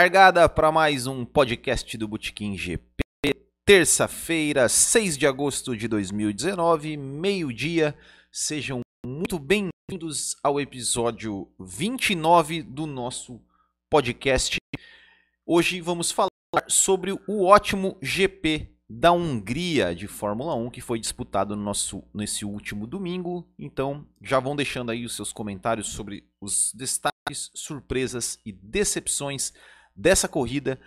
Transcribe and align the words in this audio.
Largada 0.00 0.48
para 0.48 0.70
mais 0.70 1.08
um 1.08 1.24
podcast 1.24 1.98
do 1.98 2.06
Botequim 2.06 2.56
GP. 2.56 3.02
Terça-feira, 3.66 4.68
6 4.68 5.18
de 5.18 5.26
agosto 5.26 5.76
de 5.76 5.88
2019, 5.88 6.96
meio-dia. 6.96 7.98
Sejam 8.30 8.80
muito 9.04 9.40
bem-vindos 9.40 10.36
ao 10.40 10.60
episódio 10.60 11.50
29 11.58 12.62
do 12.62 12.86
nosso 12.86 13.42
podcast. 13.90 14.58
Hoje 15.44 15.80
vamos 15.80 16.12
falar 16.12 16.30
sobre 16.68 17.10
o 17.26 17.44
ótimo 17.44 17.98
GP 18.00 18.72
da 18.88 19.10
Hungria 19.10 19.96
de 19.96 20.06
Fórmula 20.06 20.54
1 20.54 20.70
que 20.70 20.80
foi 20.80 21.00
disputado 21.00 21.56
no 21.56 21.62
nosso, 21.64 22.04
nesse 22.14 22.44
último 22.44 22.86
domingo. 22.86 23.52
Então, 23.58 24.06
já 24.22 24.38
vão 24.38 24.54
deixando 24.54 24.92
aí 24.92 25.04
os 25.04 25.16
seus 25.16 25.32
comentários 25.32 25.88
sobre 25.88 26.24
os 26.40 26.72
destaques, 26.72 27.50
surpresas 27.52 28.38
e 28.46 28.52
decepções 28.52 29.52
dessa 29.98 30.28
corrida 30.28 30.80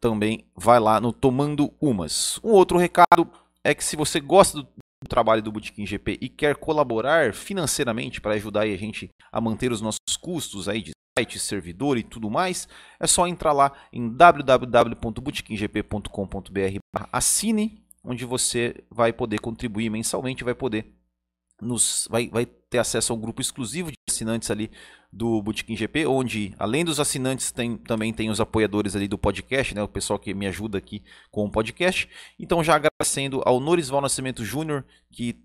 também 0.00 0.46
vai 0.54 0.78
lá 0.78 1.00
no 1.00 1.12
Tomando 1.12 1.74
Umas. 1.80 2.38
Um 2.44 2.50
outro 2.50 2.78
recado 2.78 3.28
é 3.64 3.74
que 3.74 3.84
se 3.84 3.96
você 3.96 4.20
gosta 4.20 4.58
do 4.58 4.68
trabalho 5.08 5.42
do 5.42 5.52
Botequim 5.52 5.86
GP 5.86 6.18
e 6.20 6.28
quer 6.28 6.56
colaborar 6.56 7.32
financeiramente 7.34 8.20
para 8.20 8.34
ajudar 8.34 8.62
a 8.62 8.76
gente 8.76 9.08
a 9.30 9.40
manter 9.40 9.72
os 9.72 9.80
nossos 9.80 10.16
custos 10.20 10.68
aí 10.68 10.82
de 10.82 10.90
site, 11.18 11.38
servidor 11.38 11.96
e 11.96 12.02
tudo 12.02 12.30
mais, 12.30 12.68
é 13.00 13.06
só 13.06 13.26
entrar 13.26 13.52
lá 13.52 13.72
em 13.92 14.08
www.botequimgp.com.br 14.08 16.78
assine, 17.12 17.82
onde 18.04 18.24
você 18.24 18.74
vai 18.90 19.12
poder 19.12 19.40
contribuir 19.40 19.90
mensalmente, 19.90 20.44
vai 20.44 20.54
poder 20.54 20.95
nos 21.60 22.06
vai, 22.10 22.28
vai 22.28 22.46
ter 22.46 22.78
acesso 22.78 23.12
a 23.12 23.16
um 23.16 23.20
grupo 23.20 23.40
exclusivo 23.40 23.90
de 23.90 23.96
assinantes 24.08 24.50
ali 24.50 24.70
do 25.12 25.40
Botequim 25.40 25.76
GP, 25.76 26.06
onde 26.06 26.54
além 26.58 26.84
dos 26.84 27.00
assinantes 27.00 27.50
tem, 27.50 27.76
também 27.76 28.12
tem 28.12 28.28
os 28.28 28.40
apoiadores 28.40 28.94
ali 28.94 29.08
do 29.08 29.16
podcast, 29.16 29.74
né, 29.74 29.82
o 29.82 29.88
pessoal 29.88 30.18
que 30.18 30.34
me 30.34 30.46
ajuda 30.46 30.76
aqui 30.76 31.02
com 31.30 31.44
o 31.46 31.50
podcast. 31.50 32.08
Então 32.38 32.62
já 32.62 32.74
agradecendo 32.74 33.42
ao 33.44 33.58
Norisval 33.58 34.00
Nascimento 34.00 34.44
Júnior 34.44 34.84
que 35.10 35.36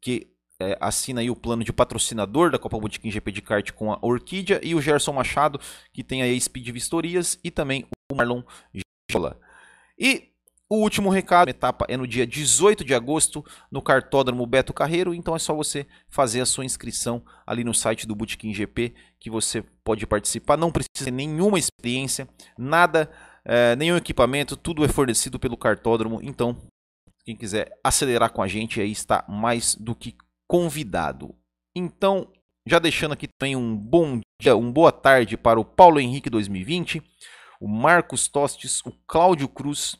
que 0.00 0.28
é, 0.60 0.78
assina 0.80 1.20
aí 1.20 1.30
o 1.30 1.36
plano 1.36 1.64
de 1.64 1.72
patrocinador 1.72 2.50
da 2.50 2.58
Copa 2.58 2.78
Botequim 2.78 3.10
GP 3.10 3.32
de 3.32 3.42
kart 3.42 3.72
com 3.72 3.92
a 3.92 3.98
Orquídea 4.00 4.60
e 4.62 4.74
o 4.74 4.80
Gerson 4.80 5.12
Machado 5.12 5.60
que 5.92 6.04
tem 6.04 6.22
aí 6.22 6.40
Speed 6.40 6.68
Vistorias 6.70 7.38
e 7.42 7.50
também 7.50 7.86
o 8.10 8.14
Marlon 8.14 8.42
Jola. 9.10 9.38
E 9.98 10.33
o 10.68 10.76
último 10.76 11.10
recado, 11.10 11.48
a 11.48 11.50
etapa 11.50 11.84
é 11.88 11.96
no 11.96 12.06
dia 12.06 12.26
18 12.26 12.84
de 12.84 12.94
agosto, 12.94 13.44
no 13.70 13.82
cartódromo 13.82 14.46
Beto 14.46 14.72
Carreiro, 14.72 15.14
então 15.14 15.36
é 15.36 15.38
só 15.38 15.54
você 15.54 15.86
fazer 16.08 16.40
a 16.40 16.46
sua 16.46 16.64
inscrição 16.64 17.22
ali 17.46 17.62
no 17.62 17.74
site 17.74 18.06
do 18.06 18.14
Bootkin 18.14 18.52
GP, 18.54 18.94
que 19.20 19.28
você 19.28 19.62
pode 19.84 20.06
participar, 20.06 20.56
não 20.56 20.72
precisa 20.72 21.04
ter 21.04 21.10
nenhuma 21.10 21.58
experiência, 21.58 22.26
nada, 22.58 23.10
é, 23.44 23.76
nenhum 23.76 23.96
equipamento, 23.96 24.56
tudo 24.56 24.84
é 24.84 24.88
fornecido 24.88 25.38
pelo 25.38 25.56
cartódromo, 25.56 26.20
então 26.22 26.56
quem 27.24 27.36
quiser 27.36 27.78
acelerar 27.84 28.32
com 28.32 28.42
a 28.42 28.48
gente 28.48 28.80
aí 28.80 28.90
está 28.90 29.24
mais 29.28 29.74
do 29.74 29.94
que 29.94 30.16
convidado. 30.48 31.34
Então, 31.76 32.30
já 32.66 32.78
deixando 32.78 33.12
aqui 33.12 33.28
também 33.38 33.54
um 33.54 33.76
bom 33.76 34.20
dia, 34.40 34.56
uma 34.56 34.72
boa 34.72 34.92
tarde 34.92 35.36
para 35.36 35.60
o 35.60 35.64
Paulo 35.64 36.00
Henrique 36.00 36.30
2020, 36.30 37.02
o 37.60 37.68
Marcos 37.68 38.28
Tostes, 38.28 38.80
o 38.84 38.92
Cláudio 39.06 39.48
Cruz, 39.48 39.96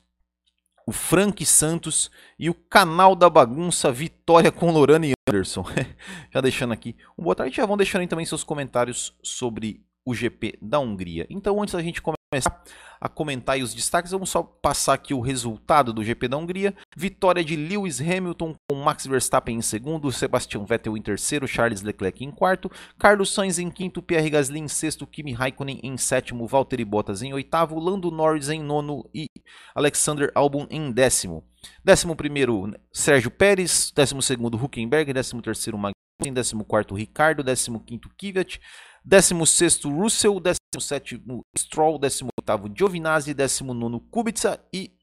o 0.87 0.93
Frank 0.93 1.45
Santos 1.45 2.11
e 2.39 2.51
o 2.51 2.55
canal 2.55 3.15
da 3.15 3.31
bagunça 3.31 3.91
Vitória 3.91 4.53
com 4.53 4.71
Lorana 4.71 5.07
e 5.07 5.13
Anderson. 5.29 5.65
já 6.33 6.41
deixando 6.41 6.73
aqui 6.73 6.97
um 7.19 7.25
boa 7.25 7.35
tarde, 7.35 7.57
já 7.57 7.67
vão 7.67 7.77
deixando 7.77 8.03
aí 8.03 8.09
também 8.09 8.27
seus 8.27 8.45
comentários 8.45 9.17
sobre 9.23 9.85
o 10.07 10.15
GP 10.15 10.59
da 10.61 10.79
Hungria. 10.79 11.27
Então, 11.31 11.63
antes 11.63 11.75
da 11.75 11.83
gente 11.83 12.03
começar 12.03 12.63
a 13.01 13.09
comentar 13.09 13.59
os 13.59 13.75
destaques, 13.75 14.13
vamos 14.13 14.31
só 14.31 14.43
passar 14.43 14.95
aqui 14.95 15.13
o 15.13 15.21
resultado 15.21 15.93
do 15.93 16.03
GP 16.03 16.29
da 16.29 16.37
Hungria. 16.37 16.75
Vitória 16.97 17.45
de 17.45 17.55
Lewis 17.55 18.01
Hamilton 18.01 18.55
com 18.69 18.77
Max 18.83 19.07
Verstappen 19.07 19.57
em 19.57 19.63
segundo, 19.63 20.11
Sebastian 20.11 20.65
Vettel 20.65 20.97
em 20.97 21.03
terceiro, 21.03 21.47
Charles 21.47 21.83
Leclerc 21.83 22.25
em 22.25 22.31
quarto, 22.31 22.71
Carlos 22.99 23.33
Sainz 23.33 23.59
em 23.59 23.71
quinto, 23.71 24.03
Pierre 24.03 24.31
Gasly 24.31 24.59
em 24.59 24.69
sexto, 24.69 25.07
Kimi 25.07 25.33
Raikkonen 25.33 25.81
em 25.83 25.97
sétimo, 25.97 26.47
Valtteri 26.47 26.85
Bottas 26.85 27.23
em 27.23 27.33
oitavo, 27.33 27.79
Lando 27.79 28.11
Norris 28.11 28.49
em 28.49 28.63
nono 28.63 29.09
e 29.15 29.27
Alexander 29.75 30.31
Albon 30.35 30.67
em 30.71 30.91
décimo. 30.91 31.45
Décimo 31.85 32.17
primeiro, 32.17 32.73
Sérgio 32.93 33.31
Pérez, 33.31 33.93
décimo 33.95 34.23
segundo, 34.23 34.57
Huckenberg, 34.57 35.13
décimo 35.13 35.43
terceiro, 35.43 35.79
Magnussen, 35.79 36.33
décimo 36.33 36.65
quarto, 36.65 36.95
Ricardo, 36.95 37.43
décimo 37.43 37.81
quinto, 37.81 38.11
Kvyat, 38.19 38.61
16º 39.07 39.95
Russell, 39.95 40.41
17º 40.41 41.41
Stroll, 41.57 41.99
18º 41.99 42.77
Giovinazzi, 42.77 43.35
19º 43.35 44.01
Kubica 44.11 44.61
e 44.73 44.97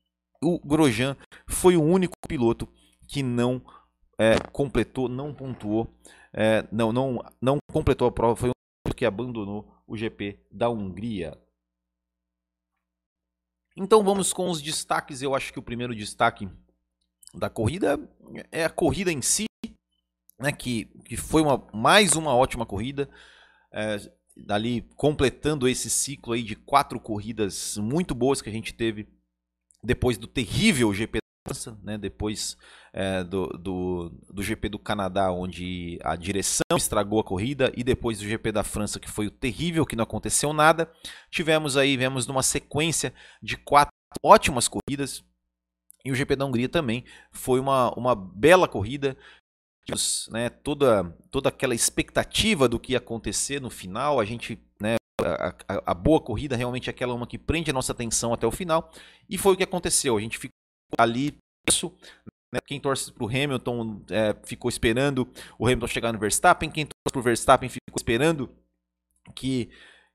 o 0.43 0.59
Grosjean 0.59 1.15
foi 1.47 1.77
o 1.77 1.83
único 1.83 2.15
piloto 2.27 2.67
que 3.07 3.21
não 3.21 3.61
é, 4.17 4.39
completou, 4.51 5.07
não 5.07 5.33
pontuou, 5.33 5.93
é, 6.33 6.67
não, 6.71 6.91
não, 6.91 7.23
não 7.41 7.57
completou 7.71 8.07
a 8.07 8.11
prova, 8.11 8.35
foi 8.35 8.49
o 8.49 8.53
único 8.85 8.97
que 8.97 9.05
abandonou 9.05 9.71
o 9.85 9.95
GP 9.95 10.39
da 10.51 10.69
Hungria. 10.69 11.37
Então 13.75 14.03
vamos 14.03 14.33
com 14.33 14.49
os 14.49 14.61
destaques. 14.61 15.21
Eu 15.21 15.35
acho 15.35 15.53
que 15.53 15.59
o 15.59 15.63
primeiro 15.63 15.95
destaque 15.95 16.49
da 17.33 17.49
corrida 17.49 17.99
é 18.51 18.65
a 18.65 18.69
corrida 18.69 19.11
em 19.11 19.21
si, 19.21 19.45
né, 20.39 20.51
que, 20.51 20.85
que 21.05 21.15
foi 21.15 21.41
uma, 21.41 21.67
mais 21.73 22.15
uma 22.15 22.35
ótima 22.35 22.65
corrida 22.65 23.09
é, 23.73 23.97
dali 24.35 24.81
completando 24.95 25.67
esse 25.67 25.89
ciclo 25.89 26.33
aí 26.33 26.43
de 26.43 26.55
quatro 26.55 26.99
corridas 26.99 27.77
muito 27.77 28.15
boas 28.15 28.41
que 28.41 28.49
a 28.49 28.53
gente 28.53 28.73
teve 28.73 29.07
depois 29.83 30.17
do 30.17 30.27
terrível 30.27 30.93
GP 30.93 31.17
da 31.19 31.53
França, 31.53 31.79
né, 31.83 31.97
depois 31.97 32.55
é, 32.93 33.23
do, 33.23 33.47
do, 33.47 34.09
do, 34.31 34.43
GP 34.43 34.69
do 34.69 34.79
Canadá, 34.79 35.31
onde 35.31 35.97
a 36.03 36.15
direção 36.15 36.77
estragou 36.77 37.19
a 37.19 37.23
corrida, 37.23 37.71
e 37.75 37.83
depois 37.83 38.19
do 38.19 38.25
GP 38.25 38.51
da 38.51 38.63
França, 38.63 38.99
que 38.99 39.09
foi 39.09 39.27
o 39.27 39.31
terrível, 39.31 39.85
que 39.85 39.95
não 39.95 40.03
aconteceu 40.03 40.53
nada. 40.53 40.91
Tivemos 41.31 41.77
aí, 41.77 41.97
vemos 41.97 42.27
numa 42.27 42.43
sequência 42.43 43.13
de 43.41 43.57
quatro 43.57 43.91
ótimas 44.23 44.67
corridas, 44.67 45.23
e 46.03 46.11
o 46.11 46.15
GP 46.15 46.35
da 46.35 46.45
Hungria 46.45 46.69
também 46.69 47.05
foi 47.31 47.59
uma, 47.59 47.91
uma 47.93 48.15
bela 48.15 48.67
corrida 48.67 49.17
né, 50.29 50.49
toda, 50.49 51.03
toda 51.29 51.49
aquela 51.49 51.75
expectativa 51.75 52.67
do 52.67 52.79
que 52.79 52.93
ia 52.93 52.97
acontecer 52.97 53.59
no 53.59 53.69
final, 53.69 54.19
a 54.19 54.25
gente, 54.25 54.59
né, 54.79 54.95
a, 55.21 55.49
a, 55.67 55.81
a, 55.87 55.93
boa 55.93 56.19
corrida 56.21 56.55
realmente 56.55 56.89
é 56.89 56.91
aquela 56.91 57.13
uma 57.13 57.27
que 57.27 57.37
prende 57.37 57.71
a 57.71 57.73
nossa 57.73 57.91
atenção 57.91 58.33
até 58.33 58.45
o 58.45 58.51
final, 58.51 58.91
e 59.29 59.37
foi 59.37 59.53
o 59.53 59.57
que 59.57 59.63
aconteceu, 59.63 60.17
a 60.17 60.21
gente 60.21 60.37
ficou 60.37 60.53
ali, 60.97 61.37
isso, 61.67 61.93
né, 62.53 62.59
quem 62.65 62.79
torce 62.79 63.11
para 63.11 63.23
o 63.23 63.27
Hamilton 63.27 64.01
é, 64.09 64.35
ficou 64.43 64.69
esperando 64.69 65.27
o 65.57 65.65
Hamilton 65.65 65.87
chegar 65.87 66.13
no 66.13 66.19
Verstappen, 66.19 66.69
quem 66.69 66.85
torce 66.85 67.11
para 67.11 67.19
o 67.19 67.23
Verstappen 67.23 67.69
ficou 67.69 67.97
esperando 67.97 68.49
que, 69.35 69.69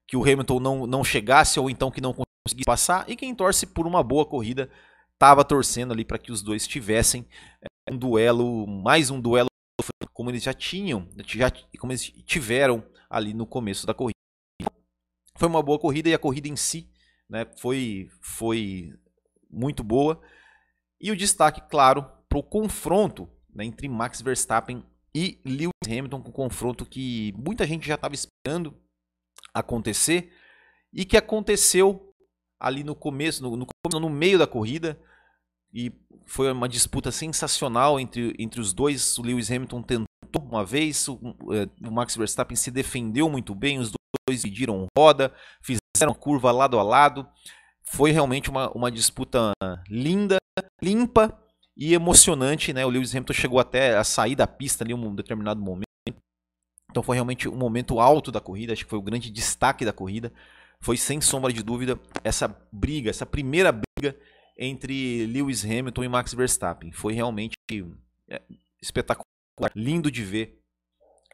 que 0.06 0.16
o 0.16 0.22
Hamilton 0.22 0.60
não, 0.60 0.86
não 0.86 1.04
chegasse 1.04 1.58
ou 1.58 1.68
então 1.68 1.90
que 1.90 2.00
não 2.00 2.14
conseguisse 2.14 2.66
passar, 2.66 3.08
e 3.08 3.16
quem 3.16 3.34
torce 3.34 3.66
por 3.66 3.86
uma 3.86 4.02
boa 4.02 4.24
corrida 4.24 4.70
estava 5.12 5.44
torcendo 5.44 5.92
ali 5.92 6.04
para 6.04 6.18
que 6.18 6.30
os 6.30 6.42
dois 6.42 6.66
tivessem 6.66 7.26
é, 7.62 7.92
um 7.92 7.96
duelo, 7.96 8.66
mais 8.66 9.10
um 9.10 9.20
duelo 9.20 9.48
como 10.12 10.31
eles 10.31 10.43
já 10.43 10.55
tinham, 10.55 11.08
já, 11.26 11.50
como 11.78 11.93
eles 11.93 12.11
tiveram 12.25 12.84
ali 13.08 13.34
no 13.34 13.46
começo 13.46 13.87
da 13.87 13.94
corrida. 13.94 14.17
Foi 15.37 15.49
uma 15.49 15.62
boa 15.62 15.78
corrida 15.78 16.08
e 16.08 16.14
a 16.14 16.19
corrida 16.19 16.49
em 16.49 16.56
si 16.56 16.90
né, 17.28 17.46
foi, 17.58 18.08
foi 18.20 18.93
muito 19.50 19.82
boa. 19.84 20.20
E 21.00 21.11
o 21.11 21.17
destaque, 21.17 21.61
claro, 21.69 22.02
para 22.28 22.38
o 22.38 22.43
confronto 22.43 23.28
né, 23.55 23.64
entre 23.64 23.88
Max 23.88 24.20
Verstappen 24.20 24.84
e 25.14 25.40
Lewis 25.44 25.70
Hamilton, 25.87 26.17
um 26.17 26.32
confronto 26.32 26.87
que 26.87 27.32
muita 27.37 27.67
gente 27.67 27.87
já 27.87 27.94
estava 27.94 28.14
esperando 28.14 28.75
acontecer 29.52 30.32
e 30.93 31.05
que 31.05 31.17
aconteceu 31.17 32.14
ali 32.58 32.82
no 32.82 32.94
começo, 32.94 33.43
no, 33.43 33.56
no, 33.56 33.67
no 34.00 34.11
meio 34.11 34.38
da 34.38 34.46
corrida. 34.46 35.00
E 35.76 35.93
foi 36.25 36.50
uma 36.50 36.67
disputa 36.67 37.12
sensacional 37.12 38.00
entre, 38.00 38.34
entre 38.38 38.62
os 38.62 38.73
dois. 38.73 39.19
O 39.19 39.23
Lewis 39.23 39.50
Hamilton 39.50 39.82
tentou 39.82 40.06
uma 40.40 40.64
vez, 40.64 41.06
o, 41.06 41.19
é, 41.52 41.69
o 41.87 41.90
Max 41.90 42.17
Verstappen 42.17 42.56
se 42.56 42.70
defendeu 42.70 43.28
muito 43.28 43.55
bem, 43.55 43.78
os 43.78 43.93
dois 44.26 44.40
dividiram 44.40 44.87
roda, 44.96 45.31
fizeram 45.61 46.14
curva 46.14 46.50
lado 46.50 46.78
a 46.78 46.82
lado. 46.82 47.28
Foi 47.84 48.11
realmente 48.11 48.49
uma, 48.49 48.70
uma 48.70 48.90
disputa 48.90 49.52
linda, 49.90 50.38
limpa 50.82 51.38
e 51.76 51.93
emocionante. 51.93 52.73
Né? 52.73 52.87
O 52.87 52.88
Lewis 52.88 53.14
Hamilton 53.14 53.34
chegou 53.34 53.61
até 53.61 53.99
a 53.99 54.02
sair 54.02 54.34
da 54.34 54.46
pista 54.46 54.82
ali 54.82 54.94
em 54.94 54.96
um 54.96 55.14
determinado 55.14 55.61
momento. 55.61 55.84
Então 56.90 57.02
foi 57.02 57.17
realmente 57.17 57.50
um 57.50 57.56
momento 57.56 58.00
alto 58.00 58.32
da 58.32 58.40
corrida, 58.40 58.73
acho 58.73 58.84
que 58.84 58.90
foi 58.90 58.99
o 58.99 59.02
grande 59.02 59.31
destaque 59.31 59.84
da 59.84 59.93
corrida. 59.93 60.32
Foi 60.81 60.96
sem 60.96 61.20
sombra 61.20 61.52
de 61.52 61.62
dúvida 61.62 62.00
essa 62.25 62.49
briga, 62.73 63.11
essa 63.11 63.26
primeira 63.26 63.73
briga 63.73 64.17
entre 64.56 65.26
Lewis 65.26 65.64
Hamilton 65.64 66.05
e 66.05 66.08
Max 66.08 66.32
Verstappen. 66.32 66.93
Foi 66.93 67.12
realmente 67.12 67.55
é, 68.29 68.43
espetacular, 68.81 69.26
lindo 69.75 70.11
de 70.11 70.25
ver 70.25 70.58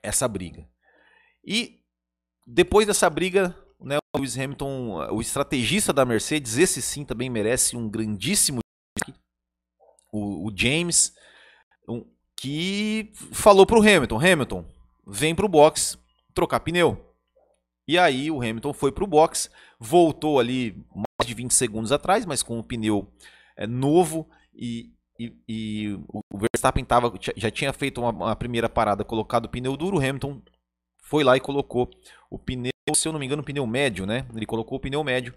essa 0.02 0.26
briga. 0.26 0.68
E 1.44 1.80
depois 2.46 2.86
dessa 2.86 3.08
briga, 3.08 3.56
né, 3.80 3.98
o 4.14 4.18
Lewis 4.18 4.36
Hamilton, 4.36 5.12
o 5.12 5.20
estrategista 5.20 5.92
da 5.92 6.04
Mercedes, 6.04 6.58
esse 6.58 6.82
sim 6.82 7.04
também 7.04 7.30
merece 7.30 7.76
um 7.76 7.88
grandíssimo 7.88 8.60
o, 10.12 10.48
o 10.48 10.52
James, 10.54 11.14
um, 11.88 12.04
que 12.36 13.12
falou 13.32 13.64
para 13.64 13.78
o 13.78 13.80
Hamilton, 13.80 14.18
Hamilton, 14.18 14.64
vem 15.06 15.34
para 15.34 15.46
o 15.46 15.48
box 15.48 15.98
trocar 16.34 16.60
pneu. 16.60 17.08
E 17.88 17.98
aí 17.98 18.30
o 18.30 18.40
Hamilton 18.40 18.72
foi 18.72 18.92
para 18.92 19.02
o 19.02 19.06
box, 19.06 19.50
voltou 19.82 20.38
ali 20.38 20.80
mais 20.94 21.26
de 21.26 21.34
20 21.34 21.52
segundos 21.52 21.90
atrás, 21.90 22.24
mas 22.24 22.42
com 22.42 22.58
o 22.58 22.62
pneu 22.62 23.12
é, 23.56 23.66
novo 23.66 24.28
e, 24.54 24.92
e, 25.18 25.34
e, 25.48 25.98
o 26.08 26.38
Verstappen 26.38 26.84
tava, 26.84 27.12
já 27.36 27.50
tinha 27.50 27.72
feito 27.72 28.00
uma, 28.00 28.10
uma, 28.10 28.36
primeira 28.36 28.68
parada, 28.68 29.04
colocado 29.04 29.46
o 29.46 29.48
pneu 29.48 29.76
duro, 29.76 29.96
o 29.96 30.00
Hamilton 30.00 30.40
foi 31.02 31.24
lá 31.24 31.36
e 31.36 31.40
colocou 31.40 31.90
o 32.30 32.38
pneu, 32.38 32.70
se 32.94 33.08
eu 33.08 33.12
não 33.12 33.18
me 33.18 33.26
engano, 33.26 33.42
o 33.42 33.44
pneu 33.44 33.66
médio, 33.66 34.06
né? 34.06 34.24
Ele 34.34 34.46
colocou 34.46 34.78
o 34.78 34.80
pneu 34.80 35.02
médio 35.02 35.34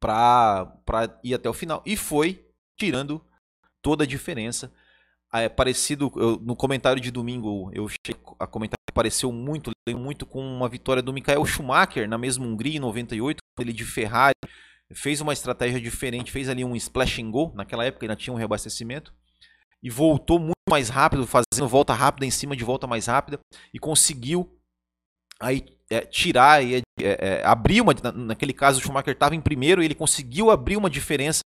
para 0.00 1.20
ir 1.22 1.34
até 1.34 1.48
o 1.48 1.54
final 1.54 1.82
e 1.84 1.94
foi 1.96 2.44
tirando 2.78 3.22
toda 3.82 4.04
a 4.04 4.06
diferença. 4.06 4.72
É 5.32 5.48
parecido 5.48 6.10
eu, 6.16 6.38
no 6.40 6.56
comentário 6.56 7.00
de 7.00 7.10
domingo, 7.10 7.70
eu 7.74 7.86
cheguei 7.88 8.18
a 8.38 8.46
comentar 8.46 8.75
pareceu 8.96 9.30
muito, 9.30 9.70
muito 9.90 10.24
com 10.24 10.40
uma 10.40 10.70
vitória 10.70 11.02
do 11.02 11.12
Michael 11.12 11.44
Schumacher 11.44 12.08
na 12.08 12.16
mesma 12.16 12.46
Hungria 12.46 12.78
em 12.78 12.80
98, 12.80 13.36
ele 13.60 13.74
de 13.74 13.84
Ferrari 13.84 14.32
fez 14.94 15.20
uma 15.20 15.34
estratégia 15.34 15.78
diferente, 15.78 16.32
fez 16.32 16.48
ali 16.48 16.64
um 16.64 16.74
splash 16.74 17.20
and 17.20 17.30
go, 17.30 17.52
naquela 17.54 17.84
época 17.84 18.06
ainda 18.06 18.16
tinha 18.16 18.32
um 18.32 18.38
reabastecimento, 18.38 19.12
e 19.82 19.90
voltou 19.90 20.38
muito 20.38 20.54
mais 20.70 20.88
rápido, 20.88 21.26
fazendo 21.26 21.68
volta 21.68 21.92
rápida 21.92 22.24
em 22.24 22.30
cima 22.30 22.56
de 22.56 22.64
volta 22.64 22.86
mais 22.86 23.06
rápida, 23.06 23.38
e 23.74 23.78
conseguiu 23.78 24.50
aí 25.38 25.66
é, 25.90 26.00
tirar 26.00 26.64
e 26.64 26.76
é, 26.76 26.82
é, 26.98 27.42
abrir 27.44 27.82
uma. 27.82 27.92
Naquele 28.14 28.54
caso, 28.54 28.78
o 28.78 28.82
Schumacher 28.82 29.12
estava 29.12 29.34
em 29.34 29.40
primeiro 29.40 29.82
e 29.82 29.84
ele 29.84 29.94
conseguiu 29.94 30.50
abrir 30.50 30.78
uma 30.78 30.88
diferença 30.88 31.40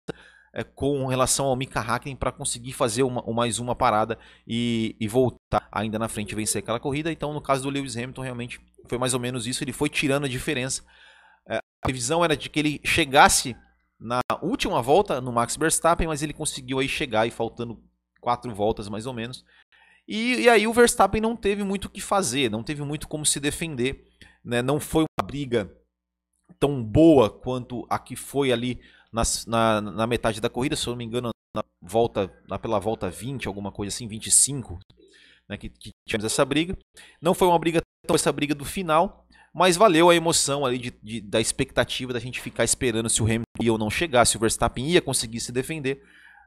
é, 0.53 0.65
com 0.65 1.07
relação 1.07 1.47
ao 1.47 1.57
Mika 1.57 1.81
Hakkinen 1.81 2.17
para 2.17 2.33
conseguir 2.33 2.73
fazer 2.73 3.03
uma, 3.03 3.23
mais 3.33 3.59
uma 3.59 3.75
parada 3.75 4.19
e, 4.47 4.97
e, 4.99 5.07
voltar 5.07 5.69
ainda 5.71 5.99
na 5.99 6.09
frente 6.09 6.33
e 6.33 6.35
vencer 6.35 6.63
aquela 6.63 6.81
corrida. 6.81 7.13
Então, 7.13 7.33
no 7.33 7.41
caso 7.41 7.63
do 7.63 7.71
Lewis 7.71 7.97
Hamilton, 7.97 8.23
realmente 8.23 8.61
foi 8.89 8.99
mais 8.99 9.15
ou 9.15 9.21
menos 9.21 9.47
isso. 9.47 9.63
Ele 9.63 9.73
foi 9.73 9.89
tirando 9.89 10.25
a 10.25 10.29
diferença. 10.29 10.83
É, 11.49 11.57
a 11.59 11.63
previsão 11.83 12.25
era 12.25 12.37
de 12.37 12.49
que 12.49 12.59
ele 12.59 12.81
chegasse 12.85 13.57
na 13.99 14.21
última 14.43 14.83
volta 14.83 15.21
no 15.21 15.33
Max 15.33 15.57
Verstappen, 15.57 16.09
mas 16.09 16.23
ele 16.23 16.33
conseguiu 16.33 16.79
aí 16.79 16.89
chegar 16.89 17.27
e 17.27 17.31
faltando 17.31 17.83
quatro 18.21 18.53
voltas 18.55 18.89
mais 18.89 19.07
ou 19.07 19.13
menos. 19.13 19.45
E, 20.09 20.41
e 20.41 20.49
aí 20.49 20.67
o 20.67 20.73
Verstappen 20.73 21.21
não 21.21 21.37
teve 21.37 21.63
muito 21.63 21.85
o 21.85 21.91
que 21.91 22.01
fazer, 22.01 22.51
não 22.51 22.65
teve 22.65 22.83
muito 22.83 23.07
como 23.07 23.25
se 23.25 23.39
defender. 23.39 24.05
Né? 24.45 24.63
Não 24.63 24.81
foi 24.81 25.05
uma 25.05 25.27
briga 25.27 25.71
tão 26.59 26.83
boa 26.83 27.31
quanto 27.31 27.87
a 27.89 27.99
que 27.99 28.17
foi 28.17 28.51
ali 28.51 28.81
na, 29.13 29.81
na, 29.81 30.07
metade 30.07 30.41
da 30.41 30.49
corrida, 30.49 30.77
se 30.77 30.87
eu 30.87 30.93
não 30.93 30.99
me 30.99 31.05
engano, 31.05 31.31
na 31.55 31.65
volta, 31.81 32.33
na 32.49 32.59
pela 32.59 32.79
volta 32.79 33.11
20, 33.11 33.49
alguma 33.49 33.73
coisa 33.73 33.95
assim, 33.95 34.07
25, 34.07 34.79
né, 35.49 35.57
que, 35.57 35.69
que 35.69 35.91
tivemos 36.07 36.25
essa 36.25 36.45
briga. 36.45 36.77
Não 37.21 37.35
foi 37.35 37.49
uma 37.49 37.59
briga 37.59 37.81
tão 38.07 38.15
essa 38.15 38.33
briga 38.33 38.55
do 38.55 38.65
final, 38.65 39.27
mas 39.53 39.77
valeu 39.77 40.11
a 40.11 40.15
emoção 40.15 40.65
ali 40.65 40.79
de, 40.79 40.91
de, 41.03 41.21
da 41.21 41.41
expectativa 41.41 42.13
da 42.13 42.21
gente 42.21 42.41
ficar 42.41 42.65
esperando 42.65 43.11
se 43.11 43.21
o 43.21 43.25
Hamilton 43.25 43.45
ia 43.61 43.73
ou 43.73 43.79
não 43.79 43.91
chegar, 43.91 44.25
se 44.25 44.37
o 44.37 44.41
Verstappen 44.41 44.87
ia 44.87 45.03
conseguir 45.03 45.41
se 45.41 45.51
defender, 45.51 46.03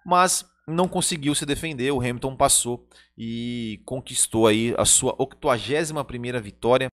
mas 0.05 0.45
não 0.65 0.87
conseguiu 0.87 1.35
se 1.35 1.45
defender, 1.45 1.91
o 1.91 1.99
Hamilton 1.99 2.35
passou 2.35 2.87
e 3.17 3.81
conquistou 3.85 4.47
aí 4.47 4.73
a 4.77 4.85
sua 4.85 5.13
81 5.19 6.03
primeira 6.05 6.39
vitória, 6.39 6.87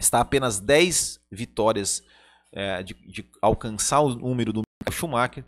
está 0.00 0.20
apenas 0.20 0.58
10 0.58 1.20
vitórias 1.30 2.02
é, 2.52 2.82
de, 2.82 2.94
de, 2.94 3.30
alcançar 3.42 4.00
o 4.00 4.14
número 4.14 4.52
do 4.52 4.62
Schumacher 4.90 5.44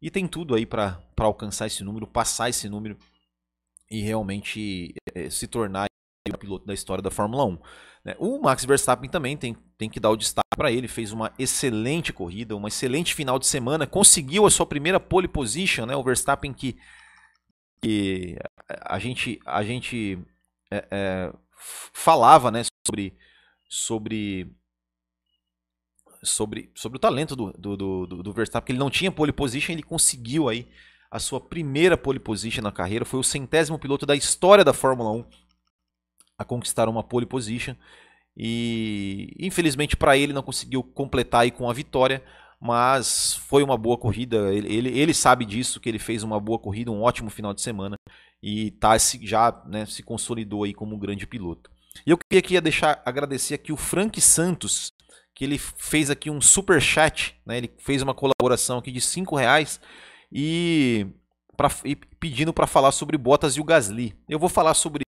e 0.00 0.10
tem 0.10 0.26
tudo 0.26 0.54
aí 0.54 0.66
para 0.66 1.00
alcançar 1.18 1.66
esse 1.66 1.84
número, 1.84 2.06
passar 2.06 2.48
esse 2.48 2.68
número 2.68 2.98
e 3.90 4.00
realmente 4.00 4.94
é, 5.14 5.28
se 5.30 5.46
tornar 5.46 5.86
o 6.28 6.38
piloto 6.38 6.66
da 6.66 6.74
história 6.74 7.02
da 7.02 7.10
Fórmula 7.10 7.44
1. 7.44 7.58
Né? 8.04 8.16
O 8.18 8.40
Max 8.40 8.64
Verstappen 8.64 9.08
também 9.08 9.36
tem, 9.36 9.56
tem 9.76 9.88
que 9.88 10.00
dar 10.00 10.10
o 10.10 10.16
destaque 10.16 10.56
para 10.56 10.72
ele, 10.72 10.88
fez 10.88 11.12
uma 11.12 11.32
excelente 11.38 12.12
corrida, 12.12 12.56
uma 12.56 12.68
excelente 12.68 13.14
final 13.14 13.38
de 13.38 13.46
semana, 13.46 13.86
conseguiu 13.86 14.46
a 14.46 14.50
sua 14.50 14.66
primeira 14.66 14.98
pole 14.98 15.28
position, 15.28 15.86
né? 15.86 15.94
o 15.94 16.02
Verstappen 16.02 16.52
que, 16.52 16.76
que 17.80 18.36
a 18.68 18.98
gente, 18.98 19.40
a 19.44 19.62
gente 19.62 20.18
é, 20.70 20.86
é, 20.90 21.32
falava 21.92 22.50
né, 22.50 22.62
sobre, 22.86 23.16
sobre 23.68 24.52
sobre, 26.22 26.70
sobre 26.74 26.96
o 26.96 27.00
talento 27.00 27.34
do, 27.34 27.52
do, 27.52 27.76
do, 27.76 28.22
do 28.22 28.32
Verstappen, 28.32 28.66
que 28.66 28.72
ele 28.72 28.78
não 28.78 28.90
tinha 28.90 29.10
pole 29.10 29.32
position, 29.32 29.72
ele 29.72 29.82
conseguiu 29.82 30.48
aí 30.48 30.68
a 31.10 31.18
sua 31.18 31.40
primeira 31.40 31.96
pole 31.96 32.18
position 32.18 32.62
na 32.62 32.72
carreira, 32.72 33.04
foi 33.04 33.20
o 33.20 33.24
centésimo 33.24 33.78
piloto 33.78 34.06
da 34.06 34.16
história 34.16 34.64
da 34.64 34.72
Fórmula 34.72 35.10
1 35.10 35.24
a 36.38 36.44
conquistar 36.44 36.88
uma 36.88 37.02
pole 37.02 37.26
position 37.26 37.74
e 38.36 39.34
infelizmente 39.38 39.96
para 39.96 40.16
ele 40.16 40.32
não 40.32 40.42
conseguiu 40.42 40.82
completar 40.82 41.42
aí 41.42 41.50
com 41.50 41.68
a 41.68 41.72
vitória, 41.72 42.22
mas 42.58 43.34
foi 43.34 43.62
uma 43.62 43.76
boa 43.76 43.98
corrida, 43.98 44.54
ele, 44.54 44.72
ele, 44.72 44.98
ele, 44.98 45.12
sabe 45.12 45.44
disso, 45.44 45.80
que 45.80 45.88
ele 45.88 45.98
fez 45.98 46.22
uma 46.22 46.40
boa 46.40 46.58
corrida, 46.58 46.90
um 46.90 47.02
ótimo 47.02 47.28
final 47.28 47.52
de 47.52 47.60
semana 47.60 47.96
e 48.42 48.70
tá, 48.70 48.96
já 48.98 49.62
né, 49.66 49.84
se 49.84 50.02
consolidou 50.02 50.64
aí 50.64 50.72
como 50.72 50.94
um 50.94 50.98
grande 50.98 51.26
piloto. 51.26 51.70
E 52.06 52.10
eu 52.10 52.16
queria, 52.16 52.42
queria 52.42 52.60
deixar 52.60 53.02
agradecer 53.04 53.54
aqui 53.54 53.72
o 53.72 53.76
Frank 53.76 54.18
Santos, 54.20 54.92
que 55.34 55.44
ele 55.44 55.58
fez 55.58 56.10
aqui 56.10 56.30
um 56.30 56.40
super 56.40 56.80
chat, 56.80 57.34
né? 57.46 57.58
Ele 57.58 57.72
fez 57.78 58.02
uma 58.02 58.14
colaboração 58.14 58.78
aqui 58.78 58.90
de 58.90 59.00
cinco 59.00 59.36
reais 59.36 59.80
e, 60.30 61.06
pra, 61.56 61.70
e 61.84 61.96
pedindo 61.96 62.52
para 62.52 62.66
falar 62.66 62.92
sobre 62.92 63.16
Bottas 63.16 63.56
e 63.56 63.60
o 63.60 63.64
Gasly. 63.64 64.14
Eu 64.28 64.38
vou 64.38 64.48
falar 64.48 64.74
sobre, 64.74 65.04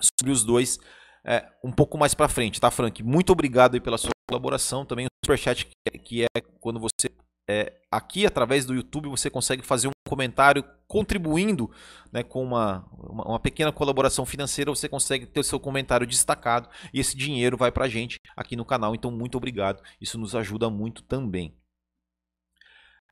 sobre 0.00 0.32
os 0.32 0.44
dois 0.44 0.78
é, 1.24 1.46
um 1.62 1.70
pouco 1.70 1.98
mais 1.98 2.14
para 2.14 2.28
frente, 2.28 2.60
tá, 2.60 2.70
Frank? 2.70 3.02
Muito 3.02 3.30
obrigado 3.30 3.80
pela 3.80 3.98
sua 3.98 4.10
colaboração. 4.28 4.84
Também 4.84 5.06
o 5.06 5.08
super 5.24 5.38
chat 5.38 5.66
que 5.66 5.72
é, 5.86 5.98
que 5.98 6.22
é 6.22 6.40
quando 6.60 6.80
você 6.80 7.08
é, 7.48 7.80
aqui 7.90 8.26
através 8.26 8.64
do 8.64 8.74
YouTube 8.74 9.08
você 9.08 9.28
consegue 9.28 9.62
fazer 9.62 9.88
um 9.88 9.92
comentário 10.08 10.64
contribuindo 10.86 11.70
né, 12.12 12.22
com 12.22 12.42
uma, 12.42 12.84
uma, 12.92 13.24
uma, 13.24 13.40
pequena 13.40 13.70
colaboração 13.70 14.26
financeira, 14.26 14.70
você 14.70 14.88
consegue 14.88 15.24
ter 15.26 15.40
o 15.40 15.44
seu 15.44 15.60
comentário 15.60 16.06
destacado 16.06 16.68
e 16.92 16.98
esse 16.98 17.16
dinheiro 17.16 17.56
vai 17.56 17.70
para 17.70 17.84
a 17.84 17.88
gente 17.88 18.18
aqui 18.36 18.56
no 18.56 18.64
canal. 18.64 18.94
Então, 18.94 19.10
muito 19.10 19.36
obrigado, 19.36 19.82
isso 20.00 20.18
nos 20.18 20.34
ajuda 20.34 20.68
muito 20.68 21.02
também. 21.02 21.56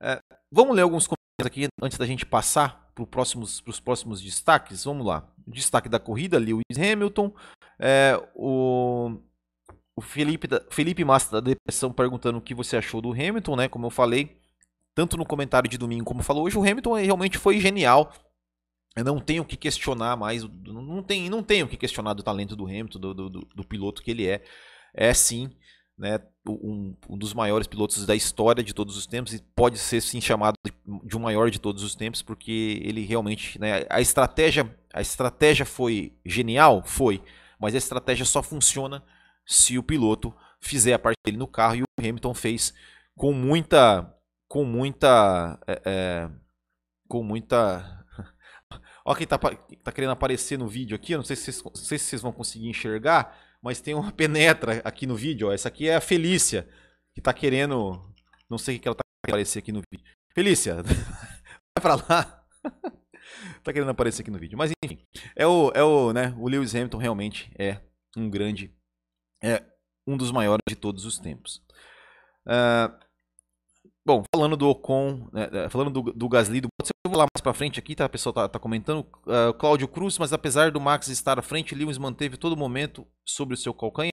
É, 0.01 0.21
vamos 0.51 0.75
ler 0.75 0.83
alguns 0.83 1.07
comentários 1.07 1.47
aqui 1.47 1.69
antes 1.81 1.99
da 1.99 2.07
gente 2.07 2.27
passar 2.27 2.91
para 2.95 3.07
próximos, 3.07 3.63
os 3.65 3.81
próximos 3.81 4.21
destaques. 4.21 4.85
Vamos 4.85 5.07
lá. 5.07 5.29
Destaque 5.47 5.89
da 5.89 5.99
corrida: 5.99 6.39
Lewis 6.39 6.63
Hamilton. 6.77 7.33
É, 7.79 8.21
o 8.35 9.21
o 9.99 10.01
Felipe, 10.01 10.49
Felipe 10.71 11.05
Massa 11.05 11.33
da 11.33 11.41
Depressão 11.41 11.93
perguntando 11.93 12.39
o 12.39 12.41
que 12.41 12.55
você 12.55 12.77
achou 12.77 13.01
do 13.01 13.11
Hamilton, 13.11 13.57
né? 13.57 13.69
Como 13.69 13.87
eu 13.87 13.91
falei, 13.91 14.41
tanto 14.95 15.17
no 15.17 15.27
comentário 15.27 15.69
de 15.69 15.77
domingo 15.77 16.05
como 16.05 16.23
falou 16.23 16.45
hoje, 16.45 16.57
o 16.57 16.63
Hamilton 16.63 16.95
realmente 16.95 17.37
foi 17.37 17.59
genial. 17.59 18.13
Eu 18.97 19.05
não 19.05 19.19
tenho 19.19 19.43
o 19.43 19.47
que 19.47 19.57
questionar 19.57 20.17
mais, 20.17 20.45
não 20.65 21.03
tem, 21.03 21.29
não 21.29 21.43
tenho 21.43 21.67
o 21.67 21.69
que 21.69 21.77
questionar 21.77 22.15
do 22.15 22.23
talento 22.23 22.55
do 22.55 22.65
Hamilton, 22.65 22.99
do, 23.01 23.15
do, 23.15 23.29
do 23.29 23.65
piloto 23.65 24.03
que 24.03 24.11
ele 24.13 24.27
é. 24.27 24.43
É 24.95 25.13
sim, 25.13 25.51
né, 25.97 26.21
um, 26.49 26.97
um, 27.09 27.19
dos 27.19 27.35
maiores 27.35 27.67
pilotos 27.67 28.07
da 28.07 28.15
história 28.15 28.63
de 28.63 28.73
todos 28.73 28.97
os 28.97 29.07
tempos 29.07 29.35
e 29.35 29.43
pode 29.55 29.79
ser 29.79 30.01
sim 30.01 30.21
chamado 30.21 30.55
de, 30.65 30.73
de 31.05 31.17
um 31.17 31.21
maior 31.21 31.51
de 31.51 31.61
todos 31.61 31.83
os 31.83 31.97
tempos 31.97 32.23
porque 32.23 32.81
ele 32.85 33.05
realmente, 33.05 33.59
né, 33.61 33.85
a 33.91 34.01
estratégia, 34.01 34.73
a 34.95 35.01
estratégia 35.01 35.67
foi 35.67 36.17
genial, 36.25 36.83
foi, 36.85 37.21
mas 37.61 37.75
a 37.75 37.79
estratégia 37.79 38.25
só 38.25 38.43
funciona 38.43 39.03
se 39.49 39.79
o 39.79 39.83
piloto 39.83 40.35
fizer 40.61 40.93
a 40.93 40.99
parte 40.99 41.17
dele 41.25 41.39
no 41.39 41.47
carro 41.49 41.77
e 41.77 41.83
o 41.83 41.87
Hamilton 41.99 42.35
fez 42.35 42.75
com 43.17 43.33
muita 43.33 44.15
com 44.49 44.65
muita. 44.65 45.61
É, 45.67 45.83
é, 45.85 46.31
com 47.07 47.23
muita. 47.23 48.05
Ó, 49.05 49.15
quem 49.15 49.27
tá, 49.27 49.39
tá 49.39 49.93
querendo 49.93 50.11
aparecer 50.11 50.59
no 50.59 50.67
vídeo 50.67 50.97
aqui, 50.97 51.13
eu 51.13 51.19
não 51.19 51.25
sei 51.25 51.37
se, 51.37 51.53
vocês, 51.53 51.63
não 51.63 51.75
sei 51.75 51.99
se 51.99 52.07
vocês 52.07 52.23
vão 52.23 52.33
conseguir 52.33 52.69
enxergar, 52.69 53.39
mas 53.63 53.81
tem 53.81 53.95
uma 53.95 54.11
penetra 54.13 54.81
aqui 54.85 55.07
no 55.07 55.15
vídeo. 55.15 55.49
Ó. 55.49 55.53
Essa 55.53 55.69
aqui 55.69 55.89
é 55.89 55.97
a 55.97 56.01
Felícia, 56.01 56.69
que 57.15 57.21
tá 57.21 57.33
querendo. 57.33 58.03
Não 58.51 58.59
sei 58.59 58.77
o 58.77 58.81
que 58.81 58.89
ela 58.89 58.97
tá 58.97 59.03
querendo 59.25 59.35
aparecer 59.35 59.59
aqui 59.59 59.73
no 59.73 59.83
vídeo. 59.93 60.07
Felícia, 60.35 60.83
vai 60.83 61.83
pra 61.83 61.95
lá. 61.97 62.45
tá 63.63 63.73
querendo 63.73 63.91
aparecer 63.91 64.23
aqui 64.23 64.31
no 64.31 64.39
vídeo. 64.39 64.57
Mas 64.57 64.73
enfim, 64.83 65.05
é 65.37 65.47
o, 65.47 65.71
é 65.75 65.83
o, 65.83 66.13
né, 66.13 66.35
o 66.39 66.49
Lewis 66.49 66.75
Hamilton 66.75 66.99
realmente 66.99 67.53
é 67.59 67.81
um 68.17 68.31
grande. 68.31 68.75
É 69.43 69.63
um 70.07 70.17
dos 70.17 70.31
maiores 70.31 70.63
de 70.69 70.77
todos 70.77 71.05
os 71.05 71.19
tempos. 71.19 71.63
Uh, 72.47 73.09
Bom, 74.09 74.23
falando 74.35 74.57
do 74.57 74.67
Ocon, 74.71 75.29
né, 75.31 75.51
é, 75.53 75.69
falando 75.69 75.91
do, 75.91 76.13
do 76.15 76.29
Gasly, 76.31 76.63
do 76.63 76.69
Bottas, 76.69 76.89
eu 77.05 77.11
vou 77.11 77.19
lá 77.19 77.27
mais 77.31 77.43
pra 77.43 77.53
frente 77.53 77.79
aqui, 77.79 77.95
tá? 77.95 78.07
A 78.07 78.09
pessoa 78.09 78.33
tá, 78.33 78.49
tá 78.49 78.59
comentando. 78.59 79.01
Uh, 79.27 79.53
Cláudio 79.59 79.87
Cruz, 79.87 80.17
mas 80.17 80.33
apesar 80.33 80.71
do 80.71 80.81
Max 80.81 81.09
estar 81.09 81.39
à 81.39 81.43
frente, 81.43 81.75
Lewis 81.75 81.99
manteve 81.99 82.39
todo 82.39 82.57
momento 82.57 83.07
sobre 83.23 83.53
o 83.53 83.57
seu 83.59 83.75
calcanhar. 83.75 84.11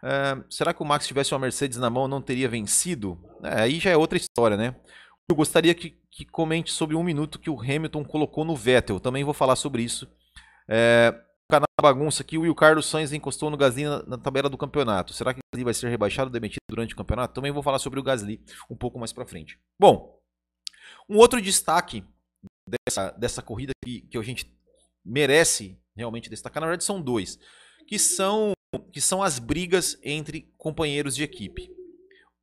Uh, 0.00 0.44
será 0.48 0.72
que 0.72 0.80
o 0.80 0.84
Max 0.84 1.08
tivesse 1.08 1.34
uma 1.34 1.40
Mercedes 1.40 1.76
na 1.76 1.90
mão 1.90 2.06
não 2.06 2.22
teria 2.22 2.48
vencido? 2.48 3.18
É, 3.42 3.62
aí 3.62 3.80
já 3.80 3.90
é 3.90 3.96
outra 3.96 4.16
história, 4.16 4.56
né? 4.56 4.76
Eu 5.28 5.34
gostaria 5.34 5.74
que, 5.74 5.98
que, 6.08 6.24
comente 6.24 6.70
sobre 6.70 6.94
um 6.94 7.02
minuto 7.02 7.40
que 7.40 7.50
o 7.50 7.60
Hamilton 7.60 8.04
colocou 8.04 8.44
no 8.44 8.54
Vettel. 8.54 9.00
Também 9.00 9.24
vou 9.24 9.34
falar 9.34 9.56
sobre 9.56 9.82
isso. 9.82 10.06
É, 10.68 11.12
canal 11.50 11.66
bagunça 11.80 12.22
aqui, 12.22 12.38
o 12.38 12.42
Will 12.42 12.54
Carlos 12.54 12.86
Sainz 12.86 13.12
encostou 13.12 13.50
no 13.50 13.56
Gasly 13.56 13.84
na, 13.84 14.02
na, 14.06 14.18
tabela 14.18 14.48
do 14.48 14.56
campeonato. 14.56 15.12
Será 15.12 15.34
que 15.34 15.40
o 15.40 15.42
Gasly 15.52 15.64
vai 15.64 15.74
ser 15.74 15.88
rebaixado 15.88 16.30
demitido 16.30 16.62
durante 16.68 16.94
o 16.94 16.96
campeonato? 16.96 17.34
Também 17.34 17.52
vou 17.52 17.62
falar 17.62 17.78
sobre 17.78 18.00
o 18.00 18.02
Gasly 18.02 18.40
um 18.70 18.76
pouco 18.76 18.98
mais 18.98 19.12
para 19.12 19.26
frente. 19.26 19.58
Bom, 19.78 20.18
um 21.08 21.16
outro 21.16 21.40
destaque 21.40 22.04
dessa, 22.86 23.10
dessa 23.10 23.42
corrida 23.42 23.72
que, 23.84 24.02
que 24.02 24.16
a 24.16 24.22
gente 24.22 24.50
merece 25.04 25.78
realmente 25.96 26.30
destacar, 26.30 26.60
na 26.60 26.66
verdade 26.66 26.84
são 26.84 27.00
dois, 27.00 27.38
que 27.86 27.98
são, 27.98 28.52
que 28.90 29.00
são 29.00 29.22
as 29.22 29.38
brigas 29.38 29.98
entre 30.02 30.52
companheiros 30.56 31.14
de 31.14 31.22
equipe. 31.22 31.70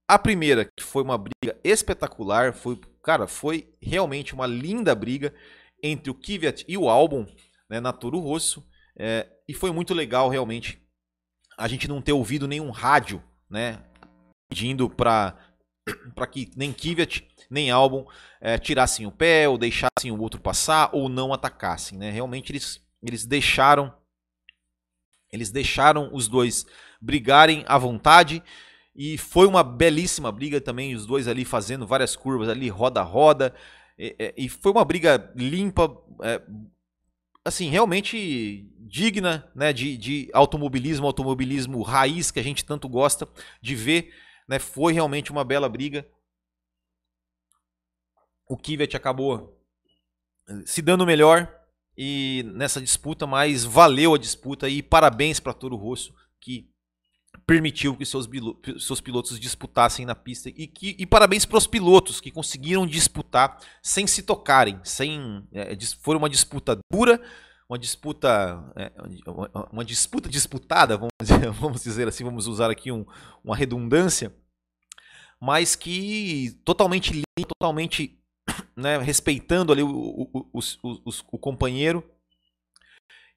A 0.07 0.19
primeira, 0.19 0.65
que 0.65 0.83
foi 0.83 1.03
uma 1.03 1.17
briga 1.17 1.57
espetacular, 1.63 2.53
foi, 2.53 2.79
cara, 3.01 3.27
foi 3.27 3.73
realmente 3.81 4.33
uma 4.33 4.45
linda 4.45 4.93
briga 4.93 5.33
entre 5.81 6.11
o 6.11 6.13
Kvyat 6.13 6.65
e 6.67 6.77
o 6.77 6.89
Albon, 6.89 7.25
né, 7.69 7.79
na 7.79 7.93
Toro 7.93 8.19
Rosso. 8.19 8.65
É, 8.97 9.27
e 9.47 9.53
foi 9.53 9.71
muito 9.71 9.93
legal 9.93 10.29
realmente 10.29 10.81
a 11.57 11.67
gente 11.67 11.87
não 11.87 12.01
ter 12.01 12.13
ouvido 12.13 12.47
nenhum 12.47 12.71
rádio, 12.71 13.23
né? 13.49 13.83
Pedindo 14.49 14.89
para 14.89 15.37
para 16.15 16.27
que 16.27 16.51
nem 16.55 16.73
Kvyat 16.73 17.27
nem 17.49 17.69
Albon 17.69 18.07
é, 18.39 18.57
tirassem 18.57 19.05
o 19.05 19.11
pé 19.11 19.47
ou 19.47 19.57
deixassem 19.57 20.11
o 20.11 20.19
outro 20.19 20.39
passar 20.39 20.89
ou 20.93 21.09
não 21.09 21.33
atacassem, 21.33 21.97
né? 21.97 22.09
Realmente 22.11 22.51
eles 22.51 22.83
eles 23.03 23.25
deixaram 23.25 23.93
eles 25.31 25.49
deixaram 25.49 26.09
os 26.13 26.27
dois 26.27 26.65
brigarem 26.99 27.63
à 27.67 27.77
vontade 27.77 28.43
e 28.95 29.17
foi 29.17 29.47
uma 29.47 29.63
belíssima 29.63 30.31
briga 30.31 30.59
também 30.59 30.93
os 30.93 31.05
dois 31.05 31.27
ali 31.27 31.45
fazendo 31.45 31.87
várias 31.87 32.15
curvas 32.15 32.49
ali 32.49 32.67
roda 32.67 33.01
roda 33.01 33.55
e, 33.97 34.33
e 34.37 34.49
foi 34.49 34.71
uma 34.71 34.83
briga 34.83 35.31
limpa 35.35 35.95
é, 36.21 36.41
assim, 37.43 37.69
realmente 37.69 38.69
digna 38.79 39.49
né, 39.55 39.71
de, 39.73 39.97
de 39.97 40.29
automobilismo, 40.33 41.05
automobilismo 41.05 41.81
raiz 41.81 42.31
que 42.31 42.39
a 42.39 42.43
gente 42.43 42.65
tanto 42.65 42.87
gosta 42.87 43.27
de 43.61 43.75
ver. 43.75 44.13
Né, 44.47 44.59
foi 44.59 44.93
realmente 44.93 45.31
uma 45.31 45.43
bela 45.43 45.69
briga. 45.69 46.07
O 48.47 48.57
Kvyat 48.57 48.95
acabou 48.95 49.57
eh, 50.47 50.63
se 50.65 50.81
dando 50.81 51.05
melhor 51.05 51.49
e 51.97 52.43
nessa 52.53 52.81
disputa, 52.81 53.25
mas 53.25 53.63
valeu 53.63 54.13
a 54.13 54.17
disputa 54.17 54.67
e 54.67 54.81
parabéns 54.81 55.39
para 55.39 55.53
Toro 55.53 55.75
Rosso 55.75 56.13
que 56.39 56.70
permitiu 57.51 57.97
que 57.97 58.05
seus, 58.05 58.29
seus 58.79 59.01
pilotos 59.01 59.37
disputassem 59.37 60.05
na 60.05 60.15
pista 60.15 60.47
e, 60.47 60.65
que, 60.67 60.95
e 60.97 61.05
parabéns 61.05 61.43
para 61.43 61.57
os 61.57 61.67
pilotos 61.67 62.21
que 62.21 62.31
conseguiram 62.31 62.87
disputar 62.87 63.59
sem 63.83 64.07
se 64.07 64.23
tocarem, 64.23 64.79
sem 64.85 65.45
é, 65.51 65.77
foi 65.99 66.15
uma 66.15 66.29
disputa 66.29 66.79
dura, 66.89 67.21
uma 67.67 67.77
disputa 67.77 68.63
é, 68.77 68.89
uma 69.69 69.83
disputa 69.83 70.29
disputada, 70.29 70.95
vamos 70.95 71.11
dizer, 71.21 71.51
vamos 71.51 71.83
dizer 71.83 72.07
assim, 72.07 72.23
vamos 72.23 72.47
usar 72.47 72.71
aqui 72.71 72.89
um, 72.89 73.05
uma 73.43 73.53
redundância, 73.53 74.33
mas 75.37 75.75
que 75.75 76.57
totalmente 76.63 77.21
totalmente 77.59 78.17
né, 78.77 78.97
respeitando 78.97 79.73
ali 79.73 79.83
o, 79.83 79.89
o, 79.89 80.59
o, 80.83 81.11
o 81.33 81.37
companheiro 81.37 82.01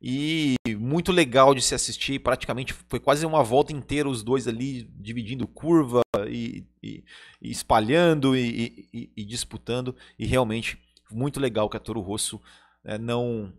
e 0.07 0.57
muito 0.77 1.11
legal 1.11 1.55
de 1.55 1.63
se 1.63 1.75
assistir. 1.75 2.19
Praticamente 2.19 2.75
foi 2.75 3.01
quase 3.01 3.25
uma 3.25 3.43
volta 3.43 3.73
inteira 3.73 4.07
os 4.07 4.23
dois 4.23 4.47
ali 4.47 4.83
dividindo 5.01 5.49
curva 5.49 6.03
e, 6.29 6.63
e, 6.83 7.03
e 7.41 7.51
espalhando 7.51 8.37
e, 8.37 9.11
e, 9.17 9.25
disputando. 9.25 9.97
E 10.19 10.27
realmente 10.27 10.79
muito 11.11 11.41
legal 11.41 11.71
que 11.71 11.79
a 11.79 11.81
Toro 11.81 12.03
Rosso 12.03 12.39
é, 12.85 12.99
não 12.99 13.51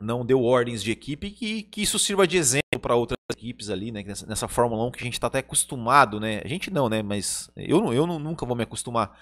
não 0.00 0.24
deu 0.24 0.44
ordens 0.44 0.84
de 0.84 0.92
equipe 0.92 1.36
e 1.40 1.64
que 1.64 1.82
isso 1.82 1.98
sirva 1.98 2.28
de 2.28 2.36
exemplo 2.36 2.78
para 2.80 2.94
outras 2.94 3.16
equipes 3.32 3.68
ali, 3.68 3.90
né? 3.90 4.04
Nessa, 4.04 4.26
nessa 4.26 4.46
Fórmula 4.46 4.84
1 4.86 4.90
que 4.92 5.00
a 5.00 5.04
gente 5.04 5.14
está 5.14 5.26
até 5.26 5.38
acostumado, 5.38 6.20
né? 6.20 6.42
A 6.44 6.48
gente 6.48 6.70
não, 6.70 6.88
né? 6.88 7.02
Mas 7.02 7.50
eu, 7.56 7.92
eu 7.92 8.06
nunca 8.06 8.46
vou 8.46 8.54
me 8.54 8.62
acostumar. 8.62 9.18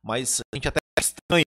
Mas 0.00 0.40
a 0.52 0.56
gente 0.56 0.68
até 0.68 0.78
é 0.96 1.00
estranho 1.00 1.44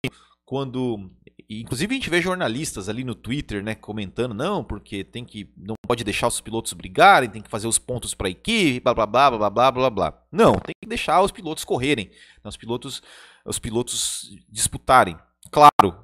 quando 0.47 1.11
inclusive 1.49 1.95
a 1.95 1.97
gente 1.97 2.11
vê 2.11 2.21
jornalistas 2.21 2.89
ali 2.89 3.05
no 3.05 3.15
Twitter, 3.15 3.63
né, 3.63 3.75
comentando, 3.75 4.35
não, 4.35 4.63
porque 4.63 5.03
tem 5.03 5.25
que 5.25 5.51
não 5.57 5.75
pode 5.87 6.05
deixar 6.05 6.29
os 6.29 6.41
pilotos 6.41 6.73
brigarem, 6.75 7.31
tem 7.31 7.43
que 7.43 7.51
fazer 7.51 7.67
os 7.67 7.79
pontos 7.79 8.15
para 8.15 8.29
a 8.29 8.31
equipe, 8.31 8.81
blá 8.81 8.95
blá 8.95 9.07
blá 9.07 9.31
blá 9.31 9.51
blá 9.51 9.71
blá 9.73 9.91
blá. 9.91 10.23
Não, 10.31 10.53
tem 10.53 10.75
que 10.81 10.89
deixar 10.89 11.23
os 11.23 11.33
pilotos 11.33 11.65
correrem, 11.65 12.09
né, 12.09 12.49
os 12.49 12.57
pilotos 12.57 13.03
os 13.45 13.59
pilotos 13.59 14.31
disputarem. 14.49 15.17
Claro, 15.51 15.99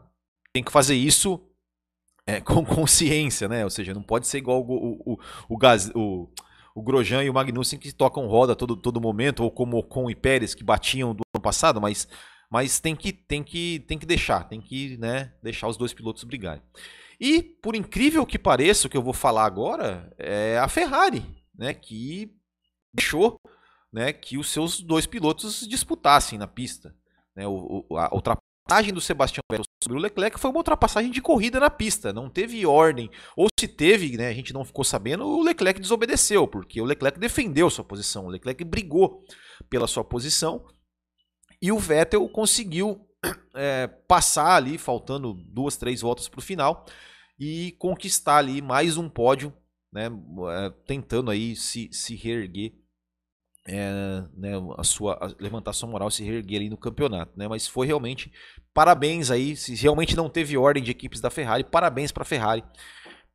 tem 0.53 0.63
que 0.63 0.73
fazer 0.73 0.95
isso 0.95 1.41
é, 2.27 2.41
com 2.43 2.65
consciência, 2.65 3.49
né? 3.49 3.65
Ou 3.65 3.71
seja, 3.71 3.95
não 3.95 4.03
pode 4.03 4.27
ser 4.27 4.39
igual 4.39 4.63
o, 4.63 5.13
o, 5.13 5.19
o, 5.49 5.59
o, 5.95 6.29
o 6.75 6.83
Grosjean 6.83 7.23
e 7.23 7.31
o 7.31 7.35
Magnussen 7.35 7.79
que 7.79 7.93
tocam 7.93 8.27
roda 8.27 8.57
todo, 8.57 8.77
todo 8.77 9.01
momento, 9.01 9.45
ou 9.45 9.51
como 9.51 9.77
Ocon 9.77 10.11
e 10.11 10.15
Pérez 10.15 10.55
que 10.55 10.65
batiam 10.65 11.15
do 11.15 11.23
ano 11.35 11.43
passado, 11.43 11.81
mas 11.81 12.09
mas 12.55 12.79
tem 12.79 12.95
que, 12.95 13.13
tem 13.13 13.43
que, 13.43 13.81
tem 13.81 13.99
que 13.99 14.07
deixar, 14.07 14.49
tem 14.49 14.61
que 14.61 14.97
né, 14.99 15.33
deixar 15.43 15.67
os 15.67 15.77
dois 15.77 15.93
pilotos 15.93 16.23
brigarem. 16.23 16.63
E, 17.19 17.43
por 17.43 17.75
incrível 17.75 18.25
que 18.25 18.39
pareça, 18.39 18.87
o 18.87 18.91
que 18.91 18.97
eu 18.97 19.03
vou 19.03 19.13
falar 19.13 19.45
agora 19.45 20.15
é 20.17 20.57
a 20.57 20.69
Ferrari, 20.69 21.25
né, 21.53 21.75
que 21.75 22.33
deixou 22.95 23.41
né, 23.93 24.13
que 24.13 24.39
os 24.39 24.51
seus 24.51 24.81
dois 24.81 25.05
pilotos 25.05 25.67
disputassem 25.67 26.39
na 26.39 26.47
pista. 26.47 26.95
Né, 27.35 27.45
o, 27.45 27.85
a 27.91 28.15
ultrapassagem 28.15 28.95
do 28.95 29.01
Sebastião 29.01 29.43
Vettel 29.51 29.65
sobre 29.83 29.99
o 29.99 30.01
Leclerc 30.01 30.39
foi 30.39 30.51
uma 30.51 30.59
ultrapassagem 30.59 31.11
de 31.11 31.21
corrida 31.21 31.59
na 31.59 31.71
pista, 31.71 32.13
não 32.13 32.31
teve 32.31 32.65
ordem. 32.65 33.11
Ou 33.37 33.49
se 33.59 33.67
teve, 33.67 34.17
né, 34.17 34.29
a 34.29 34.33
gente 34.33 34.53
não 34.53 34.65
ficou 34.65 34.85
sabendo, 34.85 35.27
o 35.27 35.43
Leclerc 35.43 35.81
desobedeceu, 35.81 36.47
porque 36.47 36.81
o 36.81 36.85
Leclerc 36.85 37.19
defendeu 37.19 37.69
sua 37.69 37.85
posição, 37.85 38.27
o 38.27 38.31
Leclerc 38.31 38.63
brigou 38.63 39.25
pela 39.69 39.89
sua 39.89 40.05
posição 40.05 40.65
e 41.65 41.73
o 41.73 41.79
Vettel 41.79 42.29
conseguiu 42.29 43.09
é, 43.57 43.87
passar 43.87 44.55
ali, 44.55 44.77
faltando 44.77 45.33
duas, 45.33 45.79
três 45.79 46.03
voltas 46.03 46.29
para 46.29 46.39
o 46.39 46.43
final, 46.43 46.85
e 47.41 47.73
conquistar 47.79 48.37
ali 48.37 48.61
mais 48.61 48.99
um 48.99 49.09
pódio, 49.09 49.51
né, 49.91 50.11
é, 50.51 50.71
tentando 50.87 51.31
aí 51.31 51.57
se, 51.57 51.89
se 51.91 52.17
reerguer, 52.17 52.75
é, 53.67 54.25
né, 54.37 54.51
a 54.77 54.85
sua, 54.85 55.15
a, 55.15 55.35
levantar 55.43 55.73
sua 55.73 55.89
moral, 55.89 56.11
se 56.11 56.23
reerguer 56.23 56.61
ali 56.61 56.69
no 56.69 56.77
campeonato. 56.77 57.33
Né, 57.35 57.49
mas 57.49 57.67
foi 57.67 57.87
realmente, 57.87 58.31
parabéns 58.75 59.31
aí, 59.31 59.57
se 59.57 59.75
realmente 59.75 60.15
não 60.15 60.29
teve 60.29 60.59
ordem 60.59 60.83
de 60.83 60.91
equipes 60.91 61.23
da 61.23 61.31
Ferrari, 61.31 61.65
parabéns 61.65 62.13
para 62.13 62.25
a 62.25 62.27
Ferrari 62.27 62.63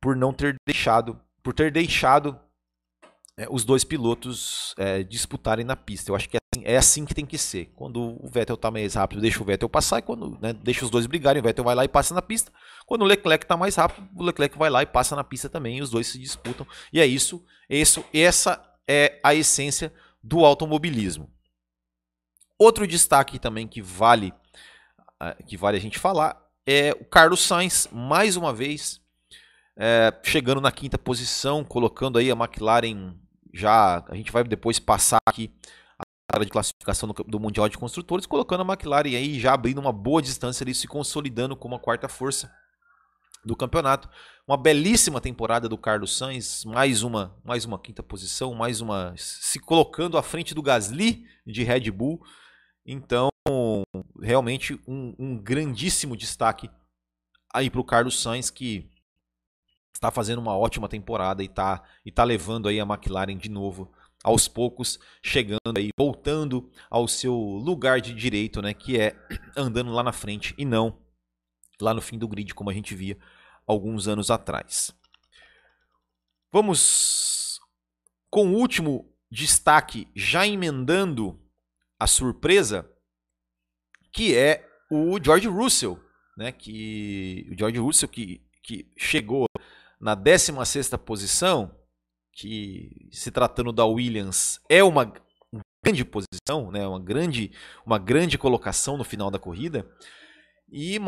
por 0.00 0.14
não 0.14 0.32
ter 0.32 0.54
deixado, 0.64 1.20
por 1.42 1.52
ter 1.52 1.72
deixado 1.72 2.38
é, 3.40 3.46
os 3.50 3.64
dois 3.64 3.84
pilotos 3.84 4.74
é, 4.76 5.02
disputarem 5.02 5.64
na 5.64 5.74
pista. 5.74 6.10
Eu 6.10 6.14
acho 6.14 6.28
que 6.28 6.36
é 6.36 6.40
assim, 6.52 6.64
é 6.66 6.76
assim, 6.76 7.04
que 7.06 7.14
tem 7.14 7.24
que 7.24 7.38
ser. 7.38 7.72
Quando 7.74 8.18
o 8.22 8.28
Vettel 8.28 8.54
está 8.54 8.70
mais 8.70 8.94
rápido, 8.94 9.22
deixa 9.22 9.40
o 9.42 9.46
Vettel 9.46 9.68
passar, 9.68 9.98
e 9.98 10.02
quando 10.02 10.38
né, 10.42 10.52
deixa 10.52 10.84
os 10.84 10.90
dois 10.90 11.06
brigarem, 11.06 11.40
o 11.40 11.42
Vettel 11.42 11.64
vai 11.64 11.74
lá 11.74 11.82
e 11.82 11.88
passa 11.88 12.12
na 12.12 12.20
pista. 12.20 12.52
Quando 12.86 13.00
o 13.00 13.06
Leclerc 13.06 13.46
está 13.46 13.56
mais 13.56 13.76
rápido, 13.76 14.06
o 14.14 14.22
Leclerc 14.22 14.58
vai 14.58 14.68
lá 14.68 14.82
e 14.82 14.86
passa 14.86 15.16
na 15.16 15.24
pista 15.24 15.48
também, 15.48 15.78
e 15.78 15.82
os 15.82 15.88
dois 15.88 16.06
se 16.06 16.18
disputam. 16.18 16.66
E 16.92 17.00
é 17.00 17.06
isso, 17.06 17.42
isso 17.66 18.04
essa 18.12 18.62
é 18.86 19.18
a 19.24 19.34
essência 19.34 19.90
do 20.22 20.44
automobilismo. 20.44 21.30
Outro 22.58 22.86
destaque 22.86 23.38
também 23.38 23.66
que 23.66 23.80
vale 23.80 24.34
que 25.46 25.54
vale 25.54 25.76
a 25.76 25.80
gente 25.80 25.98
falar 25.98 26.42
é 26.66 26.92
o 26.98 27.04
Carlos 27.04 27.40
Sainz, 27.40 27.88
mais 27.92 28.36
uma 28.36 28.54
vez, 28.54 29.00
é, 29.76 30.12
chegando 30.22 30.60
na 30.60 30.72
quinta 30.72 30.96
posição, 30.96 31.62
colocando 31.62 32.18
aí 32.18 32.30
a 32.30 32.34
McLaren 32.34 33.14
já. 33.52 34.04
A 34.08 34.14
gente 34.14 34.32
vai 34.32 34.44
depois 34.44 34.78
passar 34.78 35.18
aqui 35.26 35.52
a 36.32 36.38
de 36.44 36.50
classificação 36.50 37.08
do, 37.08 37.24
do, 37.24 37.40
Mundial 37.40 37.68
de 37.68 37.76
Construtores, 37.76 38.24
colocando 38.24 38.62
a 38.62 38.72
McLaren 38.72 39.16
aí 39.16 39.38
já 39.40 39.52
abrindo 39.52 39.78
uma 39.78 39.92
boa 39.92 40.22
distância 40.22 40.62
ali, 40.62 40.74
se 40.74 40.86
consolidando 40.86 41.56
como 41.56 41.74
a 41.74 41.80
quarta 41.80 42.08
força 42.08 42.52
do 43.44 43.56
campeonato. 43.56 44.08
Uma 44.46 44.56
belíssima 44.56 45.20
temporada 45.20 45.68
do 45.68 45.76
Carlos 45.76 46.16
Sainz, 46.16 46.64
mais 46.64 47.02
uma, 47.02 47.36
mais 47.44 47.64
uma 47.64 47.78
quinta 47.78 48.02
posição, 48.02 48.54
mais 48.54 48.80
uma 48.80 49.12
se 49.16 49.58
colocando 49.58 50.16
à 50.16 50.22
frente 50.22 50.54
do 50.54 50.62
Gasly 50.62 51.26
de 51.46 51.64
Red 51.64 51.90
Bull. 51.90 52.22
Então, 52.86 53.28
realmente 54.20 54.80
um, 54.86 55.14
um 55.18 55.36
grandíssimo 55.36 56.16
destaque 56.16 56.70
aí 57.52 57.68
para 57.70 57.80
o 57.80 57.84
Carlos 57.84 58.20
Sainz 58.22 58.50
que 58.50 58.90
está 60.00 60.10
fazendo 60.10 60.38
uma 60.38 60.56
ótima 60.56 60.88
temporada 60.88 61.42
e 61.42 61.46
está 61.46 61.82
e 62.06 62.10
tá 62.10 62.24
levando 62.24 62.68
aí 62.68 62.80
a 62.80 62.84
McLaren 62.84 63.36
de 63.36 63.50
novo 63.50 63.92
aos 64.24 64.48
poucos, 64.48 64.98
chegando 65.22 65.76
aí, 65.76 65.90
voltando 65.96 66.70
ao 66.90 67.06
seu 67.06 67.34
lugar 67.34 68.00
de 68.00 68.14
direito, 68.14 68.62
né, 68.62 68.72
que 68.72 68.98
é 68.98 69.14
andando 69.56 69.92
lá 69.92 70.02
na 70.02 70.12
frente 70.12 70.54
e 70.56 70.64
não 70.64 70.98
lá 71.80 71.92
no 71.92 72.00
fim 72.00 72.18
do 72.18 72.28
grid, 72.28 72.54
como 72.54 72.70
a 72.70 72.72
gente 72.72 72.94
via 72.94 73.18
alguns 73.66 74.08
anos 74.08 74.30
atrás. 74.30 74.90
Vamos 76.50 77.60
com 78.30 78.48
o 78.48 78.56
último 78.56 79.12
destaque, 79.30 80.08
já 80.14 80.46
emendando 80.46 81.38
a 81.98 82.06
surpresa, 82.06 82.90
que 84.12 84.34
é 84.34 84.66
o 84.90 85.22
George 85.22 85.46
Russell, 85.46 86.02
né, 86.36 86.52
que 86.52 87.46
o 87.50 87.58
George 87.58 87.78
Russell 87.78 88.08
que, 88.08 88.42
que 88.62 88.90
chegou 88.96 89.46
na 90.00 90.16
16ª 90.16 90.96
posição, 90.98 91.74
que 92.32 93.08
se 93.12 93.30
tratando 93.30 93.72
da 93.72 93.84
Williams 93.84 94.60
é 94.68 94.82
uma 94.82 95.12
grande 95.84 96.04
posição, 96.04 96.70
né, 96.70 96.86
uma 96.86 97.00
grande 97.00 97.52
uma 97.84 97.98
grande 97.98 98.38
colocação 98.38 98.96
no 98.96 99.04
final 99.04 99.30
da 99.30 99.38
corrida. 99.38 99.86
E 100.72 100.98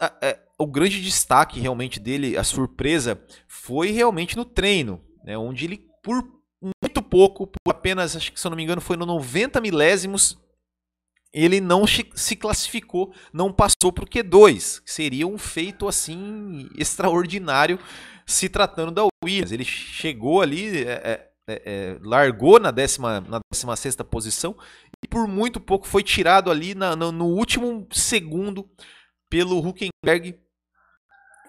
a, 0.00 0.38
o 0.58 0.66
grande 0.66 1.00
destaque 1.00 1.60
realmente 1.60 2.00
dele, 2.00 2.36
a 2.36 2.42
surpresa, 2.42 3.22
foi 3.46 3.90
realmente 3.90 4.36
no 4.36 4.44
treino, 4.44 5.00
né, 5.24 5.38
onde 5.38 5.64
ele 5.64 5.86
por 6.02 6.22
muito 6.84 7.02
pouco, 7.02 7.46
por 7.46 7.70
apenas, 7.70 8.16
acho 8.16 8.32
que 8.32 8.40
se 8.40 8.46
eu 8.46 8.50
não 8.50 8.56
me 8.56 8.62
engano, 8.62 8.80
foi 8.80 8.96
no 8.96 9.06
90 9.06 9.60
milésimos, 9.60 10.38
ele 11.32 11.60
não 11.60 11.84
se 11.86 12.36
classificou, 12.36 13.14
não 13.32 13.52
passou 13.52 13.90
para 13.92 14.04
o 14.04 14.06
Q2. 14.06 14.82
Seria 14.84 15.26
um 15.26 15.38
feito 15.38 15.88
assim 15.88 16.68
extraordinário 16.76 17.78
se 18.26 18.48
tratando 18.48 18.92
da 18.92 19.02
Williams. 19.24 19.50
Ele 19.50 19.64
chegou 19.64 20.42
ali, 20.42 20.84
é, 20.84 20.90
é, 20.92 21.28
é, 21.48 21.62
é 21.64 21.98
largou 22.02 22.60
na 22.60 22.70
16 22.70 23.28
na 23.28 23.40
décima 23.50 23.76
sexta 23.76 24.04
posição 24.04 24.54
e 25.02 25.08
por 25.08 25.26
muito 25.26 25.58
pouco 25.58 25.86
foi 25.86 26.02
tirado 26.02 26.50
ali 26.50 26.74
na, 26.74 26.94
no, 26.94 27.10
no, 27.10 27.26
último 27.26 27.86
segundo 27.90 28.68
pelo 29.30 29.58
Huckenberg 29.58 30.38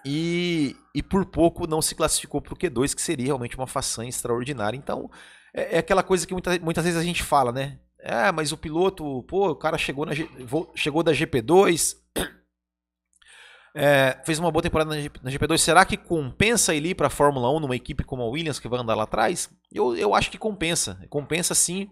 e, 0.04 0.76
e 0.94 1.02
por 1.02 1.26
pouco 1.26 1.66
não 1.66 1.82
se 1.82 1.94
classificou 1.94 2.40
para 2.40 2.54
o 2.54 2.56
Q2, 2.56 2.94
que 2.94 3.02
seria 3.02 3.26
realmente 3.26 3.56
uma 3.56 3.66
façanha 3.66 4.08
extraordinária. 4.08 4.76
Então 4.76 5.10
é, 5.54 5.76
é 5.76 5.78
aquela 5.78 6.02
coisa 6.02 6.26
que 6.26 6.32
muita, 6.32 6.58
muitas 6.58 6.84
vezes 6.84 6.98
a 6.98 7.04
gente 7.04 7.22
fala, 7.22 7.52
né? 7.52 7.78
É, 8.06 8.30
mas 8.30 8.52
o 8.52 8.58
piloto, 8.58 9.22
pô, 9.22 9.52
o 9.52 9.56
cara 9.56 9.78
chegou, 9.78 10.04
na, 10.04 10.12
chegou 10.74 11.02
da 11.02 11.10
GP2, 11.10 11.96
é, 13.74 14.20
fez 14.26 14.38
uma 14.38 14.50
boa 14.50 14.62
temporada 14.62 14.94
na, 14.94 15.30
GP2. 15.30 15.56
Será 15.56 15.86
que 15.86 15.96
compensa 15.96 16.74
ele 16.74 16.90
ir 16.90 16.94
para 16.94 17.06
a 17.06 17.10
Fórmula 17.10 17.50
1 17.50 17.60
numa 17.60 17.74
equipe 17.74 18.04
como 18.04 18.22
a 18.22 18.28
Williams 18.28 18.60
que 18.60 18.68
vai 18.68 18.78
andar 18.78 18.94
lá 18.94 19.04
atrás? 19.04 19.48
Eu, 19.72 19.96
eu 19.96 20.14
acho 20.14 20.30
que 20.30 20.36
compensa. 20.36 21.00
Compensa 21.08 21.54
sim. 21.54 21.90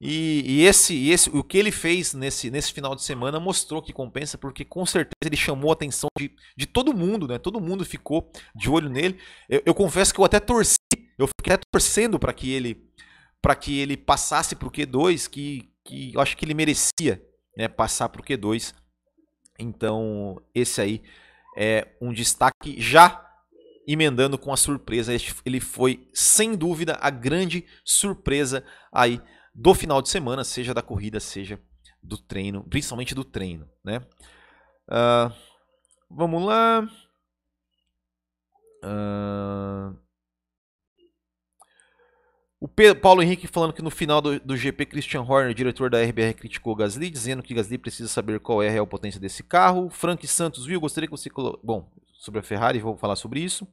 E, 0.00 0.42
e 0.44 0.62
esse, 0.66 1.08
esse, 1.08 1.30
o 1.30 1.44
que 1.44 1.56
ele 1.56 1.70
fez 1.70 2.14
nesse, 2.14 2.50
nesse 2.50 2.72
final 2.72 2.96
de 2.96 3.04
semana 3.04 3.38
mostrou 3.38 3.80
que 3.80 3.92
compensa, 3.92 4.36
porque 4.36 4.64
com 4.64 4.84
certeza 4.84 5.14
ele 5.24 5.36
chamou 5.36 5.70
a 5.70 5.74
atenção 5.74 6.08
de, 6.18 6.32
de 6.56 6.66
todo 6.66 6.92
mundo, 6.92 7.28
né? 7.28 7.38
Todo 7.38 7.60
mundo 7.60 7.84
ficou 7.84 8.28
de 8.56 8.68
olho 8.68 8.90
nele. 8.90 9.20
Eu, 9.48 9.62
eu 9.66 9.72
confesso 9.72 10.12
que 10.12 10.18
eu 10.18 10.24
até 10.24 10.40
torci, 10.40 10.78
eu 11.16 11.28
fiquei 11.28 11.54
até 11.54 11.64
torcendo 11.72 12.18
para 12.18 12.32
que 12.32 12.50
ele 12.52 12.92
para 13.44 13.54
que 13.54 13.78
ele 13.78 13.94
passasse 13.94 14.56
para 14.56 14.66
o 14.66 14.70
Q2, 14.70 15.28
que, 15.28 15.70
que 15.84 16.14
eu 16.14 16.20
acho 16.22 16.34
que 16.34 16.46
ele 16.46 16.54
merecia 16.54 17.22
né, 17.54 17.68
passar 17.68 18.08
para 18.08 18.22
o 18.22 18.24
Q2. 18.24 18.74
Então, 19.58 20.40
esse 20.54 20.80
aí 20.80 21.02
é 21.54 21.94
um 22.00 22.10
destaque 22.10 22.80
já 22.80 23.22
emendando 23.86 24.38
com 24.38 24.50
a 24.50 24.56
surpresa. 24.56 25.12
Ele 25.44 25.60
foi, 25.60 26.08
sem 26.14 26.56
dúvida, 26.56 26.96
a 27.02 27.10
grande 27.10 27.66
surpresa 27.84 28.64
aí 28.90 29.20
do 29.54 29.74
final 29.74 30.00
de 30.00 30.08
semana, 30.08 30.42
seja 30.42 30.72
da 30.72 30.80
corrida, 30.80 31.20
seja 31.20 31.60
do 32.02 32.16
treino, 32.16 32.64
principalmente 32.64 33.14
do 33.14 33.24
treino, 33.24 33.68
né? 33.84 33.98
Uh, 34.88 35.30
vamos 36.08 36.42
lá. 36.42 36.88
Pedro, 42.76 43.00
Paulo 43.00 43.22
Henrique 43.22 43.46
falando 43.46 43.72
que 43.72 43.82
no 43.82 43.90
final 43.90 44.20
do, 44.20 44.40
do, 44.40 44.56
GP, 44.56 44.86
Christian 44.86 45.22
Horner, 45.22 45.54
diretor 45.54 45.88
da 45.88 46.02
RBR, 46.02 46.34
criticou 46.34 46.74
Gasly, 46.74 47.08
dizendo 47.08 47.42
que 47.42 47.54
Gasly 47.54 47.78
precisa 47.78 48.08
saber 48.08 48.40
qual 48.40 48.62
é 48.62 48.68
a 48.68 48.70
real 48.70 48.86
potência 48.86 49.20
desse 49.20 49.44
carro. 49.44 49.88
Frank 49.90 50.26
Santos, 50.26 50.66
viu? 50.66 50.80
Gostaria 50.80 51.06
que 51.06 51.16
você. 51.16 51.30
Colo... 51.30 51.58
Bom, 51.62 51.88
sobre 52.14 52.40
a 52.40 52.42
Ferrari, 52.42 52.80
vou 52.80 52.96
falar 52.96 53.14
sobre 53.16 53.40
isso. 53.40 53.66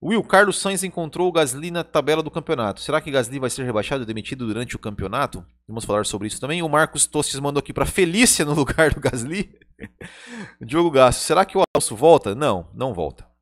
Will, 0.00 0.22
Carlos 0.22 0.58
Sainz 0.58 0.84
encontrou 0.84 1.28
o 1.28 1.32
Gasly 1.32 1.70
na 1.70 1.82
tabela 1.82 2.22
do 2.22 2.30
campeonato. 2.30 2.80
Será 2.80 3.00
que 3.00 3.10
Gasly 3.10 3.38
vai 3.38 3.48
ser 3.48 3.64
rebaixado 3.64 4.02
e 4.02 4.06
demitido 4.06 4.46
durante 4.46 4.76
o 4.76 4.78
campeonato? 4.78 5.44
Vamos 5.66 5.84
falar 5.84 6.04
sobre 6.04 6.28
isso 6.28 6.40
também. 6.40 6.62
O 6.62 6.68
Marcos 6.68 7.06
Tostes 7.06 7.40
mandou 7.40 7.58
aqui 7.58 7.72
para 7.72 7.86
Felícia 7.86 8.44
no 8.44 8.52
lugar 8.54 8.92
do 8.92 9.00
Gasly. 9.00 9.58
Diogo 10.60 10.90
Gasto, 10.90 11.20
será 11.20 11.44
que 11.44 11.56
o 11.56 11.62
Alonso 11.74 11.96
volta? 11.96 12.34
Não, 12.34 12.68
não 12.74 12.92
volta. 12.92 13.33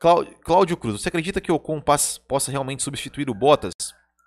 Cláudio 0.00 0.78
Cruz, 0.78 1.02
você 1.02 1.08
acredita 1.10 1.42
que 1.42 1.52
o 1.52 1.56
Ocon 1.56 1.78
possa 2.26 2.50
realmente 2.50 2.82
substituir 2.82 3.28
o 3.28 3.34
Bottas? 3.34 3.74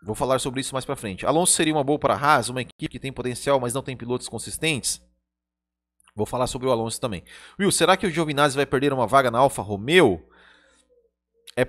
Vou 0.04 0.14
falar 0.14 0.38
sobre 0.38 0.62
isso 0.62 0.76
mais 0.76 0.86
para 0.86 0.96
frente. 0.96 1.26
Alonso 1.26 1.54
seria 1.54 1.74
uma 1.74 1.84
boa 1.84 1.98
para 1.98 2.14
a 2.14 2.18
Haas, 2.18 2.48
uma 2.50 2.62
equipe 2.62 2.88
que 2.88 3.00
tem 3.00 3.12
potencial, 3.12 3.60
mas 3.60 3.74
não 3.74 3.82
tem 3.82 3.98
pilotos 3.98 4.30
consistentes? 4.30 5.02
Vou 6.16 6.28
falar 6.28 6.46
sobre 6.46 6.68
o 6.68 6.72
Alonso 6.72 7.02
também. 7.02 7.24
Will, 7.60 7.72
será 7.72 7.98
que 7.98 8.06
o 8.06 8.12
Giovinazzi 8.12 8.56
vai 8.56 8.68
perder 8.68 8.94
uma 8.94 9.08
vaga 9.08 9.32
na 9.32 9.40
Alfa 9.40 9.64
Romeo? 9.64 10.24
É, 11.58 11.68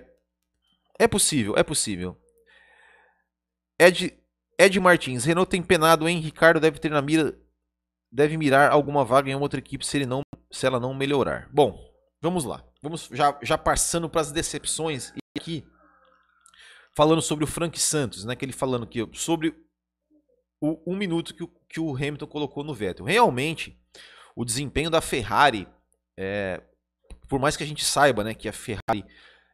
é 0.98 1.08
possível, 1.08 1.54
é 1.56 1.62
possível. 1.62 2.14
Ed, 3.78 4.12
Ed 4.58 4.80
Martins, 4.80 5.24
Renault 5.24 5.50
tem 5.50 5.62
penado, 5.62 6.06
hein? 6.06 6.18
Ricardo 6.18 6.60
deve 6.60 6.78
ter 6.78 6.90
na 6.90 7.00
mira, 7.00 7.34
deve 8.12 8.36
mirar 8.36 8.70
alguma 8.70 9.02
vaga 9.02 9.30
em 9.30 9.34
outra 9.34 9.58
equipe 9.58 9.86
se 9.86 9.96
ele 9.96 10.04
não, 10.04 10.20
se 10.50 10.66
ela 10.66 10.78
não 10.78 10.92
melhorar. 10.92 11.48
Bom, 11.50 11.90
vamos 12.20 12.44
lá. 12.44 12.62
Vamos 12.84 13.08
já, 13.10 13.38
já 13.40 13.56
passando 13.56 14.10
para 14.10 14.20
as 14.20 14.30
decepções 14.30 15.10
e 15.16 15.38
aqui 15.38 15.66
falando 16.94 17.22
sobre 17.22 17.42
o 17.42 17.46
Frank 17.46 17.80
Santos, 17.80 18.26
né? 18.26 18.36
Que 18.36 18.44
ele 18.44 18.52
falando 18.52 18.86
que 18.86 19.08
sobre 19.14 19.54
o 20.60 20.78
um 20.86 20.94
minuto 20.94 21.34
que 21.34 21.42
o, 21.42 21.48
que 21.66 21.80
o 21.80 21.96
Hamilton 21.96 22.26
colocou 22.26 22.62
no 22.62 22.74
Vettel. 22.74 23.06
Realmente, 23.06 23.80
o 24.36 24.44
desempenho 24.44 24.90
da 24.90 25.00
Ferrari, 25.00 25.66
é, 26.14 26.62
por 27.26 27.40
mais 27.40 27.56
que 27.56 27.64
a 27.64 27.66
gente 27.66 27.82
saiba, 27.82 28.22
né, 28.22 28.34
que 28.34 28.50
a 28.50 28.52
Ferrari 28.52 29.02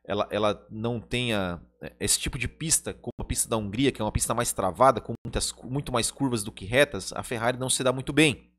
ela, 0.04 0.26
ela 0.28 0.66
não 0.68 1.00
tenha 1.00 1.62
é, 1.80 1.92
esse 2.00 2.18
tipo 2.18 2.36
de 2.36 2.48
pista, 2.48 2.92
como 2.92 3.14
a 3.20 3.24
pista 3.24 3.48
da 3.48 3.56
Hungria, 3.56 3.92
que 3.92 4.02
é 4.02 4.04
uma 4.04 4.10
pista 4.10 4.34
mais 4.34 4.52
travada, 4.52 5.00
com 5.00 5.14
muitas, 5.24 5.52
muito 5.62 5.92
mais 5.92 6.10
curvas 6.10 6.42
do 6.42 6.50
que 6.50 6.64
retas, 6.64 7.12
a 7.12 7.22
Ferrari 7.22 7.58
não 7.58 7.70
se 7.70 7.84
dá 7.84 7.92
muito 7.92 8.12
bem. 8.12 8.49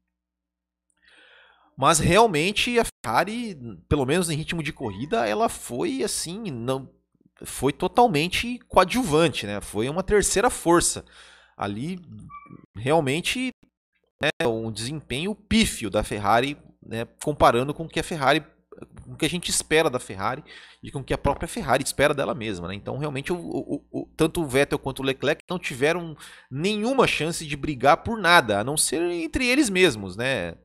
Mas 1.77 1.99
realmente 1.99 2.77
a 2.79 2.83
Ferrari, 2.85 3.57
pelo 3.87 4.05
menos 4.05 4.29
em 4.29 4.35
ritmo 4.35 4.61
de 4.61 4.73
corrida, 4.73 5.27
ela 5.27 5.49
foi 5.49 6.03
assim, 6.03 6.51
não 6.51 6.89
foi 7.43 7.73
totalmente 7.73 8.59
coadjuvante, 8.67 9.47
né? 9.47 9.59
Foi 9.61 9.89
uma 9.89 10.03
terceira 10.03 10.49
força. 10.49 11.03
Ali 11.57 11.99
realmente 12.75 13.51
né, 14.21 14.47
um 14.47 14.71
desempenho 14.71 15.33
pífio 15.33 15.89
da 15.89 16.03
Ferrari, 16.03 16.57
né, 16.85 17.07
comparando 17.23 17.73
com 17.73 17.85
o 17.85 17.89
que 17.89 17.99
a 17.99 18.03
Ferrari 18.03 18.43
com 19.03 19.13
o 19.13 19.17
que 19.17 19.25
a 19.25 19.29
gente 19.29 19.49
espera 19.49 19.89
da 19.89 19.99
Ferrari 19.99 20.43
e 20.81 20.91
com 20.91 20.99
o 20.99 21.03
que 21.03 21.13
a 21.13 21.17
própria 21.17 21.47
Ferrari 21.47 21.83
espera 21.83 22.13
dela 22.13 22.33
mesma. 22.33 22.67
Né? 22.67 22.75
Então, 22.75 22.97
realmente, 22.97 23.31
o, 23.31 23.37
o, 23.37 23.85
o, 23.91 24.09
tanto 24.15 24.41
o 24.41 24.47
Vettel 24.47 24.79
quanto 24.79 25.01
o 25.01 25.05
Leclerc 25.05 25.43
não 25.49 25.59
tiveram 25.59 26.15
nenhuma 26.49 27.05
chance 27.05 27.45
de 27.45 27.55
brigar 27.55 27.97
por 27.97 28.17
nada, 28.17 28.59
a 28.59 28.63
não 28.63 28.77
ser 28.77 29.01
entre 29.01 29.45
eles 29.45 29.69
mesmos. 29.69 30.15
Né? 30.15 30.55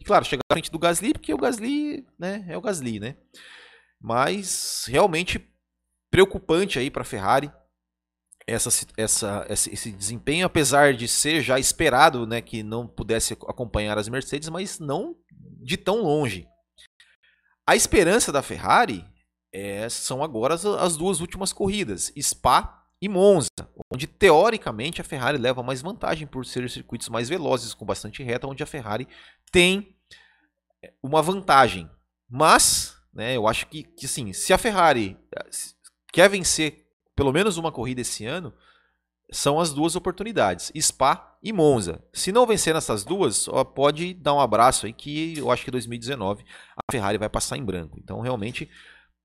E 0.00 0.04
claro, 0.04 0.24
chegar 0.24 0.42
à 0.48 0.54
frente 0.54 0.70
do 0.70 0.78
Gasly, 0.78 1.12
porque 1.12 1.32
o 1.32 1.38
Gasly 1.38 2.06
né, 2.18 2.44
é 2.48 2.56
o 2.56 2.60
Gasly. 2.60 3.00
Né? 3.00 3.16
Mas 4.00 4.84
realmente 4.88 5.40
preocupante 6.10 6.78
aí 6.78 6.90
para 6.90 7.02
a 7.02 7.06
Ferrari 7.06 7.50
essa, 8.46 8.70
essa, 8.96 9.46
esse 9.48 9.90
desempenho, 9.92 10.46
apesar 10.46 10.94
de 10.94 11.06
ser 11.06 11.42
já 11.42 11.58
esperado 11.58 12.26
né, 12.26 12.40
que 12.40 12.62
não 12.62 12.86
pudesse 12.86 13.32
acompanhar 13.32 13.98
as 13.98 14.08
Mercedes, 14.08 14.48
mas 14.48 14.78
não 14.78 15.16
de 15.30 15.76
tão 15.76 16.02
longe. 16.02 16.48
A 17.66 17.76
esperança 17.76 18.32
da 18.32 18.42
Ferrari 18.42 19.04
é, 19.52 19.88
são 19.88 20.22
agora 20.22 20.54
as, 20.54 20.64
as, 20.64 20.96
duas 20.96 21.20
últimas 21.20 21.52
corridas, 21.52 22.12
Spa 22.20 22.81
e 23.02 23.08
Monza, 23.08 23.48
onde 23.92 24.06
teoricamente 24.06 25.00
a 25.00 25.04
Ferrari 25.04 25.36
leva 25.36 25.60
mais 25.60 25.82
vantagem 25.82 26.24
por 26.24 26.46
ser 26.46 26.70
circuitos 26.70 27.08
mais 27.08 27.28
velozes, 27.28 27.74
com 27.74 27.84
bastante 27.84 28.22
reta, 28.22 28.46
onde 28.46 28.62
a 28.62 28.66
Ferrari 28.66 29.08
tem 29.50 29.96
é, 30.80 30.92
uma 31.02 31.20
vantagem. 31.20 31.90
Mas, 32.30 32.96
né, 33.12 33.36
eu 33.36 33.48
acho 33.48 33.66
que, 33.66 33.82
que 33.82 34.06
sim, 34.06 34.32
se 34.32 34.52
a 34.52 34.58
Ferrari 34.58 35.18
eh, 35.36 35.50
quer 36.12 36.30
vencer 36.30 36.86
pelo 37.16 37.32
menos 37.32 37.56
uma 37.56 37.72
corrida 37.72 38.00
esse 38.00 38.24
ano, 38.24 38.54
são 39.32 39.58
as 39.58 39.72
duas 39.72 39.96
oportunidades, 39.96 40.70
Spa 40.80 41.36
e 41.42 41.52
Monza. 41.52 42.04
Se 42.12 42.30
não 42.30 42.46
vencer 42.46 42.72
nessas 42.72 43.02
duas, 43.02 43.48
ó, 43.48 43.64
pode 43.64 44.14
dar 44.14 44.34
um 44.34 44.40
abraço 44.40 44.86
aí 44.86 44.92
que 44.92 45.36
eu 45.36 45.50
acho 45.50 45.64
que 45.64 45.72
2019 45.72 46.44
a 46.76 46.92
Ferrari 46.92 47.18
vai 47.18 47.28
passar 47.28 47.56
em 47.56 47.64
branco. 47.64 47.98
Então 47.98 48.20
realmente 48.20 48.70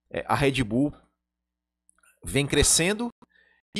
é, 0.10 0.26
a 0.28 0.34
Red 0.34 0.64
Bull 0.64 0.92
vem 2.24 2.48
crescendo 2.48 3.10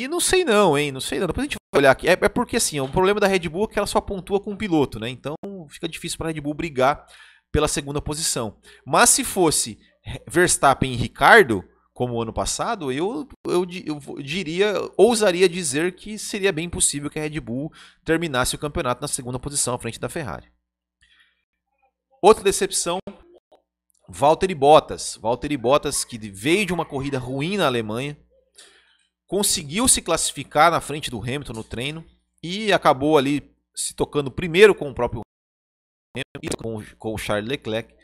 e 0.04 0.08
não 0.08 0.20
sei 0.20 0.44
não, 0.44 0.76
hein? 0.76 0.92
Não 0.92 1.00
sei 1.00 1.18
não. 1.18 1.26
Depois 1.26 1.44
a 1.44 1.48
gente 1.48 1.56
vai 1.72 1.80
olhar 1.80 1.90
aqui. 1.90 2.08
É, 2.08 2.12
é 2.12 2.28
porque 2.28 2.56
assim, 2.56 2.80
o 2.80 2.88
problema 2.88 3.20
da 3.20 3.26
Red 3.26 3.48
Bull 3.48 3.64
é 3.64 3.66
que 3.68 3.78
ela 3.78 3.86
só 3.86 4.00
pontua 4.00 4.40
com 4.40 4.52
o 4.52 4.56
piloto, 4.56 4.98
né? 4.98 5.08
Então 5.08 5.34
fica 5.68 5.88
difícil 5.88 6.18
para 6.18 6.28
a 6.28 6.32
Red 6.32 6.40
Bull 6.40 6.54
brigar 6.54 7.06
pela 7.52 7.68
segunda 7.68 8.00
posição. 8.00 8.58
Mas 8.84 9.10
se 9.10 9.24
fosse 9.24 9.78
Verstappen 10.26 10.92
e 10.92 10.96
Ricardo, 10.96 11.64
como 11.92 12.14
o 12.14 12.22
ano 12.22 12.32
passado, 12.32 12.92
eu, 12.92 13.28
eu, 13.44 13.66
eu, 13.86 14.22
diria, 14.22 14.74
ousaria 14.96 15.48
dizer 15.48 15.96
que 15.96 16.18
seria 16.18 16.52
bem 16.52 16.70
possível 16.70 17.10
que 17.10 17.18
a 17.18 17.22
Red 17.22 17.40
Bull 17.40 17.72
terminasse 18.04 18.54
o 18.54 18.58
campeonato 18.58 19.02
na 19.02 19.08
segunda 19.08 19.38
posição 19.38 19.74
à 19.74 19.78
frente 19.78 19.98
da 19.98 20.08
Ferrari. 20.08 20.46
Outra 22.22 22.44
decepção, 22.44 22.98
Valtteri 24.08 24.54
Bottas. 24.54 25.18
Valtteri 25.20 25.56
Bottas 25.56 26.04
que 26.04 26.18
veio 26.18 26.64
de 26.64 26.72
uma 26.72 26.84
corrida 26.84 27.18
ruim 27.18 27.56
na 27.56 27.66
Alemanha, 27.66 28.16
conseguiu 29.28 29.86
se 29.86 30.00
classificar 30.00 30.70
na 30.70 30.80
frente 30.80 31.10
do 31.10 31.20
Hamilton 31.20 31.52
no 31.52 31.62
treino 31.62 32.04
e 32.42 32.72
acabou 32.72 33.18
ali 33.18 33.54
se 33.74 33.94
tocando 33.94 34.30
primeiro 34.30 34.74
com 34.74 34.90
o 34.90 34.94
próprio 34.94 35.20
Hamilton 36.16 36.82
e 36.82 36.96
com, 36.96 37.14
o 37.14 37.18
Charles 37.18 37.48
Leclerc 37.48 37.94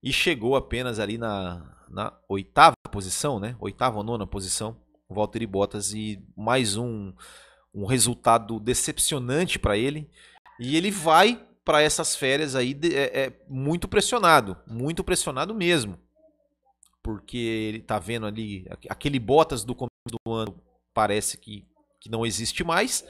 e 0.00 0.12
chegou 0.12 0.54
apenas 0.54 1.00
ali 1.00 1.18
na, 1.18 1.76
na 1.90 2.16
oitava 2.28 2.76
posição, 2.92 3.40
né? 3.40 3.56
Oitava 3.58 3.98
ou 3.98 4.04
nona 4.04 4.26
posição, 4.26 4.80
o 5.08 5.14
Valtteri 5.14 5.46
Bottas 5.46 5.92
e 5.92 6.24
mais 6.36 6.76
um 6.76 7.12
um 7.74 7.84
resultado 7.84 8.58
decepcionante 8.58 9.58
para 9.58 9.76
ele 9.76 10.08
e 10.58 10.76
ele 10.76 10.90
vai 10.90 11.44
para 11.64 11.82
essas 11.82 12.16
férias 12.16 12.54
aí 12.54 12.78
é, 12.94 13.24
é, 13.24 13.42
muito 13.48 13.86
pressionado, 13.86 14.56
muito 14.66 15.04
pressionado 15.04 15.54
mesmo, 15.54 15.98
porque 17.02 17.36
ele 17.36 17.82
tá 17.82 17.98
vendo 17.98 18.26
ali 18.26 18.64
aquele 18.88 19.18
Bottas 19.18 19.64
do 19.64 19.74
começo 19.74 19.90
do 20.24 20.32
ano 20.32 20.67
parece 20.98 21.38
que, 21.38 21.64
que 22.00 22.10
não 22.10 22.26
existe 22.26 22.64
mais. 22.64 23.06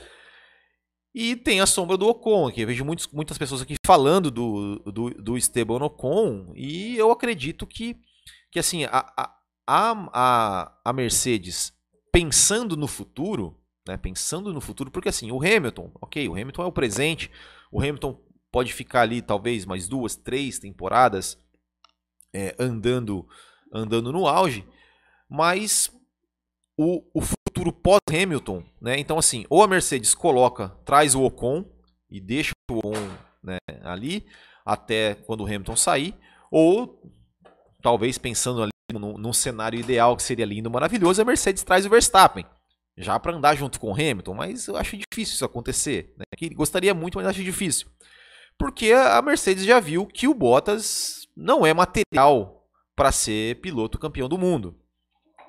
E 1.15 1.35
tem 1.35 1.63
a 1.63 1.67
sombra 1.67 1.97
do 1.97 2.07
Ocon, 2.07 2.51
que 2.53 2.61
eu 2.61 2.67
vejo 2.67 2.85
muitos, 2.85 3.09
muitas 3.09 3.39
pessoas 3.39 3.63
aqui 3.63 3.77
falando 3.83 4.31
do, 4.31 4.79
do, 4.81 5.09
do 5.09 5.39
Esteban 5.39 5.83
Ocon 5.83 6.53
e 6.55 6.99
eu 6.99 7.11
acredito 7.11 7.67
que 7.67 7.97
que 8.51 8.59
assim, 8.59 8.85
a, 8.85 9.11
a, 9.17 9.35
a, 9.67 10.79
a 10.85 10.93
Mercedes 10.93 11.73
pensando 12.13 12.77
no 12.77 12.87
futuro, 12.87 13.59
né, 13.87 13.97
pensando 13.97 14.53
no 14.53 14.61
futuro, 14.61 14.91
porque 14.91 15.09
assim, 15.09 15.31
o 15.31 15.43
Hamilton, 15.43 15.91
ok, 16.01 16.29
o 16.29 16.33
Hamilton 16.33 16.63
é 16.63 16.67
o 16.67 16.73
presente, 16.73 17.31
o 17.73 17.81
Hamilton 17.81 18.21
pode 18.53 18.73
ficar 18.73 19.03
ali 19.03 19.23
talvez 19.23 19.65
mais 19.65 19.89
duas, 19.89 20.15
três 20.15 20.59
temporadas 20.59 21.39
é, 22.35 22.55
andando, 22.59 23.27
andando 23.73 24.13
no 24.13 24.27
auge, 24.27 24.67
mas 25.29 25.91
o, 26.79 27.03
o 27.13 27.21
futuro 27.59 27.73
pós-Hamilton, 27.73 28.63
né? 28.81 28.99
Então 28.99 29.19
assim, 29.19 29.45
ou 29.51 29.63
a 29.63 29.67
Mercedes 29.67 30.15
coloca, 30.15 30.69
traz 30.85 31.17
o 31.17 31.25
Ocon 31.25 31.65
e 32.09 32.21
deixa 32.21 32.53
o 32.71 32.79
Ocon 32.79 32.93
né, 33.43 33.59
ali 33.83 34.27
até 34.65 35.15
quando 35.15 35.41
o 35.41 35.45
Hamilton 35.45 35.75
sair, 35.75 36.15
ou 36.51 37.03
talvez 37.83 38.17
pensando 38.17 38.63
ali 38.63 38.71
num, 38.93 39.33
cenário 39.33 39.79
ideal 39.79 40.17
que 40.17 40.23
seria 40.23 40.47
lindo, 40.47 40.71
maravilhoso, 40.71 41.21
a 41.21 41.25
Mercedes 41.25 41.63
traz 41.63 41.85
o 41.85 41.91
Verstappen. 41.91 42.45
Já 42.97 43.19
para 43.19 43.35
andar 43.35 43.57
junto 43.57 43.79
com 43.81 43.91
o 43.91 43.95
Hamilton, 43.95 44.35
mas 44.35 44.67
eu 44.67 44.77
acho 44.77 44.97
difícil 44.97 45.35
isso 45.35 45.45
acontecer. 45.45 46.15
Né? 46.17 46.25
Que 46.37 46.49
gostaria 46.51 46.93
muito, 46.93 47.17
mas 47.17 47.27
acho 47.27 47.43
difícil. 47.43 47.89
Porque 48.59 48.93
a 48.93 49.23
Mercedes 49.23 49.65
já 49.65 49.79
viu 49.79 50.05
que 50.07 50.27
o 50.27 50.35
Bottas 50.35 51.29
não 51.37 51.65
é 51.65 51.73
material 51.73 52.69
para 52.97 53.13
ser 53.13 53.61
piloto 53.61 53.99
campeão 53.99 54.29
do 54.29 54.37
mundo. 54.37 54.77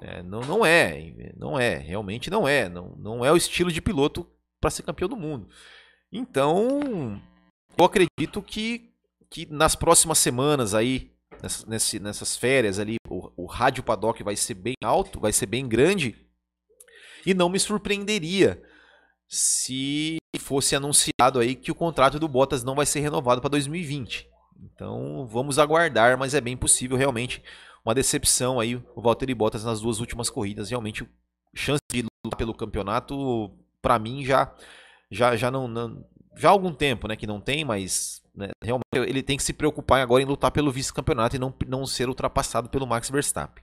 É, 0.02 0.24
não, 0.24 0.42
não 0.42 0.66
é, 0.66 1.14
não 1.36 1.60
é, 1.60 1.76
realmente 1.76 2.30
não 2.30 2.48
é. 2.48 2.70
Não, 2.70 2.96
não 2.98 3.26
é 3.26 3.32
o 3.32 3.38
estilo 3.38 3.72
de 3.72 3.82
piloto 3.82 4.28
para 4.60 4.70
ser 4.70 4.84
campeão 4.84 5.10
do 5.10 5.18
mundo. 5.18 5.50
Então, 6.12 7.22
eu 7.78 7.86
acredito 7.86 8.42
que, 8.42 8.92
que 9.30 9.46
nas 9.46 9.76
próximas 9.76 10.18
semanas 10.18 10.74
aí, 10.74 11.12
nessas, 11.42 11.94
nessas 12.00 12.36
férias 12.36 12.80
ali, 12.80 12.96
o, 13.08 13.32
o 13.44 13.46
rádio 13.46 13.84
paddock 13.84 14.24
vai 14.24 14.36
ser 14.36 14.56
bem 14.56 14.76
alto, 14.84 15.20
vai 15.20 15.34
ser 15.34 15.46
bem 15.46 15.68
grande. 15.68 16.16
E 17.26 17.34
não 17.34 17.50
me 17.50 17.60
surpreenderia 17.60 18.62
se 19.28 20.18
fosse 20.40 20.76
anunciado 20.76 21.40
aí 21.40 21.56
que 21.56 21.72
o 21.72 21.76
contrato 21.76 22.20
do 22.20 22.28
Bottas 22.28 22.64
não 22.64 22.74
vai 22.74 22.86
ser 22.86 23.02
renovado 23.02 23.42
para 23.42 23.52
2020. 23.52 24.28
Então 24.64 25.28
vamos 25.28 25.60
aguardar, 25.60 26.18
mas 26.18 26.34
é 26.34 26.42
bem 26.42 26.58
possível 26.58 26.98
realmente 26.98 27.44
uma 27.86 27.96
decepção 27.96 28.60
aí 28.60 28.76
o 28.76 29.02
Valtteri 29.02 29.34
Bottas 29.34 29.64
nas 29.64 29.82
duas 29.82 30.00
últimas 30.00 30.30
corridas. 30.30 30.70
Realmente 30.70 31.08
chance 31.56 31.82
de 31.92 32.04
lutar 32.24 32.38
pelo 32.38 32.54
campeonato 32.54 33.52
para 33.82 33.98
mim 33.98 34.24
já 34.24 34.54
já 35.12 35.36
já 35.36 35.50
não, 35.50 35.68
não, 35.68 36.06
já 36.38 36.50
há 36.50 36.52
algum 36.52 36.74
tempo, 36.74 37.08
né, 37.08 37.16
que 37.16 37.26
não 37.26 37.42
tem, 37.42 37.66
mas 37.66 38.22
né? 38.40 38.52
Realmente 38.64 38.86
ele 38.96 39.22
tem 39.22 39.36
que 39.36 39.44
se 39.44 39.52
preocupar 39.52 40.02
agora 40.02 40.24
em 40.24 40.26
lutar 40.26 40.50
pelo 40.50 40.72
vice-campeonato 40.72 41.36
e 41.36 41.40
não, 41.40 41.54
não 41.68 41.86
ser 41.86 42.08
ultrapassado 42.08 42.70
pelo 42.70 42.88
Max 42.88 43.10
Verstappen. 43.10 43.62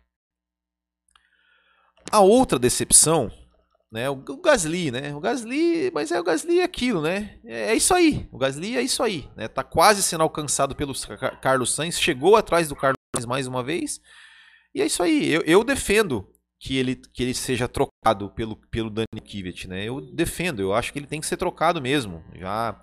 A 2.10 2.20
outra 2.20 2.58
decepção, 2.58 3.32
né, 3.90 4.08
o, 4.10 4.16
Gasly, 4.16 4.90
né? 4.90 5.14
O 5.14 5.20
Gasly, 5.20 5.90
mas 5.92 6.12
é 6.12 6.20
o 6.20 6.24
Gasly 6.24 6.60
é 6.60 6.62
aquilo, 6.62 7.00
né? 7.00 7.38
É, 7.44 7.70
é 7.70 7.74
isso 7.74 7.94
aí. 7.94 8.28
O 8.30 8.36
Gasly 8.36 8.76
é 8.76 8.82
isso 8.82 9.02
aí, 9.02 9.28
né? 9.34 9.48
Tá 9.48 9.64
quase 9.64 10.02
sendo 10.02 10.22
alcançado 10.22 10.76
pelo 10.76 10.92
Carlos 11.40 11.74
Sainz, 11.74 11.98
chegou 11.98 12.36
atrás 12.36 12.68
do 12.68 12.76
Carlos 12.76 12.96
mais 13.24 13.46
uma 13.46 13.62
vez. 13.62 14.00
E 14.74 14.82
é 14.82 14.86
isso 14.86 15.02
aí. 15.02 15.32
Eu, 15.32 15.42
eu 15.42 15.64
defendo 15.64 16.28
que 16.58 16.76
ele, 16.76 16.96
que 16.96 17.22
ele 17.22 17.34
seja 17.34 17.68
trocado 17.68 18.30
pelo, 18.30 18.56
pelo 18.70 18.90
Dani 18.90 19.20
Kivet, 19.24 19.68
né? 19.68 19.84
Eu 19.84 20.00
defendo, 20.00 20.60
eu 20.60 20.74
acho 20.74 20.92
que 20.92 20.98
ele 20.98 21.06
tem 21.06 21.20
que 21.20 21.26
ser 21.26 21.36
trocado 21.36 21.80
mesmo. 21.80 22.24
Já 22.34 22.80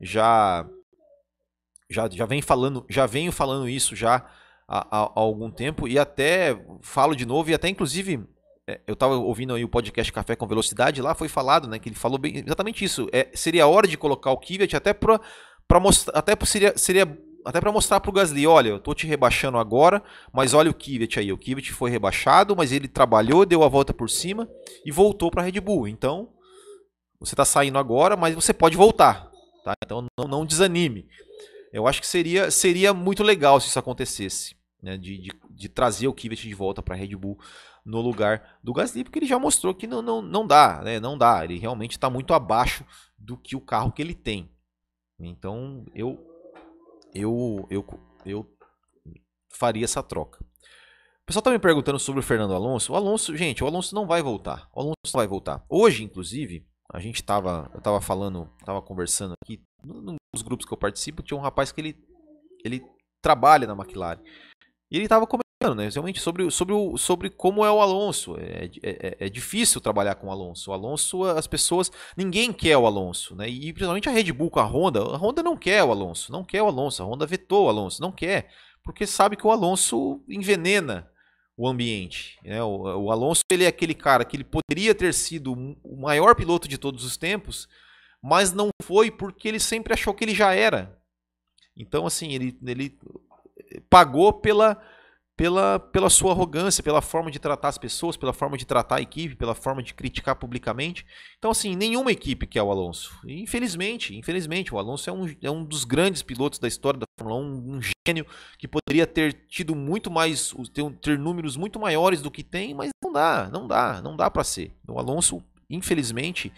já 0.00 0.66
já, 1.88 2.08
já 2.10 2.26
vem 2.26 2.42
falando, 2.42 2.84
já 2.88 3.06
venho 3.06 3.30
falando 3.30 3.68
isso 3.68 3.94
já 3.94 4.26
há, 4.66 4.98
há, 4.98 5.10
algum 5.14 5.50
tempo 5.50 5.86
e 5.86 5.98
até 5.98 6.58
falo 6.80 7.14
de 7.14 7.26
novo 7.26 7.50
e 7.50 7.54
até 7.54 7.68
inclusive 7.68 8.26
é, 8.66 8.80
eu 8.86 8.94
estava 8.94 9.14
ouvindo 9.14 9.54
aí 9.54 9.64
o 9.64 9.68
podcast 9.68 10.12
Café 10.12 10.34
com 10.34 10.46
Velocidade 10.46 11.02
lá 11.02 11.14
foi 11.14 11.28
falado, 11.28 11.68
né, 11.68 11.78
que 11.78 11.88
ele 11.88 11.96
falou 11.96 12.18
bem, 12.18 12.38
exatamente 12.38 12.84
isso. 12.84 13.08
É, 13.12 13.28
seria 13.34 13.64
a 13.64 13.68
hora 13.68 13.86
de 13.86 13.98
colocar 13.98 14.30
o 14.30 14.38
Kvyat 14.38 14.74
até 14.74 14.92
para 14.94 15.80
mostrar, 15.80 16.18
até 16.18 16.32
seria 16.44 16.76
seria 16.76 17.06
até 17.44 17.60
para 17.60 17.72
mostrar 17.72 18.00
para 18.00 18.10
o 18.10 18.12
Gasly, 18.12 18.46
olha, 18.46 18.68
eu 18.68 18.78
tô 18.78 18.94
te 18.94 19.06
rebaixando 19.06 19.58
agora, 19.58 20.02
mas 20.32 20.54
olha 20.54 20.70
o 20.70 20.74
Kvyat 20.74 21.18
aí, 21.18 21.32
o 21.32 21.38
Kvyat 21.38 21.72
foi 21.72 21.90
rebaixado, 21.90 22.54
mas 22.56 22.72
ele 22.72 22.86
trabalhou, 22.86 23.44
deu 23.44 23.62
a 23.64 23.68
volta 23.68 23.92
por 23.92 24.08
cima 24.08 24.48
e 24.84 24.90
voltou 24.90 25.30
para 25.30 25.42
a 25.42 25.44
Red 25.44 25.60
Bull. 25.60 25.88
Então, 25.88 26.28
você 27.18 27.34
está 27.34 27.44
saindo 27.44 27.78
agora, 27.78 28.16
mas 28.16 28.34
você 28.34 28.52
pode 28.52 28.76
voltar, 28.76 29.30
tá? 29.64 29.74
Então 29.84 30.06
não, 30.18 30.28
não 30.28 30.46
desanime. 30.46 31.08
Eu 31.72 31.86
acho 31.86 32.00
que 32.00 32.06
seria, 32.06 32.50
seria 32.50 32.92
muito 32.92 33.22
legal 33.22 33.60
se 33.60 33.68
isso 33.68 33.78
acontecesse, 33.78 34.54
né? 34.82 34.96
de, 34.96 35.18
de, 35.18 35.32
de 35.50 35.68
trazer 35.68 36.06
o 36.08 36.14
Kvyat 36.14 36.42
de 36.42 36.54
volta 36.54 36.82
para 36.82 36.94
a 36.94 36.98
Red 36.98 37.16
Bull 37.16 37.38
no 37.84 38.00
lugar 38.00 38.58
do 38.62 38.72
Gasly, 38.72 39.02
porque 39.02 39.18
ele 39.18 39.26
já 39.26 39.38
mostrou 39.38 39.74
que 39.74 39.86
não, 39.86 40.02
não, 40.02 40.22
não 40.22 40.46
dá, 40.46 40.80
né? 40.84 41.00
Não 41.00 41.18
dá. 41.18 41.42
Ele 41.44 41.58
realmente 41.58 41.92
está 41.92 42.08
muito 42.08 42.32
abaixo 42.32 42.84
do 43.18 43.36
que 43.36 43.56
o 43.56 43.60
carro 43.60 43.90
que 43.90 44.00
ele 44.00 44.14
tem. 44.14 44.50
Então 45.18 45.84
eu 45.94 46.31
eu 47.14 47.66
eu, 47.70 47.86
eu 48.24 48.46
faria 49.50 49.84
essa 49.84 50.02
troca. 50.02 50.44
O 51.22 51.26
pessoal 51.26 51.40
está 51.40 51.50
me 51.52 51.58
perguntando 51.58 51.98
sobre 51.98 52.20
o 52.20 52.22
Fernando 52.22 52.54
Alonso. 52.54 52.92
O 52.92 52.96
Alonso, 52.96 53.36
gente, 53.36 53.62
o 53.62 53.66
Alonso 53.66 53.94
não 53.94 54.06
vai 54.06 54.22
voltar. 54.22 54.68
O 54.74 54.80
Alonso 54.80 54.96
não 55.06 55.18
vai 55.18 55.26
voltar. 55.26 55.64
Hoje, 55.68 56.02
inclusive, 56.02 56.66
a 56.92 56.98
gente 56.98 57.16
estava, 57.16 57.70
eu 57.72 57.78
estava 57.78 58.00
falando, 58.00 58.50
estava 58.58 58.82
conversando 58.82 59.34
aqui 59.42 59.62
nos 59.84 60.42
grupos 60.42 60.66
que 60.66 60.72
eu 60.72 60.78
participo, 60.78 61.22
tinha 61.22 61.38
um 61.38 61.42
rapaz 61.42 61.70
que 61.70 61.80
ele, 61.80 61.96
ele 62.64 62.82
trabalha 63.22 63.66
na 63.66 63.74
McLaren. 63.74 64.20
E 64.90 64.96
ele 64.96 65.04
estava 65.04 65.26
comentando, 65.26 65.42
né, 65.74 65.88
realmente 65.88 66.20
sobre, 66.20 66.50
sobre, 66.50 66.74
o, 66.74 66.96
sobre 66.96 67.30
como 67.30 67.64
é 67.64 67.70
o 67.70 67.80
Alonso. 67.80 68.36
É, 68.38 68.70
é, 68.82 68.90
é, 68.90 69.16
é, 69.20 69.28
difícil 69.28 69.80
trabalhar 69.80 70.14
com 70.16 70.28
o 70.28 70.30
Alonso. 70.30 70.70
O 70.70 70.74
Alonso, 70.74 71.24
as 71.24 71.46
pessoas, 71.46 71.90
ninguém 72.16 72.52
quer 72.52 72.76
o 72.76 72.86
Alonso, 72.86 73.34
né? 73.34 73.48
E 73.48 73.72
principalmente 73.72 74.08
a 74.08 74.12
Red 74.12 74.32
Bull 74.32 74.50
com 74.50 74.60
a 74.60 74.64
Honda, 74.64 75.00
a 75.00 75.16
Honda 75.16 75.42
não 75.42 75.56
quer 75.56 75.82
o 75.84 75.90
Alonso, 75.90 76.30
não 76.32 76.44
quer 76.44 76.62
o 76.62 76.66
Alonso. 76.66 77.02
A 77.02 77.06
Honda 77.06 77.26
vetou 77.26 77.66
o 77.66 77.68
Alonso, 77.68 78.00
não 78.00 78.12
quer, 78.12 78.48
porque 78.84 79.06
sabe 79.06 79.36
que 79.36 79.46
o 79.46 79.50
Alonso 79.50 80.22
envenena 80.28 81.10
o 81.56 81.68
ambiente. 81.68 82.38
Né? 82.44 82.62
O, 82.62 83.04
o, 83.04 83.10
Alonso 83.10 83.42
ele 83.50 83.64
é 83.64 83.68
aquele 83.68 83.94
cara 83.94 84.24
que 84.24 84.36
ele 84.36 84.44
poderia 84.44 84.94
ter 84.94 85.12
sido 85.14 85.52
o 85.82 85.96
maior 85.96 86.34
piloto 86.34 86.66
de 86.66 86.78
todos 86.78 87.04
os 87.04 87.16
tempos, 87.16 87.68
mas 88.22 88.52
não 88.52 88.70
foi 88.82 89.10
porque 89.10 89.48
ele 89.48 89.60
sempre 89.60 89.92
achou 89.92 90.14
que 90.14 90.24
ele 90.24 90.34
já 90.34 90.54
era. 90.54 90.98
Então, 91.76 92.06
assim, 92.06 92.32
ele, 92.32 92.58
ele 92.64 92.98
pagou 93.88 94.32
pela, 94.32 94.80
pela, 95.42 95.80
pela 95.80 96.08
sua 96.08 96.30
arrogância, 96.30 96.84
pela 96.84 97.02
forma 97.02 97.28
de 97.28 97.40
tratar 97.40 97.66
as 97.66 97.76
pessoas, 97.76 98.16
pela 98.16 98.32
forma 98.32 98.56
de 98.56 98.64
tratar 98.64 98.98
a 98.98 99.00
equipe, 99.00 99.34
pela 99.34 99.56
forma 99.56 99.82
de 99.82 99.92
criticar 99.92 100.36
publicamente. 100.36 101.04
Então, 101.36 101.50
assim, 101.50 101.74
nenhuma 101.74 102.12
equipe 102.12 102.46
quer 102.46 102.62
o 102.62 102.70
Alonso. 102.70 103.18
Infelizmente, 103.26 104.16
infelizmente, 104.16 104.72
o 104.72 104.78
Alonso 104.78 105.10
é 105.10 105.12
um, 105.12 105.34
é 105.42 105.50
um 105.50 105.64
dos 105.64 105.82
grandes 105.82 106.22
pilotos 106.22 106.60
da 106.60 106.68
história 106.68 107.00
da 107.00 107.06
Fórmula 107.18 107.40
1, 107.40 107.74
um 107.74 107.80
gênio 108.06 108.24
que 108.56 108.68
poderia 108.68 109.04
ter 109.04 109.32
tido 109.48 109.74
muito 109.74 110.12
mais, 110.12 110.54
ter, 110.72 110.88
ter 111.00 111.18
números 111.18 111.56
muito 111.56 111.76
maiores 111.80 112.22
do 112.22 112.30
que 112.30 112.44
tem, 112.44 112.72
mas 112.72 112.90
não 113.02 113.10
dá, 113.12 113.50
não 113.52 113.66
dá, 113.66 114.00
não 114.00 114.16
dá 114.16 114.30
para 114.30 114.44
ser. 114.44 114.72
O 114.86 114.96
Alonso, 114.96 115.42
infelizmente, 115.68 116.52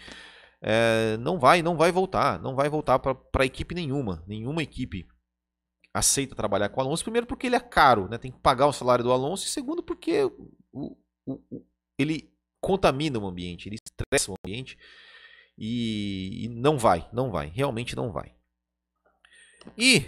é, 0.61 1.17
não 1.17 1.39
vai, 1.39 1.63
não 1.63 1.75
vai 1.75 1.91
voltar, 1.91 2.39
não 2.39 2.53
vai 2.53 2.69
voltar 2.69 2.99
para 2.99 3.45
equipe 3.47 3.73
nenhuma, 3.73 4.23
nenhuma 4.27 4.61
equipe 4.61 5.07
aceita 5.95 6.35
trabalhar 6.35 6.67
com 6.67 6.81
o 6.81 6.83
Alonso, 6.83 7.03
primeiro 7.03 7.25
porque 7.25 7.47
ele 7.47 7.55
é 7.55 7.59
caro, 7.59 8.09
né? 8.09 8.17
tem 8.17 8.29
que 8.29 8.39
pagar 8.39 8.67
o 8.67 8.73
salário 8.73 9.03
do 9.03 9.13
Alonso, 9.13 9.45
e 9.45 9.49
segundo 9.49 9.81
porque 9.81 10.25
o, 10.73 10.97
o, 11.25 11.41
o, 11.49 11.65
ele 11.97 12.29
contamina 12.59 13.17
o 13.17 13.25
ambiente, 13.25 13.69
ele 13.69 13.77
estressa 13.77 14.29
o 14.29 14.35
ambiente 14.45 14.77
e, 15.57 16.43
e, 16.43 16.49
não 16.49 16.77
vai, 16.77 17.07
não 17.13 17.31
vai, 17.31 17.47
realmente 17.47 17.95
não 17.95 18.11
vai. 18.11 18.35
E 19.77 20.05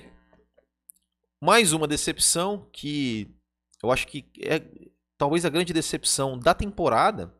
mais 1.41 1.71
uma 1.71 1.87
decepção 1.87 2.67
que 2.73 3.33
eu 3.81 3.89
acho 3.89 4.07
que 4.07 4.29
é 4.41 4.61
talvez 5.17 5.45
a 5.45 5.49
grande 5.49 5.71
decepção 5.71 6.37
da 6.37 6.53
temporada, 6.53 7.33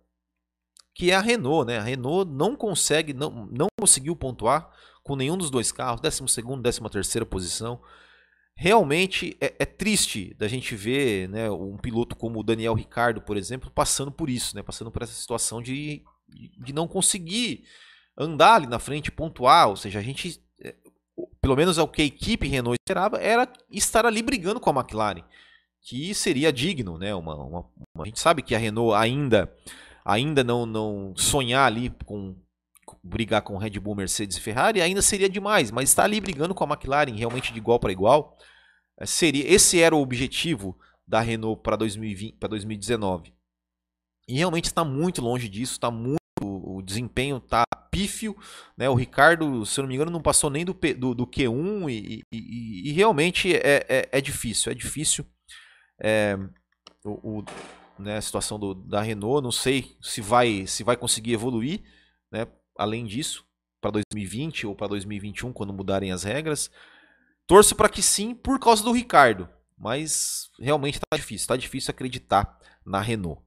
que 0.96 1.12
é 1.12 1.16
a 1.16 1.22
Renault, 1.22 1.68
né? 1.68 1.80
A 1.80 1.84
Renault 1.84 2.32
não 2.32 2.56
consegue, 2.56 3.14
não, 3.14 3.46
não 3.48 3.68
conseguiu 3.78 4.16
pontuar 4.16 4.72
com 5.04 5.18
nenhum 5.18 5.38
dos 5.38 5.52
dois 5.52 5.70
carros, 5.70 6.00
12 6.00 6.30
segundo, 6.30 6.62
13 6.62 6.80
terceira 6.90 7.26
posição 7.26 7.82
realmente 8.60 9.38
é, 9.40 9.54
é, 9.60 9.66
triste 9.66 10.34
da 10.34 10.48
gente 10.48 10.76
ver 10.76 11.30
né, 11.30 11.48
um 11.50 11.78
piloto 11.78 12.16
como 12.16 12.40
o 12.40 12.44
Daniel 12.44 12.74
Ricardo, 12.74 13.22
por 13.22 13.38
exemplo, 13.38 13.70
passando 13.70 14.12
por 14.12 14.32
isso, 14.32 14.56
né, 14.56 14.64
passando 14.64 14.90
por 14.90 15.04
essa 15.04 15.14
situação 15.14 15.62
de, 15.62 16.04
de 16.28 16.74
não 16.74 16.88
conseguir 16.88 17.66
andar 18.18 18.56
ali 18.56 18.66
na 18.66 18.80
frente, 18.80 19.12
pontuar, 19.12 19.70
ou 19.70 19.76
seja, 19.76 20.00
a 20.00 20.02
gente, 20.02 20.42
é, 20.60 20.74
pelo 21.40 21.56
menos 21.56 21.78
é 21.78 21.84
o 21.84 21.88
que 21.88 22.02
a 22.02 22.06
equipe 22.06 22.48
Renault 22.48 22.80
esperava, 22.82 23.18
era 23.22 23.48
estar 23.70 24.08
ali 24.08 24.24
brigando 24.24 24.60
com 24.60 24.72
a 24.72 24.82
McLaren, 24.82 25.24
que 25.80 26.16
seria 26.16 26.52
digno, 26.52 26.98
né, 26.98 27.14
uma, 27.14 27.36
uma, 27.36 27.66
uma 27.94 28.04
a 28.04 28.08
gente 28.08 28.20
sabe 28.20 28.42
que 28.42 28.56
a 28.56 28.58
Renault 28.58 28.96
ainda, 28.96 29.56
ainda 30.04 30.44
não, 30.44 30.66
não 30.66 31.14
sonhar 31.16 31.68
ali 31.68 31.92
com 32.06 32.36
brigar 33.04 33.42
com 33.42 33.58
Red 33.58 33.80
Bull, 33.80 33.96
Mercedes 33.96 34.38
e 34.38 34.42
Ferrari 34.42 34.82
ainda 34.82 35.02
seria 35.02 35.30
demais, 35.30 35.72
mas 35.72 35.90
estar 35.90 36.04
ali 36.04 36.22
brigando 36.22 36.56
com 36.56 36.64
a 36.64 36.68
McLaren 36.68 37.16
realmente 37.16 37.52
de 37.52 37.60
igual 37.60 37.80
para 37.80 37.92
igual, 37.92 38.38
eh, 39.00 39.06
seria 39.06 39.48
esse 39.48 39.80
era 39.82 39.96
o 39.96 40.02
objetivo 40.02 40.78
da 41.08 41.22
Renault 41.22 41.62
para 41.62 41.76
2020, 41.76 42.38
para 42.38 42.50
2019. 42.50 43.34
E 44.28 44.36
realmente 44.36 44.66
está 44.66 44.84
muito 44.84 45.22
longe 45.22 45.48
disso, 45.48 45.74
está 45.74 45.90
muito 45.90 46.18
o 46.42 46.82
desempenho 46.82 47.38
está 47.38 47.64
pífio, 47.90 48.38
né? 48.78 48.88
O 48.90 48.94
Ricardo, 48.94 49.66
se 49.66 49.80
eu 49.80 49.84
não 49.84 49.90
me 49.90 49.96
engano, 49.96 50.12
não 50.12 50.22
passou 50.22 50.50
nem 50.50 50.64
do, 50.64 50.76
P, 50.76 50.94
do, 50.94 51.16
do 51.16 51.26
Q1 51.26 51.90
e, 51.90 52.24
e, 52.32 52.90
e 52.90 52.92
realmente 52.92 53.56
é, 53.56 53.86
é, 53.90 54.10
é, 54.12 54.22
difícil, 54.22 54.72
é 54.72 54.76
difícil 54.76 55.26
é, 56.00 56.38
o, 57.04 57.40
o 57.40 57.46
né, 57.98 58.18
a 58.18 58.22
situação 58.22 58.60
do, 58.60 58.76
da 58.76 59.02
Renault. 59.02 59.44
Não 59.44 59.52
sei 59.52 59.98
se 60.02 60.22
vai 60.22 60.68
se 60.68 60.84
vai 60.84 60.96
conseguir 60.96 61.34
evoluir, 61.34 61.82
né? 62.32 62.46
Além 62.78 63.06
disso, 63.06 63.46
para 63.82 63.92
2020 63.92 64.68
ou 64.68 64.76
para 64.76 64.88
2021, 64.88 65.54
quando 65.54 65.74
mudarem 65.74 66.12
as 66.12 66.24
regras. 66.24 66.72
Torço 67.46 67.76
para 67.76 67.90
que 67.90 68.02
sim, 68.02 68.34
por 68.34 68.60
causa 68.60 68.84
do 68.84 68.92
Ricardo. 68.92 69.50
Mas 69.78 70.50
realmente 70.60 70.96
está 70.96 71.16
difícil, 71.16 71.44
está 71.44 71.56
difícil 71.56 71.92
acreditar 71.92 72.58
na 72.86 73.00
Renault. 73.00 73.42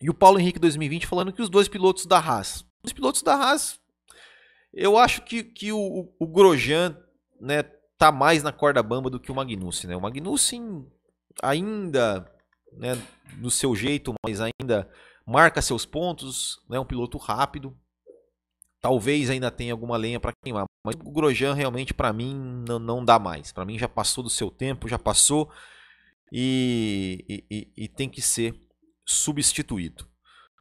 E 0.00 0.08
o 0.08 0.14
Paulo 0.14 0.38
Henrique 0.38 0.58
2020 0.58 1.06
falando 1.06 1.32
que 1.32 1.42
os 1.42 1.50
dois 1.50 1.68
pilotos 1.68 2.06
da 2.06 2.18
Haas. 2.18 2.64
Os 2.82 2.92
pilotos 2.92 3.22
da 3.22 3.34
Haas, 3.34 3.78
eu 4.72 4.96
acho 4.96 5.22
que, 5.22 5.42
que 5.42 5.72
o, 5.72 6.12
o 6.18 6.26
Grosjean 6.26 6.96
né, 7.38 7.62
tá 7.98 8.10
mais 8.10 8.42
na 8.42 8.52
corda 8.52 8.82
bamba 8.82 9.10
do 9.10 9.20
que 9.20 9.30
o 9.30 9.34
Magnussen. 9.34 9.90
Né? 9.90 9.96
O 9.96 10.00
Magnussen 10.00 10.86
ainda, 11.42 12.32
né, 12.72 13.00
no 13.36 13.50
seu 13.50 13.74
jeito, 13.74 14.14
mas 14.24 14.40
ainda 14.40 14.90
marca 15.26 15.60
seus 15.60 15.84
pontos, 15.84 16.62
é 16.68 16.72
né, 16.72 16.80
um 16.80 16.84
piloto 16.84 17.18
rápido, 17.18 17.76
Talvez 18.80 19.28
ainda 19.28 19.50
tenha 19.50 19.72
alguma 19.72 19.96
lenha 19.96 20.18
para 20.18 20.32
queimar, 20.42 20.64
mas 20.84 20.94
o 21.04 21.10
Grosjean 21.10 21.52
realmente 21.54 21.92
para 21.92 22.12
mim 22.12 22.34
não, 22.66 22.78
não 22.78 23.04
dá 23.04 23.18
mais. 23.18 23.52
Para 23.52 23.64
mim 23.64 23.78
já 23.78 23.88
passou 23.88 24.24
do 24.24 24.30
seu 24.30 24.50
tempo, 24.50 24.88
já 24.88 24.98
passou 24.98 25.50
e, 26.32 27.44
e, 27.50 27.72
e 27.76 27.88
tem 27.88 28.08
que 28.08 28.22
ser 28.22 28.54
substituído. 29.04 30.08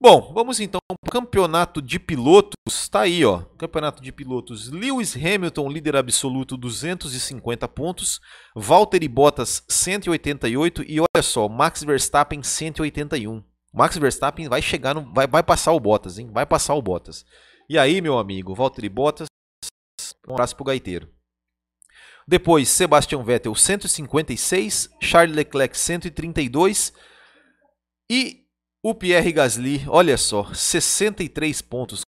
Bom, 0.01 0.31
vamos 0.33 0.61
então 0.61 0.79
para 0.87 1.09
o 1.09 1.11
campeonato 1.11 1.81
de 1.81 1.99
pilotos. 1.99 2.53
Está 2.69 3.01
aí, 3.01 3.25
ó. 3.25 3.41
Campeonato 3.57 4.01
de 4.01 4.13
pilotos. 4.13 4.69
Lewis 4.69 5.13
Hamilton, 5.13 5.69
líder 5.69 5.97
absoluto, 5.97 6.55
250 6.55 7.67
pontos. 7.67 8.21
Valtteri 8.55 9.09
Bottas, 9.09 9.61
188. 9.67 10.83
E 10.87 11.01
olha 11.01 11.21
só, 11.21 11.49
Max 11.49 11.83
Verstappen, 11.83 12.41
181. 12.41 13.43
Max 13.73 13.97
Verstappen 13.97 14.47
vai 14.47 14.61
chegar 14.61 14.95
no. 14.95 15.13
Vai, 15.13 15.27
vai 15.27 15.43
passar 15.43 15.73
o 15.73 15.79
Bottas, 15.81 16.17
hein? 16.17 16.29
Vai 16.31 16.45
passar 16.45 16.75
o 16.75 16.81
Bottas. 16.81 17.25
E 17.69 17.77
aí, 17.77 18.01
meu 18.01 18.17
amigo, 18.17 18.55
Valtteri 18.55 18.89
Bottas, 18.89 19.27
um 20.27 20.33
abraço 20.33 20.55
pro 20.55 20.65
gaiteiro. 20.65 21.07
Depois, 22.27 22.67
Sebastian 22.67 23.23
Vettel 23.23 23.53
156, 23.53 24.89
Charles 24.99 25.35
Leclerc 25.35 25.77
132 25.77 26.91
e 28.09 28.47
o 28.81 28.95
Pierre 28.95 29.31
Gasly, 29.31 29.85
olha 29.87 30.17
só, 30.17 30.51
63 30.51 31.61
pontos. 31.61 32.01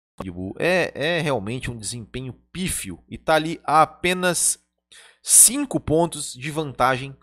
É, 0.58 1.18
é 1.18 1.20
realmente 1.20 1.70
um 1.70 1.76
desempenho 1.76 2.32
pífio 2.50 3.02
e 3.08 3.16
está 3.16 3.34
ali 3.34 3.60
a 3.64 3.82
apenas 3.82 4.58
5 5.22 5.78
pontos 5.80 6.32
de 6.32 6.50
vantagem 6.50 7.14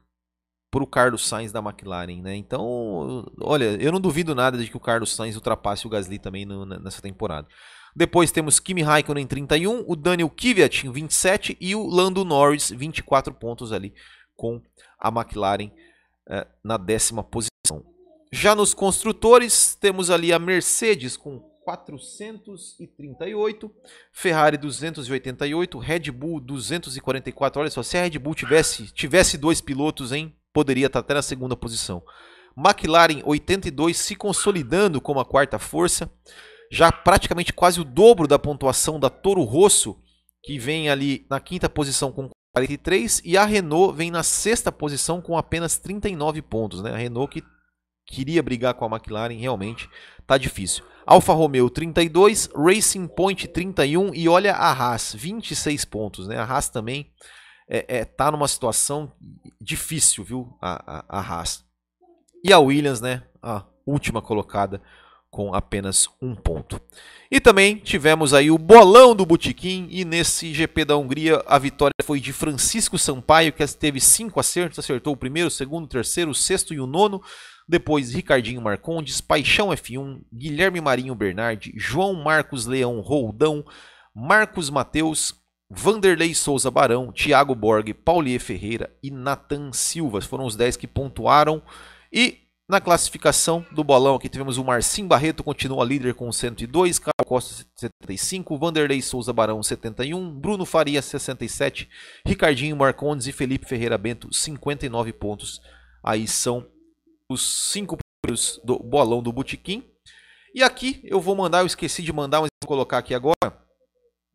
para 0.71 0.83
o 0.83 0.87
Carlos 0.87 1.27
Sainz 1.27 1.51
da 1.51 1.59
McLaren, 1.59 2.21
né? 2.21 2.35
Então, 2.35 3.25
olha, 3.41 3.81
eu 3.81 3.91
não 3.91 3.99
duvido 3.99 4.35
nada 4.35 4.57
de 4.57 4.69
que 4.69 4.77
o 4.77 4.79
Carlos 4.79 5.15
Sainz 5.15 5.35
ultrapasse 5.35 5.87
o 5.87 5.89
Gasly 5.89 6.19
também 6.19 6.45
no, 6.45 6.65
nessa 6.65 7.01
temporada. 7.01 7.47
Depois 7.97 8.31
temos 8.31 8.59
Kimi 8.59 8.83
Raikkonen 8.83 9.23
em 9.23 9.27
31, 9.27 9.83
o 9.87 9.95
Daniel 9.95 10.29
Kvyat 10.29 10.85
em 10.85 10.91
27 10.91 11.57
e 11.59 11.73
o 11.73 11.87
Lando 11.87 12.23
Norris 12.23 12.69
24 12.69 13.33
pontos 13.33 13.73
ali 13.73 13.91
com 14.35 14.61
a 14.99 15.07
McLaren 15.07 15.71
eh, 16.29 16.45
na 16.63 16.77
décima 16.77 17.23
posição. 17.23 17.83
Já 18.31 18.53
nos 18.53 18.75
construtores 18.75 19.73
temos 19.73 20.11
ali 20.11 20.31
a 20.31 20.37
Mercedes 20.37 21.17
com 21.17 21.39
438, 21.63 23.71
Ferrari 24.11 24.57
288, 24.57 25.79
Red 25.79 26.11
Bull 26.11 26.39
244. 26.39 27.61
Olha 27.61 27.71
só, 27.71 27.81
se 27.81 27.97
a 27.97 28.03
Red 28.03 28.19
Bull 28.19 28.35
tivesse, 28.35 28.93
tivesse 28.93 29.39
dois 29.39 29.59
pilotos, 29.59 30.11
hein, 30.11 30.35
poderia 30.53 30.85
estar 30.85 30.99
até 30.99 31.15
na 31.15 31.23
segunda 31.23 31.57
posição. 31.57 32.03
McLaren 32.55 33.23
82 33.25 33.97
se 33.97 34.15
consolidando 34.15 35.01
como 35.01 35.19
a 35.19 35.25
quarta 35.25 35.57
força 35.57 36.07
já 36.71 36.91
praticamente 36.91 37.53
quase 37.53 37.79
o 37.79 37.83
dobro 37.83 38.27
da 38.27 38.37
pontuação 38.37 38.99
da 38.99 39.09
Toro 39.09 39.43
Rosso, 39.43 39.97
que 40.43 40.57
vem 40.59 40.89
ali 40.89 41.25
na 41.29 41.39
quinta 41.39 41.69
posição 41.69 42.11
com 42.11 42.29
43, 42.53 43.21
e 43.23 43.37
a 43.37 43.45
Renault 43.45 43.95
vem 43.95 44.09
na 44.09 44.23
sexta 44.23 44.71
posição 44.71 45.21
com 45.21 45.37
apenas 45.37 45.77
39 45.77 46.41
pontos. 46.41 46.81
Né? 46.81 46.91
A 46.91 46.97
Renault 46.97 47.31
que 47.31 47.47
queria 48.07 48.41
brigar 48.41 48.73
com 48.73 48.85
a 48.85 48.87
McLaren, 48.87 49.37
realmente 49.37 49.89
está 50.19 50.37
difícil. 50.37 50.83
Alfa 51.05 51.33
Romeo 51.33 51.69
32, 51.69 52.49
Racing 52.55 53.07
Point 53.07 53.47
31 53.47 54.13
e 54.13 54.27
olha 54.27 54.53
a 54.53 54.71
Haas, 54.71 55.13
26 55.13 55.85
pontos. 55.85 56.27
Né? 56.27 56.37
A 56.37 56.43
Haas 56.43 56.69
também 56.69 57.11
é, 57.69 57.99
é, 57.99 58.05
tá 58.05 58.31
numa 58.31 58.47
situação 58.47 59.11
difícil, 59.61 60.23
viu? 60.23 60.57
A, 60.61 60.97
a, 60.97 61.19
a 61.19 61.21
Haas. 61.21 61.63
E 62.43 62.51
a 62.51 62.59
Williams, 62.59 63.01
né? 63.01 63.23
A 63.41 63.65
última 63.85 64.21
colocada 64.21 64.81
com 65.29 65.53
apenas 65.53 66.07
um 66.21 66.33
ponto. 66.33 66.81
E 67.29 67.39
também 67.39 67.75
tivemos 67.75 68.33
aí 68.33 68.49
o 68.49 68.57
bolão 68.57 69.15
do 69.15 69.25
Botequim 69.25 69.87
e 69.91 70.05
nesse 70.05 70.53
GP 70.53 70.85
da 70.85 70.97
Hungria 70.97 71.43
a 71.45 71.59
vitória 71.59 71.93
foi 72.01 72.19
de 72.19 72.31
Francisco 72.31 72.97
Sampaio, 72.97 73.51
que 73.51 73.65
teve 73.75 73.99
cinco 73.99 74.39
acertos, 74.39 74.79
acertou 74.79 75.13
o 75.13 75.17
primeiro, 75.17 75.49
o 75.49 75.51
segundo, 75.51 75.85
o 75.85 75.89
terceiro, 75.89 76.31
o 76.31 76.35
sexto 76.35 76.73
e 76.73 76.79
o 76.79 76.87
nono. 76.87 77.21
Depois 77.67 78.13
Ricardinho 78.13 78.61
Marcondes, 78.61 79.19
Paixão 79.19 79.69
F1, 79.69 80.21
Guilherme 80.33 80.79
Marinho 80.79 81.13
Bernardi, 81.13 81.73
João 81.75 82.13
Marcos 82.13 82.65
Leão 82.65 83.01
Roldão, 83.01 83.65
Marcos 84.15 84.69
Mateus, 84.69 85.35
Vanderlei 85.69 86.33
Souza 86.33 86.71
Barão, 86.71 87.11
Thiago 87.11 87.53
Borg, 87.53 87.93
Paulier 87.93 88.39
Ferreira 88.39 88.89
e 89.03 89.11
Nathan 89.11 89.73
Silva. 89.73 90.21
Foram 90.21 90.45
os 90.45 90.55
10 90.55 90.77
que 90.77 90.87
pontuaram. 90.87 91.61
E 92.11 92.46
na 92.69 92.81
classificação 92.81 93.65
do 93.71 93.81
bolão 93.81 94.15
aqui 94.15 94.27
tivemos 94.27 94.57
o 94.57 94.63
Marcim 94.63 95.07
Barreto, 95.07 95.43
continua 95.43 95.85
líder 95.85 96.13
com 96.13 96.29
102, 96.29 96.99
Carlos 96.99 97.13
Costa 97.25 97.65
75, 97.75 98.57
Vanderlei 98.57 99.01
Souza 99.01 99.31
Barão 99.31 99.63
71, 99.63 100.37
Bruno 100.37 100.65
Faria 100.65 101.01
67, 101.01 101.89
Ricardinho 102.25 102.75
Marcondes 102.75 103.25
e 103.25 103.31
Felipe 103.31 103.65
Ferreira 103.65 103.97
Bento 103.97 104.33
59 104.33 105.13
pontos. 105.13 105.61
Aí 106.03 106.27
são 106.27 106.67
os 107.29 107.71
cinco 107.71 107.97
primeiros 108.21 108.59
do 108.63 108.77
bolão 108.79 109.23
do 109.23 109.31
Botequim. 109.31 109.85
E 110.53 110.61
aqui 110.61 110.99
eu 111.05 111.21
vou 111.21 111.35
mandar, 111.35 111.61
eu 111.61 111.67
esqueci 111.67 112.01
de 112.01 112.11
mandar, 112.11 112.41
mas 112.41 112.49
vou 112.61 112.67
colocar 112.67 112.97
aqui 112.97 113.13
agora, 113.13 113.61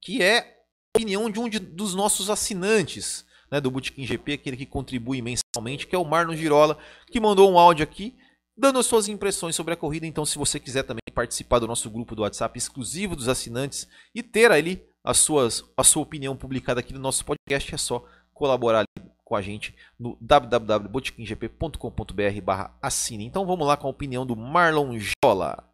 que 0.00 0.22
é 0.22 0.38
a 0.38 0.98
opinião 0.98 1.28
de 1.28 1.38
um 1.38 1.48
de, 1.48 1.58
dos 1.58 1.94
nossos 1.94 2.30
assinantes 2.30 3.26
né, 3.50 3.60
do 3.60 3.70
Botequim 3.70 4.06
GP, 4.06 4.32
aquele 4.34 4.56
que 4.56 4.64
contribui 4.64 5.20
mensalmente, 5.20 5.86
que 5.86 5.94
é 5.94 5.98
o 5.98 6.04
Marno 6.04 6.34
Girola, 6.34 6.78
que 7.10 7.20
mandou 7.20 7.50
um 7.50 7.58
áudio 7.58 7.84
aqui 7.84 8.16
dando 8.56 8.78
as 8.78 8.86
suas 8.86 9.08
impressões 9.08 9.56
sobre 9.56 9.74
a 9.74 9.76
corrida. 9.76 10.06
Então, 10.06 10.24
se 10.24 10.38
você 10.38 10.60
quiser 10.60 10.82
também 10.82 11.02
participar 11.14 11.58
do 11.58 11.66
nosso 11.66 11.90
grupo 11.90 12.14
do 12.14 12.22
WhatsApp 12.22 12.56
exclusivo 12.56 13.16
dos 13.16 13.28
assinantes 13.28 13.88
e 14.14 14.22
ter 14.22 14.50
ali 14.50 14.82
as 15.04 15.18
suas, 15.18 15.64
a 15.76 15.84
sua 15.84 16.02
opinião 16.02 16.36
publicada 16.36 16.80
aqui 16.80 16.92
no 16.92 17.00
nosso 17.00 17.24
podcast, 17.24 17.74
é 17.74 17.78
só 17.78 18.04
colaborar 18.32 18.84
com 19.24 19.36
a 19.36 19.42
gente 19.42 19.74
no 19.98 20.16
www.botequimgp.com.br 20.20 22.40
barra 22.42 22.76
assine. 22.80 23.24
Então 23.24 23.44
vamos 23.46 23.66
lá 23.66 23.76
com 23.76 23.86
a 23.86 23.90
opinião 23.90 24.26
do 24.26 24.36
Marlon 24.36 24.98
Jola. 24.98 25.64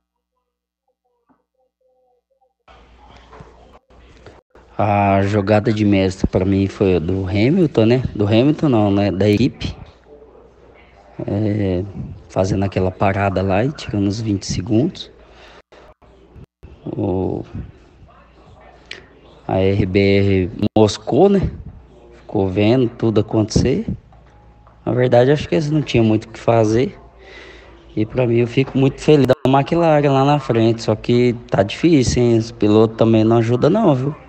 A 4.76 5.22
jogada 5.22 5.72
de 5.72 5.84
mestre 5.84 6.28
para 6.28 6.44
mim 6.44 6.68
foi 6.68 7.00
do 7.00 7.26
Hamilton, 7.26 7.84
né? 7.84 8.02
Do 8.14 8.28
Hamilton 8.28 8.68
não, 8.68 8.92
né? 8.92 9.10
Da 9.10 9.28
equipe. 9.28 9.76
É, 11.26 11.82
fazendo 12.28 12.64
aquela 12.64 12.90
parada 12.90 13.42
lá 13.42 13.64
e 13.64 13.72
tirando 13.72 14.06
os 14.06 14.20
20 14.20 14.44
segundos. 14.44 15.10
O, 16.84 17.44
a 19.46 19.58
RBR 19.58 20.50
moscou, 20.76 21.28
né? 21.28 21.50
Ficou 22.20 22.48
vendo 22.48 22.88
tudo 22.88 23.20
acontecer. 23.20 23.86
Na 24.84 24.92
verdade, 24.92 25.30
acho 25.30 25.48
que 25.48 25.54
eles 25.54 25.70
não 25.70 25.82
tinham 25.82 26.04
muito 26.04 26.24
o 26.24 26.28
que 26.28 26.38
fazer. 26.38 26.98
E 27.96 28.06
para 28.06 28.26
mim, 28.26 28.38
eu 28.38 28.46
fico 28.46 28.76
muito 28.76 29.00
feliz 29.00 29.26
da 29.26 29.34
McLaren 29.46 30.10
lá 30.10 30.24
na 30.24 30.38
frente. 30.38 30.82
Só 30.82 30.94
que 30.94 31.34
tá 31.50 31.62
difícil, 31.62 32.22
hein? 32.22 32.38
Os 32.38 32.52
pilotos 32.52 32.96
também 32.96 33.24
não 33.24 33.38
ajudam, 33.38 33.70
não, 33.70 33.94
viu? 33.94 34.27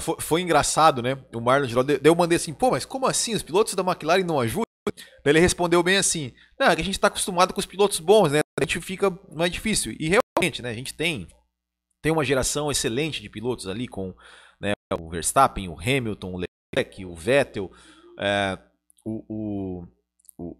Foi, 0.00 0.16
foi, 0.20 0.40
engraçado, 0.40 1.02
né? 1.02 1.18
O 1.34 1.40
Marlon 1.40 1.66
Girol 1.66 1.84
deu, 1.84 2.00
eu 2.02 2.14
mandei 2.14 2.36
assim, 2.36 2.52
pô, 2.52 2.70
mas 2.70 2.84
como 2.84 3.06
assim? 3.06 3.34
Os 3.34 3.42
pilotos 3.42 3.74
da 3.74 3.82
McLaren 3.82 4.24
não 4.24 4.40
ajudam? 4.40 4.64
Ele 5.24 5.38
respondeu 5.38 5.82
bem 5.82 5.96
assim: 5.96 6.32
Não, 6.58 6.66
é 6.68 6.74
que 6.74 6.82
a 6.82 6.84
gente 6.84 6.94
está 6.94 7.06
acostumado 7.06 7.54
com 7.54 7.60
os 7.60 7.66
pilotos 7.66 8.00
bons, 8.00 8.32
né? 8.32 8.40
A 8.58 8.64
gente 8.64 8.80
fica 8.80 9.10
mais 9.32 9.50
difícil. 9.50 9.94
E 9.98 10.08
realmente, 10.08 10.62
né? 10.62 10.70
A 10.70 10.74
gente 10.74 10.94
tem, 10.94 11.28
tem 12.02 12.12
uma 12.12 12.24
geração 12.24 12.70
excelente 12.70 13.22
de 13.22 13.28
pilotos 13.28 13.68
ali 13.68 13.86
com 13.86 14.14
né, 14.60 14.72
o 14.98 15.08
Verstappen, 15.08 15.68
o 15.68 15.78
Hamilton, 15.78 16.32
o 16.32 16.42
Leclerc, 16.74 17.04
o 17.04 17.14
Vettel, 17.14 17.70
é, 18.18 18.58
o, 19.04 19.24
o, 19.28 19.88
o, 20.38 20.56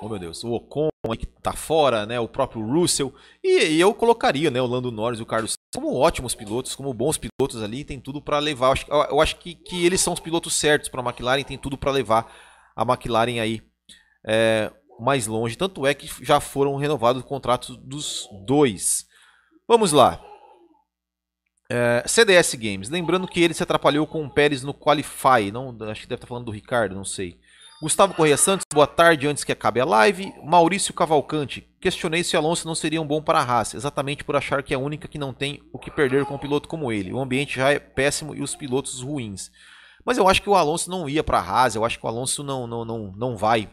oh 0.00 0.08
meu 0.08 0.18
Deus, 0.18 0.44
o 0.44 0.52
Ocon 0.52 0.88
que 1.18 1.26
tá 1.26 1.52
fora, 1.52 2.06
né? 2.06 2.18
O 2.20 2.28
próprio 2.28 2.64
Russell. 2.64 3.14
E, 3.42 3.74
e, 3.74 3.80
eu 3.80 3.92
colocaria, 3.92 4.50
né? 4.50 4.62
O 4.62 4.66
Lando 4.66 4.90
Norris 4.90 5.18
e 5.18 5.22
o 5.22 5.26
Carlos 5.26 5.54
como 5.74 5.94
ótimos 5.94 6.34
pilotos, 6.34 6.74
como 6.74 6.92
bons 6.94 7.18
pilotos 7.18 7.62
ali, 7.62 7.84
tem 7.84 8.00
tudo 8.00 8.20
para 8.20 8.38
levar. 8.38 8.66
Eu 8.66 8.72
acho, 8.72 8.86
eu 9.10 9.20
acho 9.20 9.36
que, 9.36 9.54
que, 9.54 9.84
eles 9.84 10.00
são 10.00 10.12
os 10.12 10.20
pilotos 10.20 10.54
certos 10.54 10.88
para 10.88 11.00
a 11.00 11.04
McLaren, 11.04 11.42
tem 11.42 11.58
tudo 11.58 11.76
para 11.76 11.90
levar 11.90 12.32
a 12.74 12.82
McLaren 12.82 13.40
aí 13.40 13.62
é, 14.26 14.72
mais 15.00 15.26
longe. 15.26 15.56
Tanto 15.56 15.86
é 15.86 15.94
que 15.94 16.08
já 16.24 16.40
foram 16.40 16.76
renovados 16.76 17.22
os 17.22 17.28
contratos 17.28 17.76
dos 17.76 18.28
dois. 18.46 19.06
Vamos 19.66 19.92
lá. 19.92 20.22
É, 21.70 22.04
CDS 22.06 22.54
Games, 22.54 22.90
lembrando 22.90 23.26
que 23.26 23.40
ele 23.40 23.54
se 23.54 23.62
atrapalhou 23.62 24.06
com 24.06 24.24
o 24.24 24.30
Pérez 24.30 24.62
no 24.62 24.74
Qualify. 24.74 25.50
Não, 25.52 25.76
acho 25.90 26.02
que 26.02 26.06
deve 26.06 26.18
estar 26.18 26.26
falando 26.26 26.46
do 26.46 26.52
Ricardo, 26.52 26.94
não 26.94 27.04
sei. 27.04 27.38
Gustavo 27.84 28.14
Correia 28.14 28.38
Santos, 28.38 28.64
boa 28.72 28.86
tarde 28.86 29.28
antes 29.28 29.44
que 29.44 29.52
acabe 29.52 29.78
a 29.78 29.84
live. 29.84 30.32
Maurício 30.42 30.94
Cavalcante, 30.94 31.68
questionei 31.78 32.24
se 32.24 32.34
Alonso 32.34 32.66
não 32.66 32.74
seria 32.74 32.98
um 32.98 33.06
bom 33.06 33.20
para 33.20 33.40
a 33.40 33.42
Haas, 33.42 33.74
exatamente 33.74 34.24
por 34.24 34.34
achar 34.34 34.62
que 34.62 34.72
é 34.72 34.76
a 34.78 34.80
única 34.80 35.06
que 35.06 35.18
não 35.18 35.34
tem 35.34 35.62
o 35.70 35.78
que 35.78 35.90
perder 35.90 36.24
com 36.24 36.36
um 36.36 36.38
piloto 36.38 36.66
como 36.66 36.90
ele. 36.90 37.12
O 37.12 37.20
ambiente 37.20 37.56
já 37.56 37.72
é 37.72 37.78
péssimo 37.78 38.34
e 38.34 38.40
os 38.40 38.56
pilotos 38.56 39.02
ruins. 39.02 39.50
Mas 40.02 40.16
eu 40.16 40.26
acho 40.26 40.40
que 40.40 40.48
o 40.48 40.54
Alonso 40.54 40.88
não 40.88 41.06
ia 41.06 41.22
para 41.22 41.38
a 41.38 41.42
Haas, 41.42 41.74
eu 41.74 41.84
acho 41.84 41.98
que 41.98 42.06
o 42.06 42.08
Alonso 42.08 42.42
não, 42.42 42.66
não, 42.66 42.86
não, 42.86 43.12
não 43.14 43.36
vai. 43.36 43.70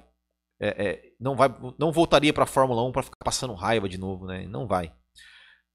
É, 0.60 0.67
é, 0.89 1.02
não 1.17 1.38
vai 1.38 1.47
não 1.80 1.93
voltaria 1.93 2.34
para 2.34 2.43
a 2.43 2.47
Fórmula 2.47 2.84
1 2.84 2.91
para 2.91 3.04
ficar 3.04 3.24
passando 3.24 3.54
raiva 3.54 3.88
de 3.88 3.97
novo, 3.97 4.26
né? 4.26 4.45
Não 4.45 4.67
vai. 4.67 4.91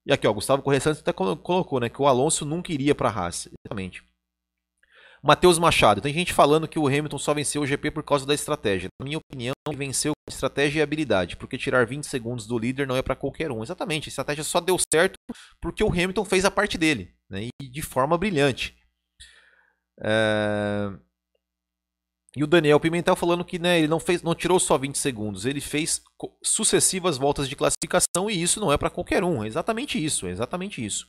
E 0.05 0.13
aqui, 0.13 0.27
ó, 0.27 0.31
Gustavo 0.31 0.61
Correia 0.61 0.79
Santos 0.79 1.01
até 1.01 1.11
colocou, 1.11 1.79
né, 1.79 1.89
que 1.89 1.99
o 1.99 2.05
Alonso 2.05 2.45
nunca 2.45 2.71
iria 2.71 2.93
para 2.93 3.09
a 3.09 3.11
Haas, 3.11 3.47
exatamente. 3.47 4.03
Matheus 5.23 5.57
Machado. 5.57 6.01
Tem 6.01 6.13
gente 6.13 6.33
falando 6.33 6.67
que 6.67 6.79
o 6.79 6.87
Hamilton 6.87 7.17
só 7.17 7.33
venceu 7.33 7.61
o 7.61 7.65
GP 7.65 7.91
por 7.91 8.03
causa 8.03 8.25
da 8.25 8.33
estratégia. 8.33 8.89
Na 8.99 9.05
minha 9.05 9.17
opinião, 9.17 9.53
ele 9.67 9.77
venceu 9.77 10.13
com 10.13 10.33
estratégia 10.33 10.79
e 10.79 10.81
habilidade, 10.81 11.35
porque 11.35 11.57
tirar 11.57 11.85
20 11.85 12.05
segundos 12.05 12.45
do 12.47 12.57
líder 12.57 12.87
não 12.87 12.95
é 12.95 13.01
para 13.01 13.15
qualquer 13.15 13.51
um. 13.51 13.63
Exatamente, 13.63 14.07
a 14.07 14.11
estratégia 14.11 14.43
só 14.43 14.59
deu 14.59 14.77
certo 14.93 15.15
porque 15.61 15.83
o 15.83 15.91
Hamilton 15.91 16.25
fez 16.25 16.45
a 16.45 16.51
parte 16.51 16.77
dele, 16.77 17.13
né, 17.29 17.49
e 17.61 17.69
de 17.69 17.81
forma 17.81 18.17
brilhante. 18.17 18.77
É... 19.99 20.91
E 22.35 22.43
o 22.43 22.47
Daniel 22.47 22.79
Pimentel 22.79 23.15
falando 23.15 23.43
que 23.43 23.57
né, 23.57 23.79
ele 23.79 23.87
não, 23.87 23.99
fez, 23.99 24.21
não 24.21 24.35
tirou 24.35 24.59
só 24.59 24.77
20 24.77 24.95
segundos, 24.95 25.45
ele 25.45 25.59
fez 25.59 26.03
sucessivas 26.43 27.17
voltas 27.17 27.49
de 27.49 27.55
classificação 27.55 28.29
e 28.29 28.39
isso 28.39 28.59
não 28.59 28.71
é 28.71 28.77
para 28.77 28.91
qualquer 28.91 29.23
um. 29.23 29.43
É 29.43 29.47
exatamente 29.47 30.03
isso, 30.03 30.27
é 30.27 30.31
exatamente 30.31 30.85
isso. 30.85 31.07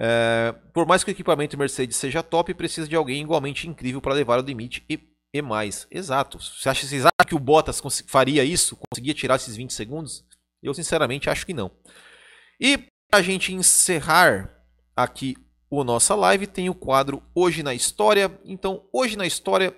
É, 0.00 0.54
por 0.72 0.86
mais 0.86 1.02
que 1.02 1.10
o 1.10 1.12
equipamento 1.12 1.58
Mercedes 1.58 1.96
seja 1.96 2.22
top, 2.22 2.54
precisa 2.54 2.86
de 2.86 2.94
alguém 2.94 3.20
igualmente 3.20 3.66
incrível 3.66 4.00
para 4.00 4.14
levar 4.14 4.38
ao 4.38 4.44
limite 4.44 4.84
e, 4.88 5.00
e 5.34 5.42
mais. 5.42 5.88
Exato. 5.90 6.38
Você 6.38 6.68
acha, 6.68 6.86
vocês 6.86 7.02
acham 7.02 7.26
que 7.26 7.34
o 7.34 7.38
Bottas 7.38 7.82
faria 8.06 8.44
isso? 8.44 8.78
Conseguia 8.88 9.12
tirar 9.12 9.34
esses 9.34 9.56
20 9.56 9.72
segundos? 9.72 10.24
Eu 10.62 10.72
sinceramente 10.72 11.28
acho 11.28 11.44
que 11.44 11.52
não. 11.52 11.72
E 12.60 12.78
para 13.10 13.20
a 13.20 13.22
gente 13.22 13.52
encerrar 13.52 14.54
aqui 14.94 15.36
o 15.68 15.82
nossa 15.82 16.14
live, 16.14 16.46
tem 16.46 16.70
o 16.70 16.74
quadro 16.74 17.22
Hoje 17.34 17.62
na 17.62 17.74
História. 17.74 18.40
Então, 18.44 18.86
hoje 18.92 19.16
na 19.16 19.26
história 19.26 19.74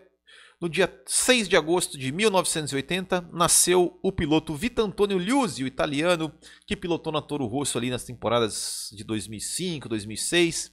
no 0.61 0.69
dia 0.69 0.93
6 1.07 1.49
de 1.49 1.57
agosto 1.57 1.97
de 1.97 2.13
1980, 2.13 3.31
nasceu 3.33 3.99
o 4.03 4.13
piloto 4.13 4.55
Vitantonio 4.55 5.19
Liuzzi, 5.19 5.65
o 5.65 5.67
italiano, 5.67 6.33
que 6.67 6.77
pilotou 6.77 7.13
na 7.13 7.23
Toro 7.23 7.47
Rosso 7.47 7.79
ali 7.79 7.89
nas 7.89 8.05
temporadas 8.05 8.91
de 8.93 9.03
2005, 9.03 9.89
2006. 9.89 10.73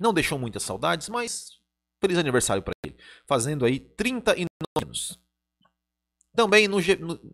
Não 0.00 0.14
deixou 0.14 0.38
muitas 0.38 0.62
saudades, 0.62 1.10
mas 1.10 1.60
feliz 2.00 2.16
aniversário 2.16 2.62
para 2.62 2.72
ele, 2.84 2.96
fazendo 3.26 3.66
aí 3.66 3.78
39 3.78 4.46
anos. 4.78 5.22
Também 6.34 6.66
no, 6.66 6.80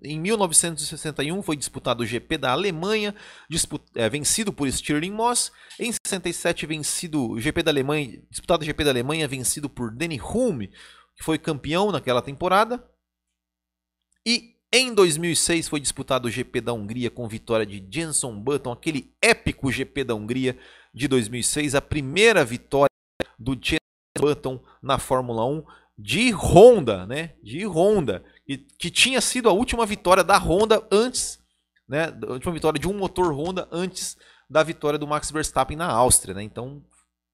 em 0.02 0.18
1961 0.18 1.40
foi 1.42 1.56
disputado 1.56 2.02
o 2.02 2.06
GP 2.06 2.36
da 2.36 2.50
Alemanha, 2.50 3.14
disput, 3.48 3.84
é, 3.94 4.08
vencido 4.08 4.52
por 4.52 4.68
Stirling 4.68 5.12
Moss. 5.12 5.52
Em 5.78 5.92
67 5.92 6.66
vencido 6.66 7.30
o 7.30 7.40
GP 7.40 7.62
da 7.62 7.70
Alemanha, 7.70 8.20
disputado 8.28 8.62
o 8.62 8.64
GP 8.64 8.82
da 8.82 8.90
Alemanha, 8.90 9.28
vencido 9.28 9.70
por 9.70 9.94
Danny 9.94 10.20
Hulme, 10.20 10.72
que 11.18 11.24
foi 11.24 11.36
campeão 11.36 11.90
naquela 11.90 12.22
temporada. 12.22 12.82
E 14.24 14.56
em 14.72 14.94
2006 14.94 15.68
foi 15.68 15.80
disputado 15.80 16.28
o 16.28 16.30
GP 16.30 16.60
da 16.60 16.72
Hungria 16.72 17.10
com 17.10 17.26
vitória 17.26 17.66
de 17.66 17.84
Jenson 17.90 18.38
Button, 18.38 18.70
aquele 18.70 19.12
épico 19.20 19.72
GP 19.72 20.04
da 20.04 20.14
Hungria 20.14 20.56
de 20.94 21.08
2006, 21.08 21.74
a 21.74 21.82
primeira 21.82 22.44
vitória 22.44 22.88
do 23.38 23.54
Jenson 23.54 23.78
Button 24.18 24.62
na 24.80 24.98
Fórmula 24.98 25.44
1 25.44 25.64
de 25.98 26.30
Honda, 26.30 27.04
né? 27.06 27.34
De 27.42 27.66
Honda, 27.66 28.24
que, 28.46 28.58
que 28.58 28.90
tinha 28.90 29.20
sido 29.20 29.48
a 29.48 29.52
última 29.52 29.84
vitória 29.84 30.22
da 30.22 30.38
Honda 30.38 30.86
antes, 30.92 31.40
né? 31.88 32.16
A 32.28 32.32
última 32.32 32.52
vitória 32.52 32.78
de 32.78 32.86
um 32.86 32.96
motor 32.96 33.32
Honda 33.32 33.66
antes 33.72 34.16
da 34.48 34.62
vitória 34.62 34.98
do 34.98 35.06
Max 35.06 35.30
Verstappen 35.32 35.76
na 35.76 35.90
Áustria, 35.90 36.34
né? 36.34 36.42
Então 36.42 36.84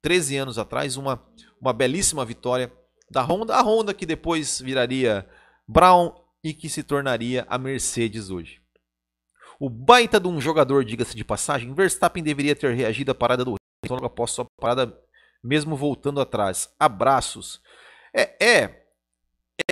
13 0.01 0.37
anos 0.37 0.59
atrás, 0.59 0.97
uma, 0.97 1.22
uma 1.61 1.72
belíssima 1.72 2.24
vitória 2.24 2.72
da 3.11 3.22
Honda, 3.22 3.55
a 3.55 3.62
Honda 3.62 3.94
que 3.94 4.07
depois 4.07 4.61
viraria 4.61 5.28
Brown 5.66 6.14
e 6.42 6.52
que 6.52 6.68
se 6.68 6.82
tornaria 6.82 7.46
a 7.48 7.59
Mercedes 7.59 8.30
hoje. 8.30 8.61
O 9.59 9.70
baita 9.70 10.18
de 10.18 10.28
um 10.28 10.40
jogador, 10.40 10.84
diga-se 10.84 11.16
de 11.16 11.24
passagem, 11.24 11.72
Verstappen 11.72 12.22
deveria 12.22 12.57
ter 12.57 12.74
reagido 12.74 13.12
à 13.12 13.14
parada 13.14 13.44
do 13.44 13.55
Hamilton 13.55 13.94
logo 13.94 14.07
após 14.07 14.30
sua 14.32 14.46
parada, 14.61 14.98
mesmo 15.42 15.76
voltando 15.76 16.20
atrás. 16.20 16.68
Abraços. 16.78 17.62
É, 18.12 18.44
é, 18.44 18.84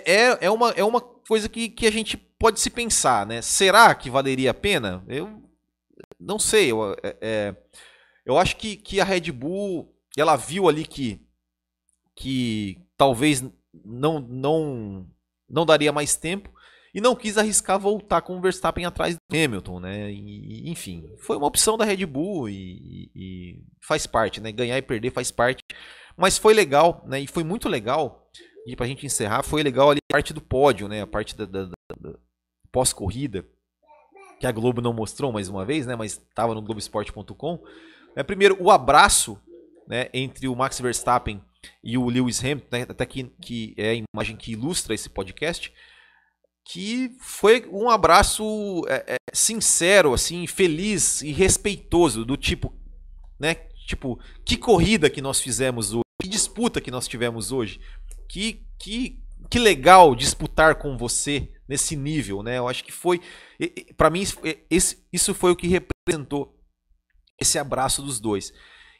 é, 0.05 0.45
é, 0.45 0.49
uma, 0.49 0.71
é 0.71 0.83
uma 0.83 1.01
coisa 1.01 1.49
que, 1.49 1.69
que 1.69 1.85
a 1.85 1.91
gente 1.91 2.17
pode 2.17 2.59
se 2.59 2.69
pensar, 2.69 3.25
né? 3.25 3.41
Será 3.41 3.93
que 3.93 4.09
valeria 4.09 4.51
a 4.51 4.53
pena? 4.53 5.03
Eu 5.07 5.43
não 6.19 6.39
sei. 6.39 6.71
Eu, 6.71 6.93
é, 7.03 7.17
é, 7.21 7.55
eu 8.25 8.37
acho 8.37 8.55
que, 8.57 8.75
que 8.75 8.99
a 8.99 9.03
Red 9.03 9.31
Bull 9.31 9.93
ela 10.17 10.35
viu 10.35 10.69
ali 10.69 10.85
que, 10.85 11.25
que 12.15 12.82
talvez 12.97 13.43
não, 13.85 14.19
não, 14.19 15.07
não 15.49 15.65
daria 15.65 15.91
mais 15.91 16.15
tempo 16.15 16.53
e 16.93 17.01
não 17.01 17.15
quis 17.15 17.37
arriscar 17.37 17.79
voltar 17.79 18.21
com 18.21 18.37
o 18.37 18.41
Verstappen 18.41 18.85
atrás 18.85 19.15
do 19.15 19.35
Hamilton, 19.35 19.79
né? 19.79 20.11
E, 20.11 20.69
enfim, 20.69 21.09
foi 21.17 21.35
uma 21.37 21.47
opção 21.47 21.75
da 21.75 21.85
Red 21.85 22.05
Bull 22.05 22.47
e, 22.47 23.09
e, 23.15 23.63
faz 23.81 24.05
parte, 24.05 24.39
né? 24.39 24.51
Ganhar 24.51 24.77
e 24.77 24.81
perder 24.81 25.11
faz 25.11 25.31
parte. 25.31 25.63
Mas 26.15 26.37
foi 26.37 26.53
legal, 26.53 27.03
né? 27.07 27.19
E 27.19 27.27
foi 27.27 27.43
muito 27.43 27.67
legal. 27.67 28.29
E 28.67 28.75
pra 28.75 28.85
gente 28.85 29.05
encerrar, 29.05 29.41
foi 29.41 29.63
legal 29.63 29.89
ali 29.89 29.99
a 30.09 30.13
parte 30.13 30.33
do 30.33 30.41
pódio, 30.41 30.87
né? 30.87 31.01
A 31.01 31.07
parte 31.07 31.35
da, 31.35 31.45
da, 31.45 31.65
da 31.65 32.13
pós-corrida, 32.71 33.43
que 34.39 34.45
a 34.45 34.51
Globo 34.51 34.79
não 34.79 34.93
mostrou 34.93 35.31
mais 35.31 35.49
uma 35.49 35.65
vez, 35.65 35.87
né? 35.87 35.95
Mas 35.95 36.13
estava 36.13 36.53
no 36.53 36.61
Globoesporte.com. 36.61 37.63
É, 38.15 38.21
primeiro, 38.21 38.55
o 38.61 38.69
abraço 38.69 39.41
né, 39.87 40.09
entre 40.13 40.47
o 40.47 40.55
Max 40.55 40.79
Verstappen 40.79 41.41
e 41.83 41.97
o 41.97 42.09
Lewis 42.09 42.43
Hamilton, 42.43 42.67
né, 42.71 42.81
até 42.87 43.05
que, 43.05 43.23
que 43.41 43.73
é 43.77 43.89
a 43.89 44.03
imagem 44.15 44.35
que 44.35 44.51
ilustra 44.51 44.93
esse 44.93 45.09
podcast 45.09 45.71
que 46.65 47.15
foi 47.19 47.67
um 47.71 47.89
abraço 47.89 48.83
é, 48.87 49.13
é, 49.13 49.15
sincero, 49.33 50.13
assim, 50.13 50.47
feliz 50.47 51.21
e 51.21 51.31
respeitoso, 51.31 52.23
do 52.23 52.37
tipo, 52.37 52.73
né? 53.39 53.55
Tipo, 53.85 54.19
que 54.45 54.55
corrida 54.55 55.09
que 55.09 55.21
nós 55.21 55.41
fizemos 55.41 55.91
hoje, 55.91 56.03
que 56.21 56.29
disputa 56.29 56.79
que 56.79 56.91
nós 56.91 57.07
tivemos 57.07 57.51
hoje, 57.51 57.81
que, 58.29 58.65
que, 58.79 59.21
que 59.49 59.59
legal 59.59 60.15
disputar 60.15 60.75
com 60.75 60.97
você 60.97 61.51
nesse 61.67 61.95
nível, 61.95 62.41
né? 62.41 62.57
Eu 62.57 62.67
acho 62.67 62.83
que 62.83 62.93
foi, 62.93 63.19
para 63.97 64.09
mim, 64.09 64.23
esse, 64.69 65.05
isso 65.11 65.33
foi 65.33 65.51
o 65.51 65.55
que 65.55 65.67
representou 65.67 66.57
esse 67.39 67.59
abraço 67.59 68.01
dos 68.01 68.21
dois. 68.21 68.53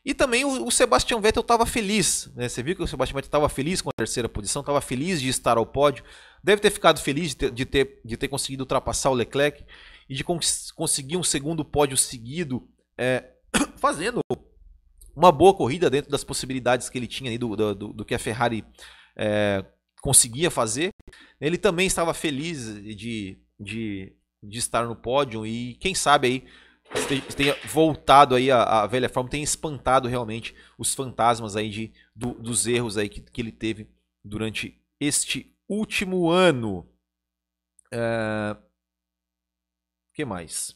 E 0.06 0.14
também 0.14 0.44
o, 0.44 0.66
o 0.66 0.72
Sebastian 0.72 1.22
Vettel 1.22 1.42
estava 1.42 1.66
feliz. 1.66 2.30
Né? 2.36 2.50
Você 2.50 2.62
viu 2.62 2.76
que 2.76 2.84
o 2.84 2.88
Sebastian 2.88 3.16
Vettel 3.16 3.28
estava 3.28 3.48
feliz 3.50 3.82
com 3.82 3.90
a 3.90 3.94
terceira 3.96 4.28
posição, 4.28 4.60
estava 4.62 4.82
feliz 4.82 5.22
de 5.22 5.30
estar 5.30 5.58
ao 5.58 5.66
pódio. 5.66 6.04
Deve 6.44 6.62
ter 6.62 6.72
ficado 6.72 7.00
feliz 7.00 7.30
de 7.30 7.36
ter, 7.36 7.52
de 7.52 7.66
ter, 7.66 8.02
de 8.04 8.18
ter 8.18 8.28
conseguido 8.28 8.64
ultrapassar 8.64 9.10
o 9.12 9.14
Leclerc 9.14 9.64
e 10.10 10.14
de 10.14 10.24
cons 10.24 10.72
conseguir 10.72 11.16
um 11.16 11.24
segundo 11.24 11.64
pódio 11.64 11.96
seguido, 11.96 12.68
é, 12.98 13.32
fazendo 13.78 14.20
uma 15.16 15.32
boa 15.32 15.54
corrida 15.54 15.90
dentro 15.90 16.12
das 16.12 16.24
possibilidades 16.24 16.90
que 16.90 16.98
ele 16.98 17.08
tinha 17.08 17.38
do, 17.40 17.56
do, 17.56 17.94
do 17.94 18.06
que 18.06 18.16
a 18.16 18.20
Ferrari 18.20 18.66
é, 19.16 19.64
conseguia 20.02 20.52
fazer. 20.52 20.90
Ele 21.40 21.58
também 21.58 21.88
estava 21.88 22.14
feliz 22.14 22.76
de, 22.76 23.40
de, 23.58 24.14
de 24.44 24.60
estar 24.60 24.86
no 24.86 24.98
pódio 24.98 25.46
e 25.46 25.76
quem 25.76 25.96
sabe 25.96 26.28
aí 26.28 26.46
tenha 27.36 27.56
voltado 27.66 28.36
aí 28.36 28.50
a, 28.52 28.64
a 28.64 28.88
velha 28.88 29.10
forma, 29.10 29.30
tenha 29.30 29.44
espantado 29.44 30.08
realmente 30.08 30.56
os 30.78 30.94
fantasmas 30.94 31.56
aí 31.56 31.70
de, 31.70 31.94
do, 32.16 32.34
dos 32.34 32.68
erros 32.68 32.98
aí 32.98 33.10
que, 33.10 33.22
que 33.22 33.42
ele 33.42 33.52
teve 33.52 33.90
durante 34.24 34.82
este 35.00 35.56
último 35.68 36.30
ano. 36.30 36.90
É... 37.92 38.56
que 40.14 40.26
mais? 40.26 40.76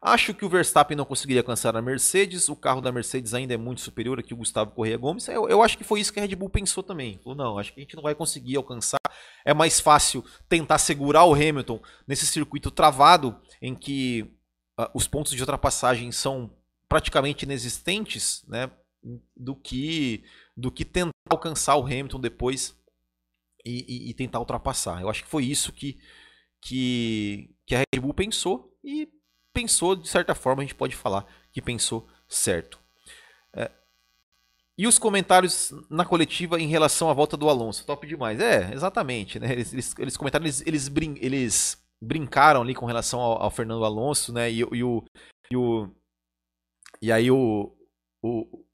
Acho 0.00 0.32
que 0.32 0.44
o 0.44 0.48
Verstappen 0.48 0.96
não 0.96 1.04
conseguiria 1.04 1.40
alcançar 1.40 1.76
a 1.76 1.82
Mercedes. 1.82 2.48
O 2.48 2.54
carro 2.54 2.80
da 2.80 2.92
Mercedes 2.92 3.34
ainda 3.34 3.54
é 3.54 3.56
muito 3.56 3.80
superior 3.80 4.18
aqui 4.18 4.32
o 4.32 4.36
Gustavo 4.36 4.70
Correia 4.70 4.96
Gomes. 4.96 5.26
Eu, 5.26 5.48
eu, 5.48 5.60
acho 5.60 5.76
que 5.76 5.82
foi 5.82 6.00
isso 6.00 6.12
que 6.12 6.20
a 6.20 6.22
Red 6.22 6.36
Bull 6.36 6.48
pensou 6.48 6.84
também. 6.84 7.18
Falou, 7.18 7.36
não, 7.36 7.58
acho 7.58 7.72
que 7.72 7.80
a 7.80 7.82
gente 7.82 7.96
não 7.96 8.02
vai 8.02 8.14
conseguir 8.14 8.56
alcançar. 8.56 9.00
É 9.44 9.52
mais 9.52 9.80
fácil 9.80 10.24
tentar 10.48 10.78
segurar 10.78 11.24
o 11.24 11.34
Hamilton 11.34 11.80
nesse 12.06 12.26
circuito 12.26 12.70
travado 12.70 13.36
em 13.60 13.74
que 13.74 14.22
uh, 14.22 14.37
os 14.94 15.08
pontos 15.08 15.32
de 15.32 15.40
ultrapassagem 15.40 16.12
são 16.12 16.50
praticamente 16.88 17.44
inexistentes, 17.44 18.44
né, 18.46 18.70
do 19.36 19.54
que 19.54 20.24
do 20.56 20.72
que 20.72 20.84
tentar 20.84 21.12
alcançar 21.30 21.76
o 21.76 21.84
Hamilton 21.84 22.20
depois 22.20 22.74
e, 23.64 23.84
e, 23.88 24.10
e, 24.10 24.14
tentar 24.14 24.40
ultrapassar. 24.40 25.00
Eu 25.00 25.08
acho 25.08 25.22
que 25.22 25.28
foi 25.28 25.44
isso 25.44 25.72
que, 25.72 26.00
que, 26.60 27.54
que 27.64 27.74
a 27.74 27.78
Red 27.78 28.00
Bull 28.00 28.14
pensou 28.14 28.76
e 28.82 29.08
pensou 29.52 29.94
de 29.94 30.08
certa 30.08 30.34
forma 30.34 30.62
a 30.62 30.64
gente 30.64 30.74
pode 30.74 30.96
falar 30.96 31.26
que 31.52 31.62
pensou 31.62 32.08
certo. 32.28 32.80
É, 33.52 33.70
e 34.76 34.86
os 34.86 34.98
comentários 34.98 35.72
na 35.90 36.04
coletiva 36.04 36.60
em 36.60 36.68
relação 36.68 37.10
à 37.10 37.12
volta 37.12 37.36
do 37.36 37.48
Alonso, 37.48 37.84
top 37.84 38.06
demais. 38.06 38.40
É, 38.40 38.72
exatamente, 38.72 39.38
né? 39.40 39.50
Eles, 39.50 39.72
eles, 39.72 39.94
eles 39.98 40.16
comentaram, 40.16 40.44
eles, 40.44 40.62
eles, 40.64 40.88
brin 40.88 41.16
eles 41.20 41.76
brincaram 42.00 42.62
ali 42.62 42.74
com 42.74 42.86
relação 42.86 43.20
ao, 43.20 43.42
ao 43.42 43.50
Fernando 43.50 43.84
Alonso, 43.84 44.32
né? 44.32 44.50
E, 44.50 44.58
e, 44.58 44.84
o, 44.84 45.04
e 45.50 45.56
o. 45.56 45.90
E 47.02 47.12
aí 47.12 47.30
o. 47.30 47.74
o 48.22 48.64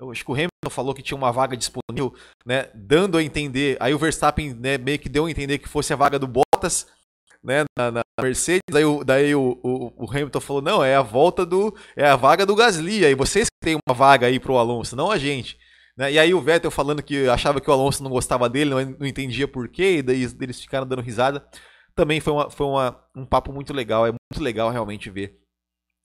eu 0.00 0.10
acho 0.10 0.24
que 0.24 0.30
o 0.30 0.34
Hamilton 0.34 0.70
falou 0.70 0.94
que 0.94 1.02
tinha 1.02 1.16
uma 1.16 1.32
vaga 1.32 1.56
disponível, 1.56 2.14
né? 2.44 2.70
Dando 2.74 3.16
a 3.16 3.22
entender. 3.22 3.76
Aí 3.80 3.94
o 3.94 3.98
Verstappen 3.98 4.52
né, 4.54 4.76
meio 4.76 4.98
que 4.98 5.08
deu 5.08 5.24
a 5.24 5.30
entender 5.30 5.58
que 5.58 5.68
fosse 5.68 5.92
a 5.92 5.96
vaga 5.96 6.18
do 6.18 6.26
Bottas, 6.26 6.86
né? 7.42 7.64
Na, 7.76 7.90
na 7.90 8.02
Mercedes. 8.20 8.60
Daí, 8.70 8.84
o, 8.84 9.02
daí 9.02 9.34
o, 9.34 9.58
o, 9.62 10.04
o, 10.04 10.10
Hamilton 10.10 10.40
falou: 10.40 10.62
não, 10.62 10.84
é 10.84 10.94
a 10.94 11.02
volta 11.02 11.46
do. 11.46 11.74
É 11.96 12.06
a 12.06 12.16
vaga 12.16 12.44
do 12.44 12.54
Gasly. 12.54 13.06
Aí 13.06 13.14
vocês 13.14 13.46
que 13.46 13.64
tem 13.64 13.78
uma 13.86 13.94
vaga 13.94 14.26
aí 14.26 14.38
pro 14.38 14.58
Alonso, 14.58 14.94
não 14.94 15.10
a 15.10 15.16
gente. 15.16 15.58
Né? 15.96 16.12
E 16.12 16.18
aí 16.18 16.34
o 16.34 16.40
Vettel 16.40 16.70
falando 16.70 17.02
que 17.02 17.26
achava 17.28 17.60
que 17.60 17.70
o 17.70 17.72
Alonso 17.72 18.02
não 18.02 18.10
gostava 18.10 18.50
dele, 18.50 18.70
não, 18.70 18.84
não 18.98 19.06
entendia 19.06 19.48
por 19.48 19.66
quê, 19.68 19.98
e 19.98 20.02
daí 20.02 20.28
eles 20.40 20.60
ficaram 20.60 20.86
dando 20.86 21.00
risada 21.00 21.46
também 21.96 22.20
foi, 22.20 22.32
uma, 22.32 22.50
foi 22.50 22.66
uma, 22.66 23.04
um 23.16 23.24
papo 23.24 23.52
muito 23.52 23.72
legal. 23.72 24.06
É 24.06 24.12
muito 24.12 24.42
legal 24.42 24.70
realmente 24.70 25.10
ver 25.10 25.40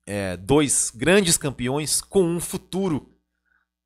é, 0.08 0.38
dois 0.38 0.90
grandes 0.90 1.38
campeões 1.38 2.02
com 2.02 2.24
um 2.24 2.40
futuro 2.40 3.14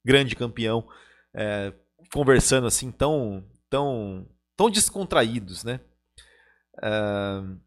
grande 0.05 0.35
campeão 0.35 0.87
é, 1.33 1.73
conversando 2.13 2.67
assim 2.67 2.91
tão, 2.91 3.43
tão, 3.69 4.27
tão 4.55 4.69
descontraídos, 4.69 5.63
né? 5.63 5.81
Uh, 6.77 7.59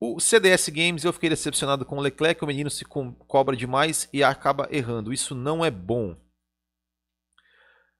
o 0.00 0.20
CDS 0.20 0.68
Games 0.68 1.04
eu 1.04 1.12
fiquei 1.12 1.28
decepcionado 1.28 1.84
com 1.84 1.96
o 1.96 2.00
Leclerc, 2.00 2.42
o 2.42 2.46
menino 2.46 2.70
se 2.70 2.84
co 2.84 3.12
cobra 3.26 3.56
demais 3.56 4.08
e 4.12 4.22
acaba 4.22 4.68
errando. 4.70 5.12
Isso 5.12 5.34
não 5.34 5.64
é 5.64 5.70
bom. 5.70 6.16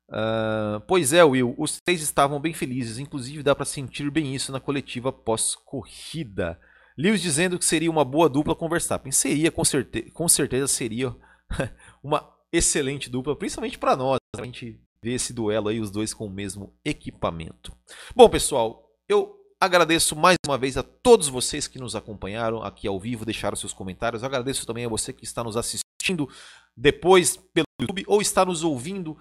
Uh, 0.09 0.81
pois 0.87 1.13
é, 1.13 1.23
Will, 1.23 1.55
os 1.59 1.79
três 1.85 2.01
estavam 2.01 2.41
bem 2.41 2.55
felizes, 2.55 2.99
inclusive 2.99 3.43
dá 3.43 3.55
para 3.55 3.67
sentir 3.67 4.11
bem 4.11 4.35
isso 4.35 4.51
na 4.51 4.61
coletiva 4.61 5.13
pós-corrida. 5.13 6.59
Lewis 6.97 7.21
dizendo 7.21 7.59
que 7.59 7.65
seria 7.65 7.91
uma 7.91 8.05
boa 8.05 8.29
dupla 8.29 8.55
com 8.55 8.69
Verstappen. 8.69 9.13
Seria, 9.13 9.53
com, 9.53 9.65
certe 9.65 10.11
com 10.11 10.29
certeza 10.29 10.67
seria 10.67 11.15
uma 12.03 12.29
excelente 12.53 13.11
dupla, 13.11 13.37
principalmente 13.37 13.79
para 13.79 13.97
nós, 13.97 14.19
a 14.37 14.45
gente 14.45 14.81
ver 15.01 15.13
esse 15.13 15.33
duelo 15.33 15.69
aí, 15.69 15.81
os 15.81 15.91
dois 15.91 16.13
com 16.13 16.27
o 16.27 16.31
mesmo 16.31 16.75
equipamento. 16.85 17.73
Bom, 18.17 18.29
pessoal, 18.29 18.91
eu 19.09 19.37
agradeço 19.61 20.17
mais 20.17 20.37
uma 20.47 20.59
vez 20.59 20.77
a 20.77 20.83
todos 20.83 21.29
vocês 21.29 21.69
que 21.69 21.79
nos 21.79 21.95
acompanharam 21.95 22.63
aqui 22.63 22.89
ao 22.89 22.99
vivo, 22.99 23.25
deixaram 23.25 23.57
seus 23.57 23.73
comentários. 23.73 24.23
Eu 24.23 24.27
agradeço 24.27 24.67
também 24.67 24.85
a 24.85 24.89
você 24.89 25.13
que 25.13 25.25
está 25.25 25.45
nos 25.45 25.57
assistindo 25.57 26.29
depois 26.77 27.37
pelo 27.37 27.67
YouTube 27.81 28.05
ou 28.07 28.21
está 28.21 28.45
nos 28.45 28.63
ouvindo 28.65 29.17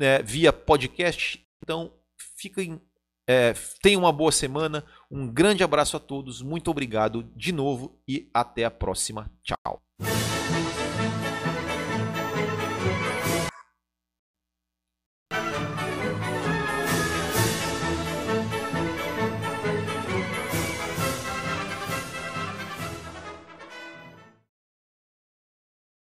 é, 0.00 0.22
via 0.22 0.52
podcast. 0.52 1.44
Então, 1.62 1.92
fiquem, 2.36 2.80
é, 3.28 3.54
tenham 3.82 4.02
uma 4.02 4.12
boa 4.12 4.32
semana. 4.32 4.84
Um 5.10 5.26
grande 5.26 5.64
abraço 5.64 5.96
a 5.96 6.00
todos. 6.00 6.42
Muito 6.42 6.70
obrigado 6.70 7.22
de 7.34 7.52
novo 7.52 7.98
e 8.08 8.28
até 8.32 8.64
a 8.64 8.70
próxima. 8.70 9.30
Tchau. 9.42 9.80